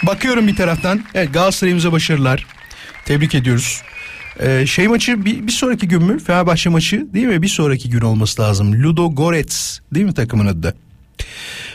bakıyorum 0.02 0.46
bir 0.46 0.56
taraftan 0.56 1.04
evet 1.14 1.34
Galatasaray'ımıza 1.34 1.92
başarılar 1.92 2.46
tebrik 3.04 3.34
ediyoruz. 3.34 3.82
Ee, 4.40 4.66
şey 4.66 4.88
maçı 4.88 5.24
bir, 5.24 5.46
bir 5.46 5.52
sonraki 5.52 5.88
gün 5.88 6.02
mü? 6.02 6.18
Fenerbahçe 6.18 6.70
maçı 6.70 7.06
değil 7.14 7.26
mi? 7.26 7.42
Bir 7.42 7.48
sonraki 7.48 7.90
gün 7.90 8.00
olması 8.00 8.42
lazım. 8.42 8.82
Ludo 8.82 9.14
Gorets 9.14 9.78
değil 9.94 10.06
mi 10.06 10.14
takımın 10.14 10.46
adı 10.46 10.62
da? 10.62 10.74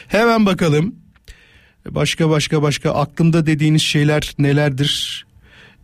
Hemen 0.07 0.45
bakalım. 0.45 0.95
Başka 1.89 2.29
başka 2.29 2.61
başka 2.61 2.91
aklımda 2.91 3.45
dediğiniz 3.45 3.81
şeyler 3.81 4.33
nelerdir? 4.39 5.25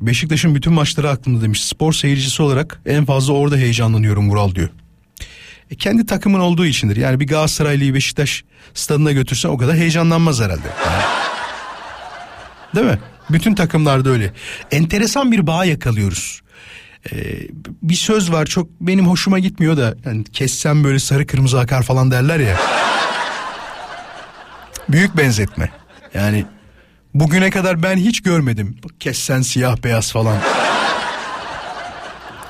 Beşiktaş'ın 0.01 0.55
bütün 0.55 0.73
maçları 0.73 1.09
aklımda 1.09 1.41
demiş. 1.41 1.63
Spor 1.63 1.93
seyircisi 1.93 2.43
olarak 2.43 2.81
en 2.85 3.05
fazla 3.05 3.33
orada 3.33 3.55
heyecanlanıyorum 3.55 4.29
Vural 4.29 4.55
diyor. 4.55 4.69
E, 5.71 5.75
kendi 5.75 6.05
takımın 6.05 6.39
olduğu 6.39 6.65
içindir. 6.65 6.95
Yani 6.95 7.19
bir 7.19 7.27
Galatasaraylıyı 7.27 7.93
Beşiktaş 7.93 8.43
stadına 8.73 9.11
götürsen 9.11 9.49
o 9.49 9.57
kadar 9.57 9.75
heyecanlanmaz 9.75 10.41
herhalde. 10.41 10.67
Değil 12.75 12.87
mi? 12.87 12.99
Bütün 13.29 13.55
takımlarda 13.55 14.09
öyle. 14.09 14.33
Enteresan 14.71 15.31
bir 15.31 15.47
bağ 15.47 15.65
yakalıyoruz. 15.65 16.41
Ee, 17.11 17.47
bir 17.83 17.95
söz 17.95 18.31
var 18.31 18.45
çok 18.45 18.67
benim 18.81 19.07
hoşuma 19.07 19.39
gitmiyor 19.39 19.77
da 19.77 19.95
yani 20.05 20.23
kessem 20.23 20.83
böyle 20.83 20.99
sarı 20.99 21.27
kırmızı 21.27 21.59
akar 21.59 21.83
falan 21.83 22.11
derler 22.11 22.39
ya. 22.39 22.57
Büyük 24.89 25.17
benzetme. 25.17 25.69
Yani 26.13 26.45
bugüne 27.13 27.49
kadar 27.49 27.83
ben 27.83 27.97
hiç 27.97 28.21
görmedim. 28.21 28.77
Kessen 28.99 29.41
siyah 29.41 29.77
beyaz 29.83 30.11
falan. 30.11 30.37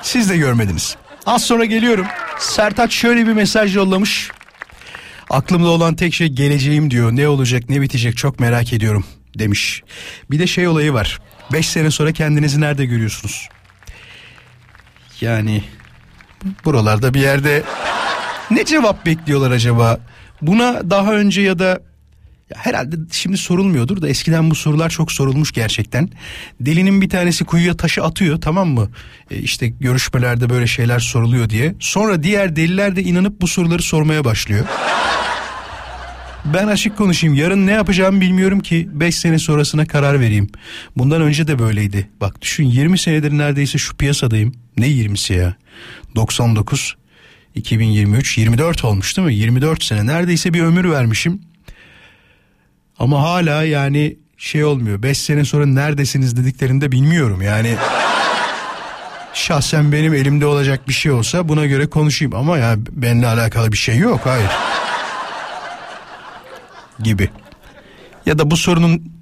Siz 0.02 0.30
de 0.30 0.36
görmediniz. 0.36 0.96
Az 1.26 1.44
sonra 1.44 1.64
geliyorum. 1.64 2.06
Sertaç 2.38 2.92
şöyle 2.92 3.26
bir 3.26 3.32
mesaj 3.32 3.76
yollamış. 3.76 4.30
Aklımda 5.30 5.68
olan 5.68 5.94
tek 5.96 6.14
şey 6.14 6.28
geleceğim 6.28 6.90
diyor. 6.90 7.12
Ne 7.12 7.28
olacak 7.28 7.68
ne 7.68 7.80
bitecek 7.80 8.16
çok 8.16 8.40
merak 8.40 8.72
ediyorum 8.72 9.04
demiş. 9.38 9.82
Bir 10.30 10.38
de 10.38 10.46
şey 10.46 10.68
olayı 10.68 10.92
var. 10.92 11.20
Beş 11.52 11.68
sene 11.68 11.90
sonra 11.90 12.12
kendinizi 12.12 12.60
nerede 12.60 12.84
görüyorsunuz? 12.84 13.48
Yani 15.20 15.62
buralarda 16.64 17.14
bir 17.14 17.20
yerde 17.20 17.62
ne 18.50 18.64
cevap 18.64 19.06
bekliyorlar 19.06 19.50
acaba? 19.50 20.00
Buna 20.42 20.90
daha 20.90 21.14
önce 21.14 21.40
ya 21.40 21.58
da 21.58 21.80
ya 22.50 22.56
herhalde 22.56 22.96
şimdi 23.12 23.36
sorulmuyordur 23.36 24.02
da 24.02 24.08
eskiden 24.08 24.50
bu 24.50 24.54
sorular 24.54 24.90
çok 24.90 25.12
sorulmuş 25.12 25.52
gerçekten. 25.52 26.10
Delinin 26.60 27.00
bir 27.02 27.08
tanesi 27.08 27.44
kuyuya 27.44 27.76
taşı 27.76 28.04
atıyor 28.04 28.40
tamam 28.40 28.68
mı? 28.68 28.90
E 29.30 29.36
işte 29.36 29.68
görüşmelerde 29.68 30.50
böyle 30.50 30.66
şeyler 30.66 30.98
soruluyor 30.98 31.50
diye. 31.50 31.74
Sonra 31.80 32.22
diğer 32.22 32.56
deliler 32.56 32.96
de 32.96 33.02
inanıp 33.02 33.40
bu 33.40 33.46
soruları 33.48 33.82
sormaya 33.82 34.24
başlıyor. 34.24 34.66
Ben 36.54 36.66
açık 36.68 36.98
konuşayım 36.98 37.36
yarın 37.36 37.66
ne 37.66 37.72
yapacağımı 37.72 38.20
bilmiyorum 38.20 38.60
ki 38.60 38.88
5 38.92 39.16
sene 39.16 39.38
sonrasına 39.38 39.86
karar 39.86 40.20
vereyim. 40.20 40.48
Bundan 40.96 41.22
önce 41.22 41.48
de 41.48 41.58
böyleydi. 41.58 42.08
Bak 42.20 42.42
düşün 42.42 42.64
20 42.64 42.98
senedir 42.98 43.32
neredeyse 43.32 43.78
şu 43.78 43.96
piyasadayım. 43.96 44.54
Ne 44.76 44.88
20'si 44.88 45.34
ya? 45.34 45.54
99, 46.16 46.96
2023, 47.54 48.38
24 48.38 48.84
olmuş 48.84 49.16
değil 49.16 49.28
mi? 49.28 49.34
24 49.34 49.84
sene 49.84 50.06
neredeyse 50.06 50.54
bir 50.54 50.60
ömür 50.62 50.90
vermişim. 50.90 51.40
Ama 52.98 53.22
hala 53.22 53.62
yani 53.62 54.16
şey 54.36 54.64
olmuyor. 54.64 55.02
5 55.02 55.18
sene 55.18 55.44
sonra 55.44 55.66
neredesiniz 55.66 56.36
dediklerinde 56.36 56.92
bilmiyorum 56.92 57.42
yani. 57.42 57.76
Şahsen 59.34 59.92
benim 59.92 60.14
elimde 60.14 60.46
olacak 60.46 60.88
bir 60.88 60.94
şey 60.94 61.12
olsa 61.12 61.48
buna 61.48 61.66
göre 61.66 61.86
konuşayım 61.86 62.34
ama 62.34 62.58
ya 62.58 62.76
benimle 62.90 63.26
alakalı 63.26 63.72
bir 63.72 63.76
şey 63.76 63.98
yok 63.98 64.20
hayır 64.24 64.50
gibi. 67.02 67.28
Ya 68.26 68.38
da 68.38 68.50
bu 68.50 68.56
sorunun 68.56 69.12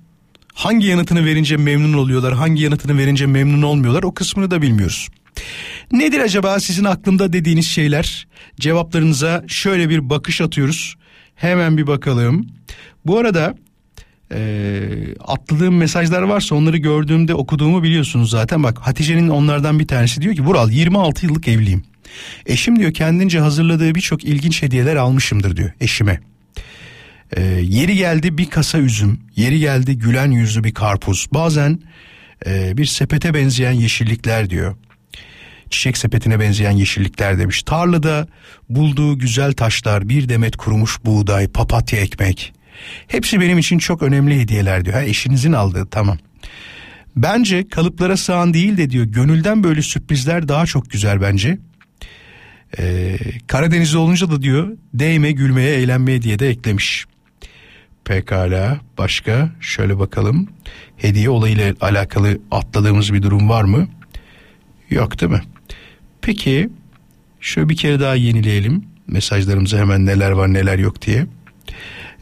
hangi 0.55 0.87
yanıtını 0.87 1.25
verince 1.25 1.57
memnun 1.57 1.93
oluyorlar, 1.93 2.35
hangi 2.35 2.63
yanıtını 2.63 2.99
verince 2.99 3.27
memnun 3.27 3.63
olmuyorlar 3.63 4.03
o 4.03 4.15
kısmını 4.15 4.51
da 4.51 4.63
bilmiyoruz. 4.63 5.09
Nedir 5.93 6.21
acaba 6.21 6.61
sizin 6.61 6.85
aklında 6.85 7.33
dediğiniz 7.33 7.67
şeyler? 7.67 8.27
Cevaplarınıza 8.61 9.45
şöyle 9.49 9.89
bir 9.89 10.11
bakış 10.11 10.41
atıyoruz. 10.41 10.95
Hemen 11.35 11.77
bir 11.77 11.87
bakalım. 11.87 12.47
Bu 13.07 13.19
arada 13.19 13.55
e, 14.33 14.81
atladığım 15.25 15.77
mesajlar 15.77 16.23
varsa 16.23 16.55
onları 16.55 16.77
gördüğümde 16.77 17.35
okuduğumu 17.35 17.83
biliyorsunuz 17.83 18.31
zaten. 18.31 18.63
Bak 18.63 18.79
Hatice'nin 18.79 19.29
onlardan 19.29 19.79
bir 19.79 19.87
tanesi 19.87 20.21
diyor 20.21 20.35
ki 20.35 20.43
Vural 20.43 20.71
26 20.71 21.27
yıllık 21.27 21.49
evliyim. 21.49 21.83
Eşim 22.47 22.79
diyor 22.79 22.93
kendince 22.93 23.41
hazırladığı 23.41 23.95
birçok 23.95 24.25
ilginç 24.25 24.63
hediyeler 24.63 24.97
almışımdır 24.97 25.57
diyor 25.57 25.71
eşime. 25.81 26.21
E, 27.33 27.43
yeri 27.45 27.97
geldi 27.97 28.39
bir 28.39 28.51
kasa 28.51 28.79
üzüm, 28.79 29.21
yeri 29.37 29.59
geldi 29.59 29.99
gülen 29.99 30.31
yüzlü 30.31 30.65
bir 30.65 30.75
karpuz. 30.75 31.27
Bazen 31.33 31.81
e, 32.47 32.77
bir 32.77 32.87
sepete 32.87 33.35
benzeyen 33.35 33.73
yeşillikler 33.73 34.51
diyor. 34.51 34.77
Çiçek 35.71 35.97
sepetine 35.97 36.41
benzeyen 36.41 36.71
yeşillikler 36.71 37.39
demiş. 37.39 37.63
Tarlada 37.63 38.29
bulduğu 38.69 39.19
güzel 39.19 39.53
taşlar, 39.53 40.09
bir 40.09 40.29
demet 40.29 40.57
kurumuş 40.57 41.05
buğday, 41.05 41.49
papatya 41.49 42.01
ekmek. 42.01 42.53
Hepsi 43.09 43.41
benim 43.41 43.59
için 43.59 43.79
çok 43.79 44.03
önemli 44.03 44.41
hediyeler 44.41 44.85
diyor. 44.85 44.97
Ha, 44.97 45.03
eşinizin 45.03 45.53
aldığı 45.53 45.87
tamam. 45.87 46.19
Bence 47.17 47.69
kalıplara 47.69 48.17
sığan 48.17 48.55
değil 48.55 48.77
de 48.77 48.91
diyor 48.91 49.05
gönülden 49.05 49.65
böyle 49.65 49.83
sürprizler 49.83 50.49
daha 50.49 50.67
çok 50.67 50.91
güzel 50.91 51.21
bence. 51.21 51.59
Ee, 52.79 53.17
Karadeniz'de 53.47 53.99
olunca 53.99 54.31
da 54.31 54.43
diyor 54.43 54.77
değme 54.95 55.33
gülmeye 55.33 55.75
eğlenmeye 55.75 56.23
diye 56.23 56.39
de 56.39 56.49
eklemiş. 56.49 57.07
Pekala 58.07 58.81
başka 58.99 59.51
şöyle 59.61 59.99
bakalım 59.99 60.49
hediye 60.97 61.31
olayıyla 61.31 61.75
alakalı 61.81 62.39
atladığımız 62.51 63.13
bir 63.13 63.23
durum 63.23 63.49
var 63.49 63.65
mı? 63.65 63.89
Yok 64.91 65.21
değil 65.21 65.33
mi? 65.33 65.43
Peki 66.23 66.69
şöyle 67.41 67.69
bir 67.69 67.77
kere 67.77 68.01
daha 68.01 68.15
yenileyelim 68.15 68.85
mesajlarımıza 69.07 69.79
hemen 69.79 70.07
neler 70.07 70.31
var 70.31 70.53
neler 70.53 70.79
yok 70.79 71.03
diye. 71.03 71.27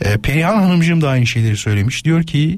Ee, 0.01 0.19
Perihan 0.19 0.63
Hanımcığım 0.63 1.01
da 1.01 1.09
aynı 1.09 1.27
şeyleri 1.27 1.57
söylemiş. 1.57 2.05
Diyor 2.05 2.23
ki 2.23 2.57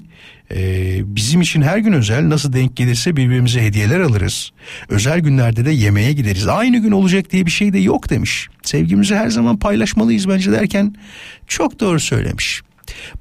e, 0.54 1.00
bizim 1.16 1.40
için 1.40 1.62
her 1.62 1.78
gün 1.78 1.92
özel 1.92 2.28
nasıl 2.28 2.52
denk 2.52 2.76
gelirse 2.76 3.16
birbirimize 3.16 3.62
hediyeler 3.62 4.00
alırız. 4.00 4.50
Özel 4.88 5.20
günlerde 5.20 5.64
de 5.64 5.70
yemeğe 5.70 6.12
gideriz. 6.12 6.48
Aynı 6.48 6.78
gün 6.78 6.90
olacak 6.90 7.32
diye 7.32 7.46
bir 7.46 7.50
şey 7.50 7.72
de 7.72 7.78
yok 7.78 8.10
demiş. 8.10 8.48
Sevgimizi 8.62 9.14
her 9.14 9.28
zaman 9.28 9.58
paylaşmalıyız 9.58 10.28
bence 10.28 10.52
derken 10.52 10.94
çok 11.46 11.80
doğru 11.80 12.00
söylemiş. 12.00 12.62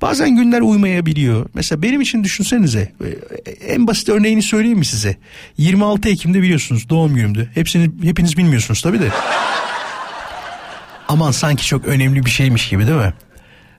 Bazen 0.02 0.36
günler 0.36 0.62
uymayabiliyor. 0.62 1.46
Mesela 1.54 1.82
benim 1.82 2.02
için 2.02 2.24
düşünsenize 2.24 2.92
e, 3.46 3.52
en 3.52 3.88
basit 3.88 4.10
örneğini 4.10 4.42
söyleyeyim 4.42 4.78
mi 4.78 4.86
size? 4.86 5.18
26 5.58 6.10
Ekim'de 6.10 6.42
biliyorsunuz 6.42 6.90
doğum 6.90 7.16
günümdü. 7.16 7.50
Hepsini 7.54 7.92
hepiniz 8.04 8.38
bilmiyorsunuz 8.38 8.82
tabii 8.82 9.00
de. 9.00 9.10
Aman 11.08 11.32
sanki 11.32 11.66
çok 11.66 11.86
önemli 11.86 12.26
bir 12.26 12.30
şeymiş 12.30 12.70
gibi 12.70 12.88
değil 12.88 12.98
mi? 12.98 13.14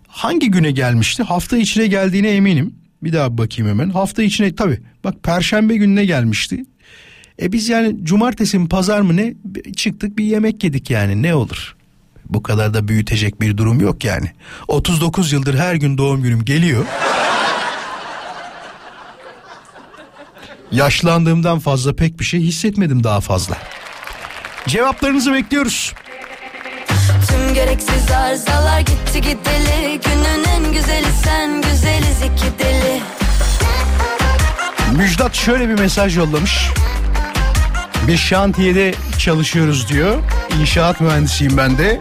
Hangi 0.09 0.51
güne 0.51 0.71
gelmişti? 0.71 1.23
Hafta 1.23 1.57
içine 1.57 1.87
geldiğine 1.87 2.29
eminim. 2.31 2.75
Bir 3.03 3.13
daha 3.13 3.39
bakayım 3.39 3.71
hemen. 3.71 3.91
Hafta 3.91 4.23
içine 4.23 4.55
tabii 4.55 4.81
bak 5.05 5.23
perşembe 5.23 5.77
gününe 5.77 6.05
gelmişti. 6.05 6.65
E 7.43 7.53
biz 7.53 7.69
yani 7.69 8.05
cumartesi 8.05 8.59
mi 8.59 8.69
pazar 8.69 9.01
mı 9.01 9.17
ne 9.17 9.35
çıktık 9.77 10.19
bir 10.19 10.25
yemek 10.25 10.65
yedik 10.65 10.91
yani 10.91 11.23
ne 11.23 11.35
olur. 11.35 11.77
Bu 12.31 12.43
kadar 12.43 12.75
da 12.75 12.89
büyütecek 12.89 13.41
bir 13.41 13.57
durum 13.57 13.81
yok 13.81 14.05
yani. 14.05 14.31
39 14.69 15.33
yıldır 15.33 15.55
her 15.55 15.75
gün 15.75 15.99
doğum 15.99 16.23
günüm 16.23 16.45
geliyor. 16.45 16.85
Yaşlandığımdan 20.73 21.59
fazla 21.59 21.97
pek 21.97 22.21
bir 22.21 22.25
şey 22.25 22.41
hissetmedim 22.41 23.05
daha 23.05 23.21
fazla. 23.21 23.57
Cevaplarınızı 24.67 25.33
bekliyoruz. 25.33 25.95
Tüm 27.29 27.55
gereksiz 27.55 28.11
arızalar 28.11 28.81
gitti 28.81 29.21
gideli 29.21 30.01
Günün 30.05 30.45
en 30.45 30.73
güzeli 30.73 31.07
sen 31.25 31.63
güzeliz 31.63 32.23
iki 32.23 32.59
deli 32.59 33.01
Müjdat 34.97 35.35
şöyle 35.35 35.69
bir 35.69 35.79
mesaj 35.79 36.17
yollamış. 36.17 36.71
Bir 38.07 38.17
şantiyede 38.17 38.95
çalışıyoruz 39.19 39.89
diyor. 39.89 40.19
İnşaat 40.61 41.01
mühendisiyim 41.01 41.57
ben 41.57 41.79
de. 41.79 42.01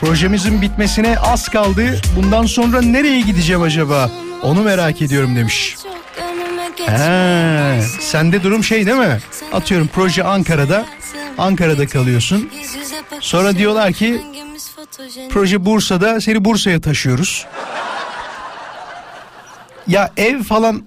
Projemizin 0.00 0.62
bitmesine 0.62 1.18
az 1.18 1.48
kaldı. 1.48 2.00
Bundan 2.16 2.46
sonra 2.46 2.80
nereye 2.82 3.20
gideceğim 3.20 3.62
acaba? 3.62 4.10
Onu 4.42 4.62
merak 4.62 5.02
ediyorum 5.02 5.36
demiş. 5.36 5.76
He, 6.86 7.80
sende 8.00 8.42
durum 8.42 8.64
şey 8.64 8.86
değil 8.86 8.96
mi? 8.96 9.18
Atıyorum 9.52 9.88
proje 9.94 10.24
Ankara'da. 10.24 10.84
Ankara'da 11.38 11.86
kalıyorsun. 11.86 12.50
Sonra 13.20 13.56
diyorlar 13.56 13.92
ki 13.92 14.22
proje 15.30 15.64
Bursa'da 15.64 16.20
seni 16.20 16.44
Bursa'ya 16.44 16.80
taşıyoruz. 16.80 17.46
Ya 19.86 20.10
ev 20.16 20.42
falan 20.42 20.82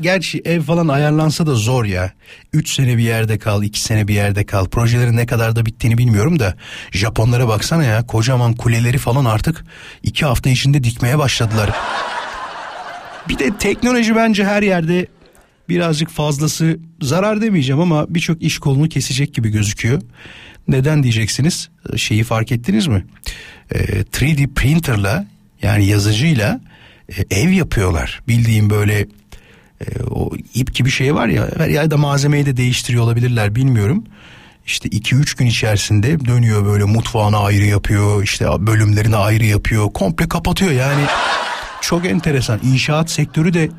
gerçi 0.00 0.42
ev 0.44 0.62
falan 0.62 0.88
ayarlansa 0.88 1.46
da 1.46 1.54
zor 1.54 1.84
ya. 1.84 2.12
3 2.52 2.70
sene 2.74 2.98
bir 2.98 3.02
yerde 3.02 3.38
kal, 3.38 3.62
2 3.62 3.80
sene 3.80 4.08
bir 4.08 4.14
yerde 4.14 4.46
kal. 4.46 4.66
Projelerin 4.66 5.16
ne 5.16 5.26
kadar 5.26 5.56
da 5.56 5.66
bittiğini 5.66 5.98
bilmiyorum 5.98 6.38
da 6.38 6.54
Japonlara 6.92 7.48
baksana 7.48 7.84
ya 7.84 8.06
kocaman 8.06 8.52
kuleleri 8.52 8.98
falan 8.98 9.24
artık 9.24 9.64
2 10.02 10.24
hafta 10.26 10.50
içinde 10.50 10.84
dikmeye 10.84 11.18
başladılar. 11.18 11.70
Bir 13.28 13.38
de 13.38 13.56
teknoloji 13.58 14.16
bence 14.16 14.44
her 14.44 14.62
yerde 14.62 15.06
birazcık 15.68 16.10
fazlası 16.10 16.78
zarar 17.02 17.40
demeyeceğim 17.40 17.80
ama 17.80 18.06
birçok 18.14 18.42
iş 18.42 18.58
kolunu 18.58 18.88
kesecek 18.88 19.34
gibi 19.34 19.48
gözüküyor. 19.48 20.02
Neden 20.68 21.02
diyeceksiniz? 21.02 21.68
Şeyi 21.96 22.24
fark 22.24 22.52
ettiniz 22.52 22.86
mi? 22.86 23.04
Ee, 23.74 23.78
3D 24.00 24.54
printerla 24.54 25.26
yani 25.62 25.86
yazıcıyla 25.86 26.60
e, 27.08 27.40
ev 27.40 27.50
yapıyorlar. 27.50 28.22
Bildiğim 28.28 28.70
böyle 28.70 29.06
e, 29.80 30.02
o 30.10 30.30
ip 30.54 30.74
gibi 30.74 30.90
şey 30.90 31.14
var 31.14 31.28
ya 31.28 31.48
ya 31.68 31.90
da 31.90 31.96
malzemeyi 31.96 32.46
de 32.46 32.56
değiştiriyor 32.56 33.04
olabilirler 33.04 33.54
bilmiyorum. 33.54 34.04
İşte 34.66 34.88
2-3 34.88 35.38
gün 35.38 35.46
içerisinde 35.46 36.24
dönüyor 36.26 36.66
böyle 36.66 36.84
mutfağına 36.84 37.38
ayrı 37.38 37.64
yapıyor 37.64 38.22
işte 38.22 38.46
bölümlerini 38.58 39.16
ayrı 39.16 39.44
yapıyor 39.44 39.90
komple 39.92 40.28
kapatıyor 40.28 40.72
yani 40.72 41.02
çok 41.80 42.06
enteresan 42.06 42.60
inşaat 42.62 43.10
sektörü 43.10 43.54
de 43.54 43.70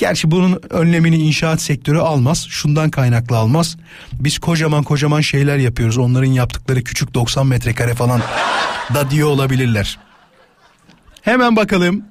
Gerçi 0.00 0.30
bunun 0.30 0.60
önlemini 0.70 1.16
inşaat 1.16 1.62
sektörü 1.62 1.98
almaz. 1.98 2.46
Şundan 2.50 2.90
kaynaklı 2.90 3.36
almaz. 3.36 3.76
Biz 4.12 4.38
kocaman 4.38 4.82
kocaman 4.82 5.20
şeyler 5.20 5.56
yapıyoruz. 5.56 5.98
Onların 5.98 6.30
yaptıkları 6.30 6.84
küçük 6.84 7.14
90 7.14 7.46
metrekare 7.46 7.94
falan 7.94 8.22
da 8.94 9.10
diyor 9.10 9.28
olabilirler. 9.28 9.98
Hemen 11.22 11.56
bakalım. 11.56 12.04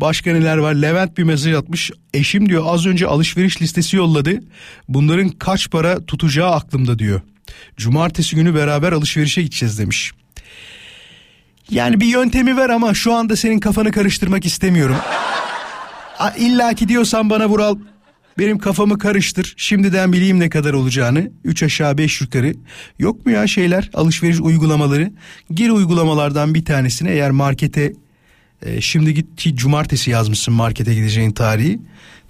Başka 0.00 0.32
neler 0.32 0.56
var? 0.56 0.74
Levent 0.74 1.18
bir 1.18 1.22
mesaj 1.22 1.54
atmış. 1.54 1.90
Eşim 2.14 2.48
diyor 2.48 2.62
az 2.66 2.86
önce 2.86 3.06
alışveriş 3.06 3.62
listesi 3.62 3.96
yolladı. 3.96 4.40
Bunların 4.88 5.28
kaç 5.28 5.70
para 5.70 6.06
tutacağı 6.06 6.50
aklımda 6.50 6.98
diyor. 6.98 7.20
Cumartesi 7.76 8.36
günü 8.36 8.54
beraber 8.54 8.92
alışverişe 8.92 9.42
gideceğiz 9.42 9.78
demiş. 9.78 10.12
Yani 11.70 12.00
bir 12.00 12.06
yöntemi 12.06 12.56
ver 12.56 12.70
ama 12.70 12.94
şu 12.94 13.12
anda 13.12 13.36
senin 13.36 13.60
kafanı 13.60 13.92
karıştırmak 13.92 14.46
istemiyorum. 14.46 14.96
İlla 16.38 16.74
ki 16.74 16.88
diyorsan 16.88 17.30
bana 17.30 17.48
Vural 17.48 17.76
benim 18.38 18.58
kafamı 18.58 18.98
karıştır. 18.98 19.54
Şimdiden 19.56 20.12
bileyim 20.12 20.40
ne 20.40 20.48
kadar 20.48 20.72
olacağını. 20.72 21.30
Üç 21.44 21.62
aşağı 21.62 21.98
beş 21.98 22.20
yukarı. 22.20 22.54
Yok 22.98 23.26
mu 23.26 23.32
ya 23.32 23.46
şeyler 23.46 23.90
alışveriş 23.94 24.40
uygulamaları? 24.40 25.12
Gir 25.50 25.70
uygulamalardan 25.70 26.54
bir 26.54 26.64
tanesine 26.64 27.10
eğer 27.10 27.30
markete 27.30 27.92
e, 28.64 28.80
şimdi 28.80 29.14
git 29.14 29.36
ki 29.36 29.56
cumartesi 29.56 30.10
yazmışsın 30.10 30.54
markete 30.54 30.94
gideceğin 30.94 31.32
tarihi. 31.32 31.78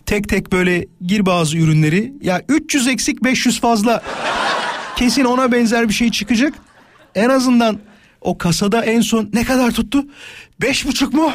Tek 0.06 0.28
tek 0.28 0.52
böyle 0.52 0.86
gir 1.06 1.26
bazı 1.26 1.58
ürünleri. 1.58 2.12
Ya 2.22 2.42
300 2.48 2.88
eksik 2.88 3.24
500 3.24 3.60
fazla. 3.60 4.02
Kesin 4.96 5.24
ona 5.24 5.52
benzer 5.52 5.88
bir 5.88 5.94
şey 5.94 6.10
çıkacak. 6.10 6.54
En 7.14 7.28
azından 7.28 7.78
o 8.20 8.38
kasada 8.38 8.84
en 8.84 9.00
son 9.00 9.30
ne 9.32 9.44
kadar 9.44 9.70
tuttu? 9.70 10.04
Beş 10.60 10.86
buçuk 10.86 11.14
mu? 11.14 11.32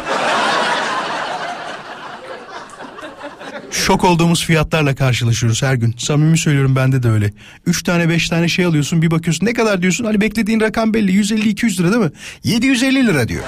şok 3.89 4.03
olduğumuz 4.03 4.45
fiyatlarla 4.45 4.95
karşılaşıyoruz 4.95 5.63
her 5.63 5.73
gün. 5.73 5.95
Samimi 5.97 6.37
söylüyorum 6.37 6.75
bende 6.75 7.03
de 7.03 7.09
öyle. 7.09 7.33
Üç 7.65 7.83
tane 7.83 8.09
beş 8.09 8.29
tane 8.29 8.47
şey 8.47 8.65
alıyorsun 8.65 9.01
bir 9.01 9.11
bakıyorsun 9.11 9.45
ne 9.45 9.53
kadar 9.53 9.81
diyorsun 9.81 10.05
hani 10.05 10.21
beklediğin 10.21 10.59
rakam 10.59 10.93
belli 10.93 11.11
150-200 11.11 11.79
lira 11.79 11.91
değil 11.91 12.03
mi? 12.03 12.11
750 12.43 13.07
lira 13.07 13.27
diyor. 13.27 13.43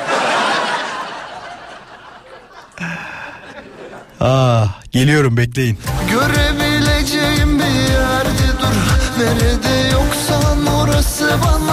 Ah 4.19 4.81
geliyorum 4.91 5.37
bekleyin. 5.37 5.77
Görebileceğim 6.11 7.59
bir 7.59 7.93
yerde 7.93 8.59
dur 8.61 8.91
Nerede 9.19 9.89
yoksan 9.93 10.65
orası 10.65 11.29
bana 11.45 11.70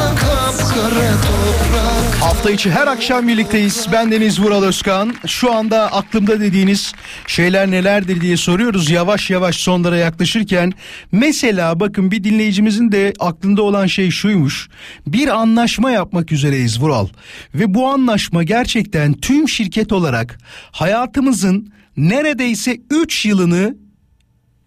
Hafta 2.38 2.50
içi 2.50 2.70
her 2.70 2.86
akşam 2.86 3.28
birlikteyiz. 3.28 3.86
Ben 3.92 4.12
Deniz 4.12 4.40
Vural 4.40 4.62
Özkan. 4.62 5.14
Şu 5.26 5.52
anda 5.52 5.92
aklımda 5.92 6.40
dediğiniz 6.40 6.92
şeyler 7.26 7.70
nelerdir 7.70 8.20
diye 8.20 8.36
soruyoruz. 8.36 8.90
Yavaş 8.90 9.30
yavaş 9.30 9.56
sonlara 9.56 9.96
yaklaşırken 9.96 10.72
mesela 11.12 11.80
bakın 11.80 12.10
bir 12.10 12.24
dinleyicimizin 12.24 12.92
de 12.92 13.12
aklında 13.18 13.62
olan 13.62 13.86
şey 13.86 14.10
şuymuş. 14.10 14.68
Bir 15.06 15.28
anlaşma 15.28 15.90
yapmak 15.90 16.32
üzereyiz 16.32 16.80
Vural. 16.80 17.08
Ve 17.54 17.74
bu 17.74 17.88
anlaşma 17.88 18.42
gerçekten 18.42 19.12
tüm 19.12 19.48
şirket 19.48 19.92
olarak 19.92 20.38
hayatımızın 20.72 21.72
neredeyse 21.96 22.76
3 22.90 23.26
yılını 23.26 23.76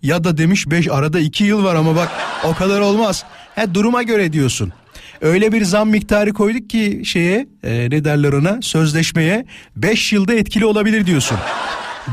ya 0.02 0.24
da 0.24 0.38
demiş 0.38 0.68
5 0.68 0.88
arada 0.88 1.20
2 1.20 1.44
yıl 1.44 1.64
var 1.64 1.76
ama 1.76 1.96
bak 1.96 2.10
o 2.44 2.54
kadar 2.54 2.80
olmaz. 2.80 3.24
He, 3.56 3.74
duruma 3.74 4.04
göre 4.04 4.34
diyorsun 4.34 4.74
öyle 5.22 5.52
bir 5.52 5.64
zam 5.64 5.90
miktarı 5.90 6.34
koyduk 6.34 6.70
ki 6.70 7.02
şeye 7.06 7.48
e, 7.64 7.90
ne 7.90 8.04
derler 8.06 8.34
ona 8.34 8.62
sözleşmeye 8.62 9.46
5 9.76 10.14
yılda 10.14 10.34
etkili 10.34 10.66
olabilir 10.66 11.06
diyorsun. 11.06 11.38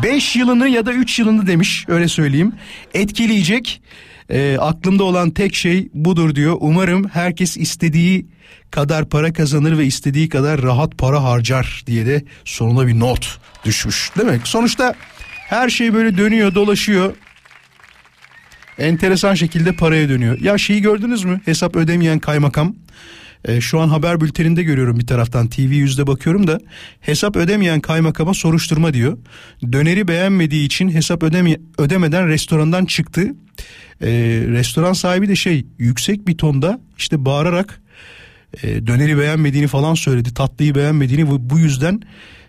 5 0.02 0.36
yılını 0.36 0.68
ya 0.68 0.86
da 0.86 0.92
3 0.92 1.18
yılını 1.18 1.46
demiş 1.46 1.84
öyle 1.88 2.08
söyleyeyim 2.08 2.52
etkileyecek 2.94 3.82
e, 4.30 4.58
aklımda 4.60 5.04
olan 5.04 5.30
tek 5.30 5.54
şey 5.54 5.88
budur 5.94 6.34
diyor. 6.34 6.56
Umarım 6.60 7.08
herkes 7.08 7.56
istediği 7.56 8.26
kadar 8.70 9.08
para 9.08 9.32
kazanır 9.32 9.78
ve 9.78 9.86
istediği 9.86 10.28
kadar 10.28 10.62
rahat 10.62 10.98
para 10.98 11.24
harcar 11.24 11.82
diye 11.86 12.06
de 12.06 12.24
sonuna 12.44 12.86
bir 12.86 13.00
not 13.00 13.38
düşmüş. 13.64 14.10
Demek 14.18 14.46
sonuçta 14.46 14.94
her 15.48 15.68
şey 15.68 15.94
böyle 15.94 16.18
dönüyor 16.18 16.54
dolaşıyor 16.54 17.14
enteresan 18.78 19.34
şekilde 19.34 19.72
paraya 19.72 20.08
dönüyor. 20.08 20.40
Ya 20.40 20.58
şeyi 20.58 20.82
gördünüz 20.82 21.24
mü? 21.24 21.40
Hesap 21.44 21.76
ödemeyen 21.76 22.18
kaymakam. 22.18 22.74
Ee, 23.44 23.60
şu 23.60 23.80
an 23.80 23.88
haber 23.88 24.20
bülteninde 24.20 24.62
görüyorum 24.62 24.98
bir 24.98 25.06
taraftan 25.06 25.48
TV 25.48 25.60
yüzde 25.60 26.06
bakıyorum 26.06 26.46
da 26.46 26.60
hesap 27.00 27.36
ödemeyen 27.36 27.80
kaymakama 27.80 28.34
soruşturma 28.34 28.94
diyor. 28.94 29.18
Döneri 29.72 30.08
beğenmediği 30.08 30.66
için 30.66 30.88
hesap 30.88 31.22
ödeme, 31.22 31.56
ödemeden 31.78 32.28
restorandan 32.28 32.84
çıktı. 32.84 33.34
Ee, 34.02 34.08
restoran 34.48 34.92
sahibi 34.92 35.28
de 35.28 35.36
şey 35.36 35.66
yüksek 35.78 36.28
bir 36.28 36.38
tonda 36.38 36.80
işte 36.98 37.24
bağırarak 37.24 37.80
e, 38.62 38.86
döneri 38.86 39.18
beğenmediğini 39.18 39.66
falan 39.66 39.94
söyledi. 39.94 40.34
Tatlıyı 40.34 40.74
beğenmediğini 40.74 41.30
bu, 41.30 41.50
bu 41.50 41.58
yüzden 41.58 42.00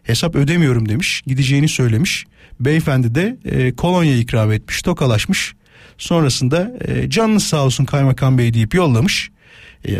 hesap 0.03 0.35
ödemiyorum 0.35 0.89
demiş. 0.89 1.21
Gideceğini 1.27 1.67
söylemiş. 1.67 2.25
Beyefendi 2.59 3.15
de 3.15 3.37
e, 3.45 3.75
kolonya 3.75 4.17
ikram 4.17 4.51
etmiş, 4.51 4.81
tokalaşmış. 4.81 5.53
Sonrasında 5.99 6.71
e, 6.87 7.09
canınız 7.09 7.43
sağ 7.43 7.65
olsun 7.65 7.85
kaymakam 7.85 8.37
bey 8.37 8.53
deyip 8.53 8.75
yollamış. 8.75 9.31
E, 9.85 9.91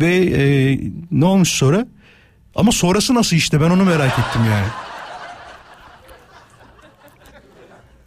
ve 0.00 0.14
e, 0.16 0.78
ne 1.10 1.24
olmuş 1.24 1.48
sonra? 1.48 1.86
Ama 2.54 2.72
sonrası 2.72 3.14
nasıl 3.14 3.36
işte 3.36 3.60
ben 3.60 3.70
onu 3.70 3.84
merak 3.84 4.18
ettim 4.18 4.42
yani. 4.50 4.66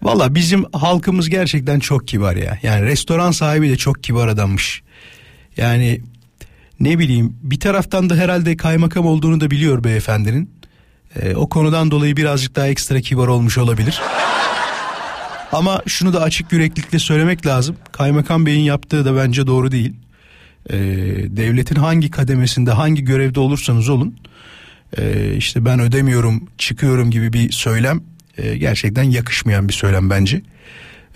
Valla 0.02 0.36
bizim 0.36 0.66
halkımız 0.74 1.30
gerçekten 1.30 1.80
çok 1.80 2.08
kibar 2.08 2.36
ya. 2.36 2.60
Yani 2.64 2.86
restoran 2.86 3.32
sahibi 3.32 3.70
de 3.70 3.78
çok 3.78 4.04
kibar 4.04 4.28
adammış. 4.28 4.84
Yani 5.58 6.02
ne 6.80 7.00
bileyim 7.00 7.36
bir 7.42 7.60
taraftan 7.60 8.10
da 8.10 8.16
herhalde 8.16 8.58
kaymakam 8.58 9.06
olduğunu 9.06 9.42
da 9.42 9.52
biliyor 9.52 9.84
beyefendinin. 9.84 10.56
Ee, 11.22 11.36
o 11.36 11.50
konudan 11.50 11.92
dolayı 11.92 12.18
birazcık 12.18 12.56
daha 12.56 12.68
ekstra 12.68 13.02
kibar 13.02 13.28
olmuş 13.28 13.58
olabilir. 13.58 14.02
Ama 15.56 15.82
şunu 15.88 16.14
da 16.14 16.22
açık 16.22 16.52
yüreklikle 16.52 17.00
söylemek 17.00 17.46
lazım. 17.46 17.76
Kaymakam 17.92 18.46
Bey'in 18.46 18.64
yaptığı 18.64 19.06
da 19.06 19.16
bence 19.16 19.48
doğru 19.48 19.72
değil. 19.72 19.94
Ee, 20.70 20.78
devletin 21.38 21.76
hangi 21.76 22.12
kademesinde 22.12 22.72
hangi 22.72 23.04
görevde 23.04 23.40
olursanız 23.40 23.90
olun 23.90 24.20
e, 24.98 25.34
işte 25.36 25.66
ben 25.66 25.80
ödemiyorum 25.80 26.48
çıkıyorum 26.58 27.12
gibi 27.12 27.34
bir 27.34 27.52
söylem 27.52 28.02
e, 28.38 28.58
gerçekten 28.58 29.04
yakışmayan 29.04 29.68
bir 29.68 29.74
söylem 29.74 30.10
bence. 30.10 30.42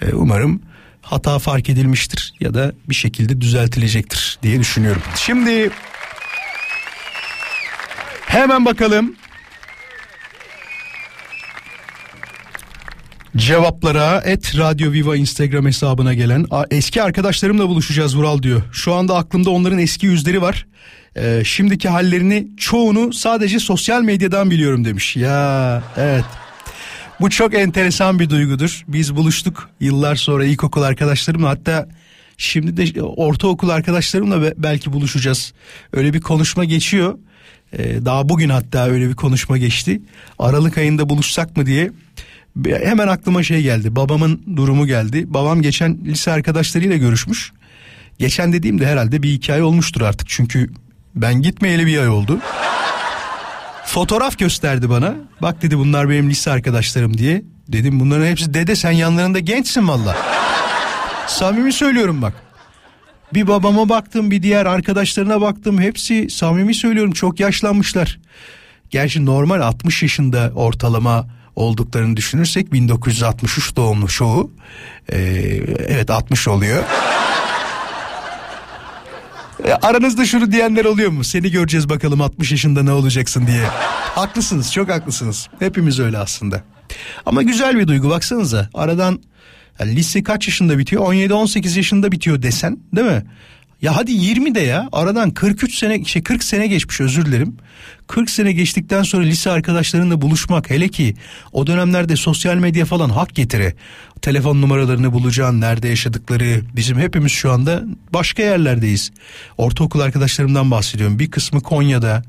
E, 0.01 0.13
umarım 0.13 0.61
hata 1.01 1.39
fark 1.39 1.69
edilmiştir 1.69 2.33
ya 2.39 2.53
da 2.53 2.73
bir 2.89 2.95
şekilde 2.95 3.41
düzeltilecektir 3.41 4.39
diye 4.43 4.59
düşünüyorum. 4.59 5.01
Şimdi 5.15 5.69
hemen 8.25 8.65
bakalım 8.65 9.15
cevaplara 13.37 14.21
et 14.25 14.57
Radyo 14.57 14.91
Viva 14.91 15.15
Instagram 15.15 15.65
hesabına 15.65 16.13
gelen 16.13 16.45
eski 16.71 17.03
arkadaşlarımla 17.03 17.67
buluşacağız 17.67 18.17
Vural 18.17 18.43
diyor. 18.43 18.61
Şu 18.71 18.93
anda 18.93 19.17
aklımda 19.17 19.49
onların 19.49 19.79
eski 19.79 20.05
yüzleri 20.05 20.41
var. 20.41 20.65
Ee, 21.17 21.41
şimdiki 21.45 21.89
hallerini 21.89 22.47
çoğunu 22.57 23.13
sadece 23.13 23.59
sosyal 23.59 24.01
medyadan 24.01 24.51
biliyorum 24.51 24.85
demiş. 24.85 25.15
Ya 25.15 25.83
evet. 25.97 26.25
Bu 27.21 27.29
çok 27.29 27.53
enteresan 27.53 28.19
bir 28.19 28.29
duygudur. 28.29 28.83
Biz 28.87 29.15
buluştuk 29.15 29.69
yıllar 29.79 30.15
sonra 30.15 30.45
ilkokul 30.45 30.81
arkadaşlarımla 30.81 31.49
hatta 31.49 31.89
şimdi 32.37 32.77
de 32.77 33.01
ortaokul 33.01 33.69
arkadaşlarımla 33.69 34.41
be- 34.41 34.53
belki 34.57 34.93
buluşacağız. 34.93 35.53
Öyle 35.93 36.13
bir 36.13 36.21
konuşma 36.21 36.65
geçiyor. 36.65 37.17
Ee, 37.73 38.05
daha 38.05 38.29
bugün 38.29 38.49
hatta 38.49 38.87
öyle 38.87 39.09
bir 39.09 39.15
konuşma 39.15 39.57
geçti. 39.57 40.01
Aralık 40.39 40.77
ayında 40.77 41.09
buluşsak 41.09 41.57
mı 41.57 41.65
diye. 41.65 41.91
Hemen 42.65 43.07
aklıma 43.07 43.43
şey 43.43 43.61
geldi. 43.61 43.95
Babamın 43.95 44.41
durumu 44.55 44.87
geldi. 44.87 45.33
Babam 45.33 45.61
geçen 45.61 45.97
lise 46.05 46.31
arkadaşlarıyla 46.31 46.97
görüşmüş. 46.97 47.51
Geçen 48.19 48.53
dediğimde 48.53 48.87
herhalde 48.87 49.23
bir 49.23 49.29
hikaye 49.29 49.63
olmuştur 49.63 50.01
artık. 50.01 50.29
Çünkü 50.29 50.69
ben 51.15 51.41
gitmeyeli 51.41 51.85
bir 51.85 51.97
ay 51.97 52.09
oldu. 52.09 52.39
Fotoğraf 53.85 54.37
gösterdi 54.37 54.89
bana. 54.89 55.15
Bak 55.41 55.61
dedi 55.61 55.77
bunlar 55.77 56.09
benim 56.09 56.29
lise 56.29 56.51
arkadaşlarım 56.51 57.17
diye. 57.17 57.43
Dedim 57.67 57.99
bunların 57.99 58.25
hepsi 58.25 58.53
dede 58.53 58.75
sen 58.75 58.91
yanlarında 58.91 59.39
gençsin 59.39 59.87
valla. 59.87 60.17
Samimi 61.27 61.73
söylüyorum 61.73 62.21
bak. 62.21 62.33
Bir 63.33 63.47
babama 63.47 63.89
baktım 63.89 64.31
bir 64.31 64.43
diğer 64.43 64.65
arkadaşlarına 64.65 65.41
baktım. 65.41 65.81
Hepsi 65.81 66.29
samimi 66.29 66.75
söylüyorum 66.75 67.11
çok 67.11 67.39
yaşlanmışlar. 67.39 68.19
Gerçi 68.89 69.25
normal 69.25 69.61
60 69.61 70.03
yaşında 70.03 70.51
ortalama 70.55 71.27
olduklarını 71.59 72.17
düşünürsek 72.17 72.73
1963 72.73 73.75
doğumlu 73.75 74.07
çoğu. 74.07 74.51
Ee, 75.11 75.17
evet 75.87 76.09
60 76.09 76.47
oluyor. 76.47 76.83
E, 79.63 79.73
aranızda 79.73 80.25
şunu 80.25 80.51
diyenler 80.51 80.85
oluyor 80.85 81.11
mu? 81.11 81.23
Seni 81.23 81.51
göreceğiz 81.51 81.89
bakalım 81.89 82.21
60 82.21 82.51
yaşında 82.51 82.83
ne 82.83 82.91
olacaksın 82.91 83.47
diye. 83.47 83.63
haklısınız 84.15 84.73
çok 84.73 84.89
haklısınız. 84.89 85.47
Hepimiz 85.59 85.99
öyle 85.99 86.17
aslında. 86.17 86.63
Ama 87.25 87.43
güzel 87.43 87.77
bir 87.77 87.87
duygu 87.87 88.09
baksanıza. 88.09 88.69
Aradan 88.73 89.21
yani 89.79 89.95
lise 89.95 90.23
kaç 90.23 90.47
yaşında 90.47 90.77
bitiyor? 90.77 91.13
17-18 91.13 91.77
yaşında 91.77 92.11
bitiyor 92.11 92.41
desen 92.41 92.77
değil 92.95 93.07
mi? 93.07 93.23
Ya 93.81 93.95
hadi 93.95 94.11
20 94.11 94.55
de 94.55 94.59
ya 94.59 94.89
aradan 94.91 95.31
43 95.31 95.75
sene 95.75 96.05
şey 96.05 96.23
40 96.23 96.43
sene 96.43 96.67
geçmiş 96.67 97.01
özür 97.01 97.25
dilerim. 97.25 97.57
40 98.07 98.29
sene 98.29 98.51
geçtikten 98.51 99.03
sonra 99.03 99.23
lise 99.23 99.51
arkadaşlarınla 99.51 100.21
buluşmak 100.21 100.69
hele 100.69 100.87
ki 100.87 101.15
o 101.51 101.67
dönemlerde 101.67 102.15
sosyal 102.15 102.55
medya 102.55 102.85
falan 102.85 103.09
hak 103.09 103.35
getire. 103.35 103.75
Telefon 104.21 104.61
numaralarını 104.61 105.13
bulacaksın 105.13 105.61
nerede 105.61 105.87
yaşadıkları 105.87 106.61
bizim 106.75 106.99
hepimiz 106.99 107.31
şu 107.31 107.51
anda 107.51 107.83
başka 108.13 108.43
yerlerdeyiz. 108.43 109.11
Ortaokul 109.57 109.99
arkadaşlarımdan 109.99 110.71
bahsediyorum 110.71 111.19
bir 111.19 111.31
kısmı 111.31 111.61
Konya'da 111.61 112.23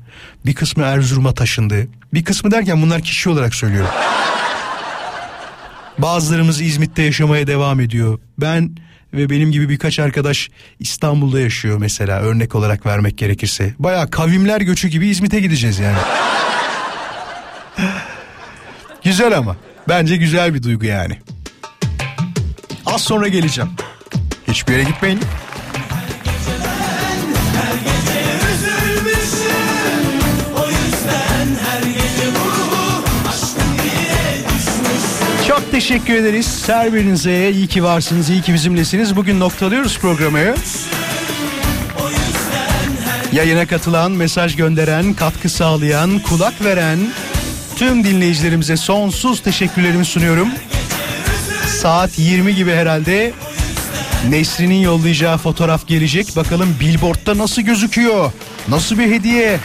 bir 0.45 0.53
kısmı 0.53 0.83
Erzurum'a 0.83 1.33
taşındı. 1.33 1.87
Bir 2.13 2.23
kısmı 2.23 2.51
derken 2.51 2.81
bunlar 2.81 3.01
kişi 3.01 3.29
olarak 3.29 3.55
söylüyorum. 3.55 3.91
Bazılarımız 5.97 6.61
İzmit'te 6.61 7.03
yaşamaya 7.03 7.47
devam 7.47 7.79
ediyor. 7.79 8.19
Ben 8.37 8.75
ve 9.13 9.29
benim 9.29 9.51
gibi 9.51 9.69
birkaç 9.69 9.99
arkadaş 9.99 10.49
İstanbul'da 10.79 11.39
yaşıyor 11.39 11.77
mesela 11.77 12.19
örnek 12.19 12.55
olarak 12.55 12.85
vermek 12.85 13.17
gerekirse. 13.17 13.73
Baya 13.79 14.09
kavimler 14.09 14.61
göçü 14.61 14.87
gibi 14.87 15.07
İzmit'e 15.07 15.39
gideceğiz 15.39 15.79
yani. 15.79 15.97
güzel 19.03 19.37
ama. 19.37 19.55
Bence 19.89 20.17
güzel 20.17 20.53
bir 20.53 20.63
duygu 20.63 20.85
yani. 20.85 21.17
Az 22.85 23.01
sonra 23.01 23.27
geleceğim. 23.27 23.69
Hiçbir 24.47 24.73
yere 24.73 24.83
gitmeyin. 24.83 25.19
Teşekkür 35.71 36.13
ederiz. 36.13 36.63
Her 36.67 36.93
birinize 36.93 37.51
iyi 37.51 37.67
ki 37.67 37.83
varsınız, 37.83 38.29
iyi 38.29 38.41
ki 38.41 38.53
bizimlesiniz. 38.53 39.15
Bugün 39.15 39.39
noktalıyoruz 39.39 39.99
programı. 39.99 40.39
Yayına 43.31 43.65
katılan, 43.65 44.11
mesaj 44.11 44.55
gönderen, 44.55 45.13
katkı 45.13 45.49
sağlayan, 45.49 46.19
kulak 46.19 46.63
veren 46.63 46.99
tüm 47.75 48.03
dinleyicilerimize 48.03 48.77
sonsuz 48.77 49.41
teşekkürlerimi 49.41 50.05
sunuyorum. 50.05 50.49
Saat 51.67 52.19
20 52.19 52.55
gibi 52.55 52.71
herhalde 52.71 53.33
Nesrin'in 54.29 54.81
yollayacağı 54.81 55.37
fotoğraf 55.37 55.87
gelecek. 55.87 56.35
Bakalım 56.35 56.75
billboardda 56.79 57.37
nasıl 57.37 57.61
gözüküyor? 57.61 58.31
Nasıl 58.67 58.99
bir 58.99 59.11
hediye? 59.11 59.59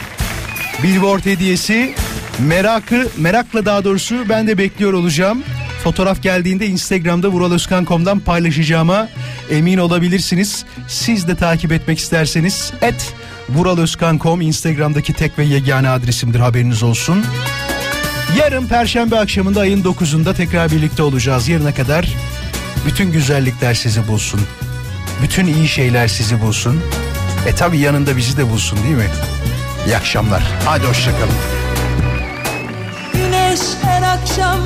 Billboard 0.83 1.25
hediyesi 1.25 1.95
merakı 2.39 3.07
merakla 3.17 3.65
daha 3.65 3.83
doğrusu 3.83 4.29
ben 4.29 4.47
de 4.47 4.57
bekliyor 4.57 4.93
olacağım. 4.93 5.43
Fotoğraf 5.87 6.23
geldiğinde 6.23 6.67
Instagram'da 6.67 7.27
vuraloskan.com'dan 7.27 8.19
paylaşacağıma 8.19 9.09
emin 9.51 9.77
olabilirsiniz. 9.77 10.65
Siz 10.87 11.27
de 11.27 11.35
takip 11.35 11.71
etmek 11.71 11.99
isterseniz 11.99 12.73
et 12.81 13.13
vuraloskan.com 13.49 14.41
Instagram'daki 14.41 15.13
tek 15.13 15.39
ve 15.39 15.43
yegane 15.43 15.89
adresimdir 15.89 16.39
haberiniz 16.39 16.83
olsun. 16.83 17.25
Yarın 18.37 18.67
Perşembe 18.67 19.19
akşamında 19.19 19.59
ayın 19.59 19.83
9'unda 19.83 20.35
tekrar 20.35 20.71
birlikte 20.71 21.03
olacağız. 21.03 21.47
Yarına 21.47 21.73
kadar 21.73 22.07
bütün 22.87 23.11
güzellikler 23.11 23.73
sizi 23.73 24.07
bulsun. 24.07 24.41
Bütün 25.23 25.47
iyi 25.47 25.67
şeyler 25.67 26.07
sizi 26.07 26.41
bulsun. 26.41 26.81
E 27.45 27.55
tabi 27.55 27.77
yanında 27.77 28.17
bizi 28.17 28.37
de 28.37 28.49
bulsun 28.51 28.79
değil 28.83 28.95
mi? 28.95 29.09
İyi 29.85 29.97
akşamlar. 29.97 30.43
Hadi 30.65 30.85
hoşçakalın. 30.85 31.35
Güneş 33.13 33.59
her 33.83 34.01
akşam 34.01 34.59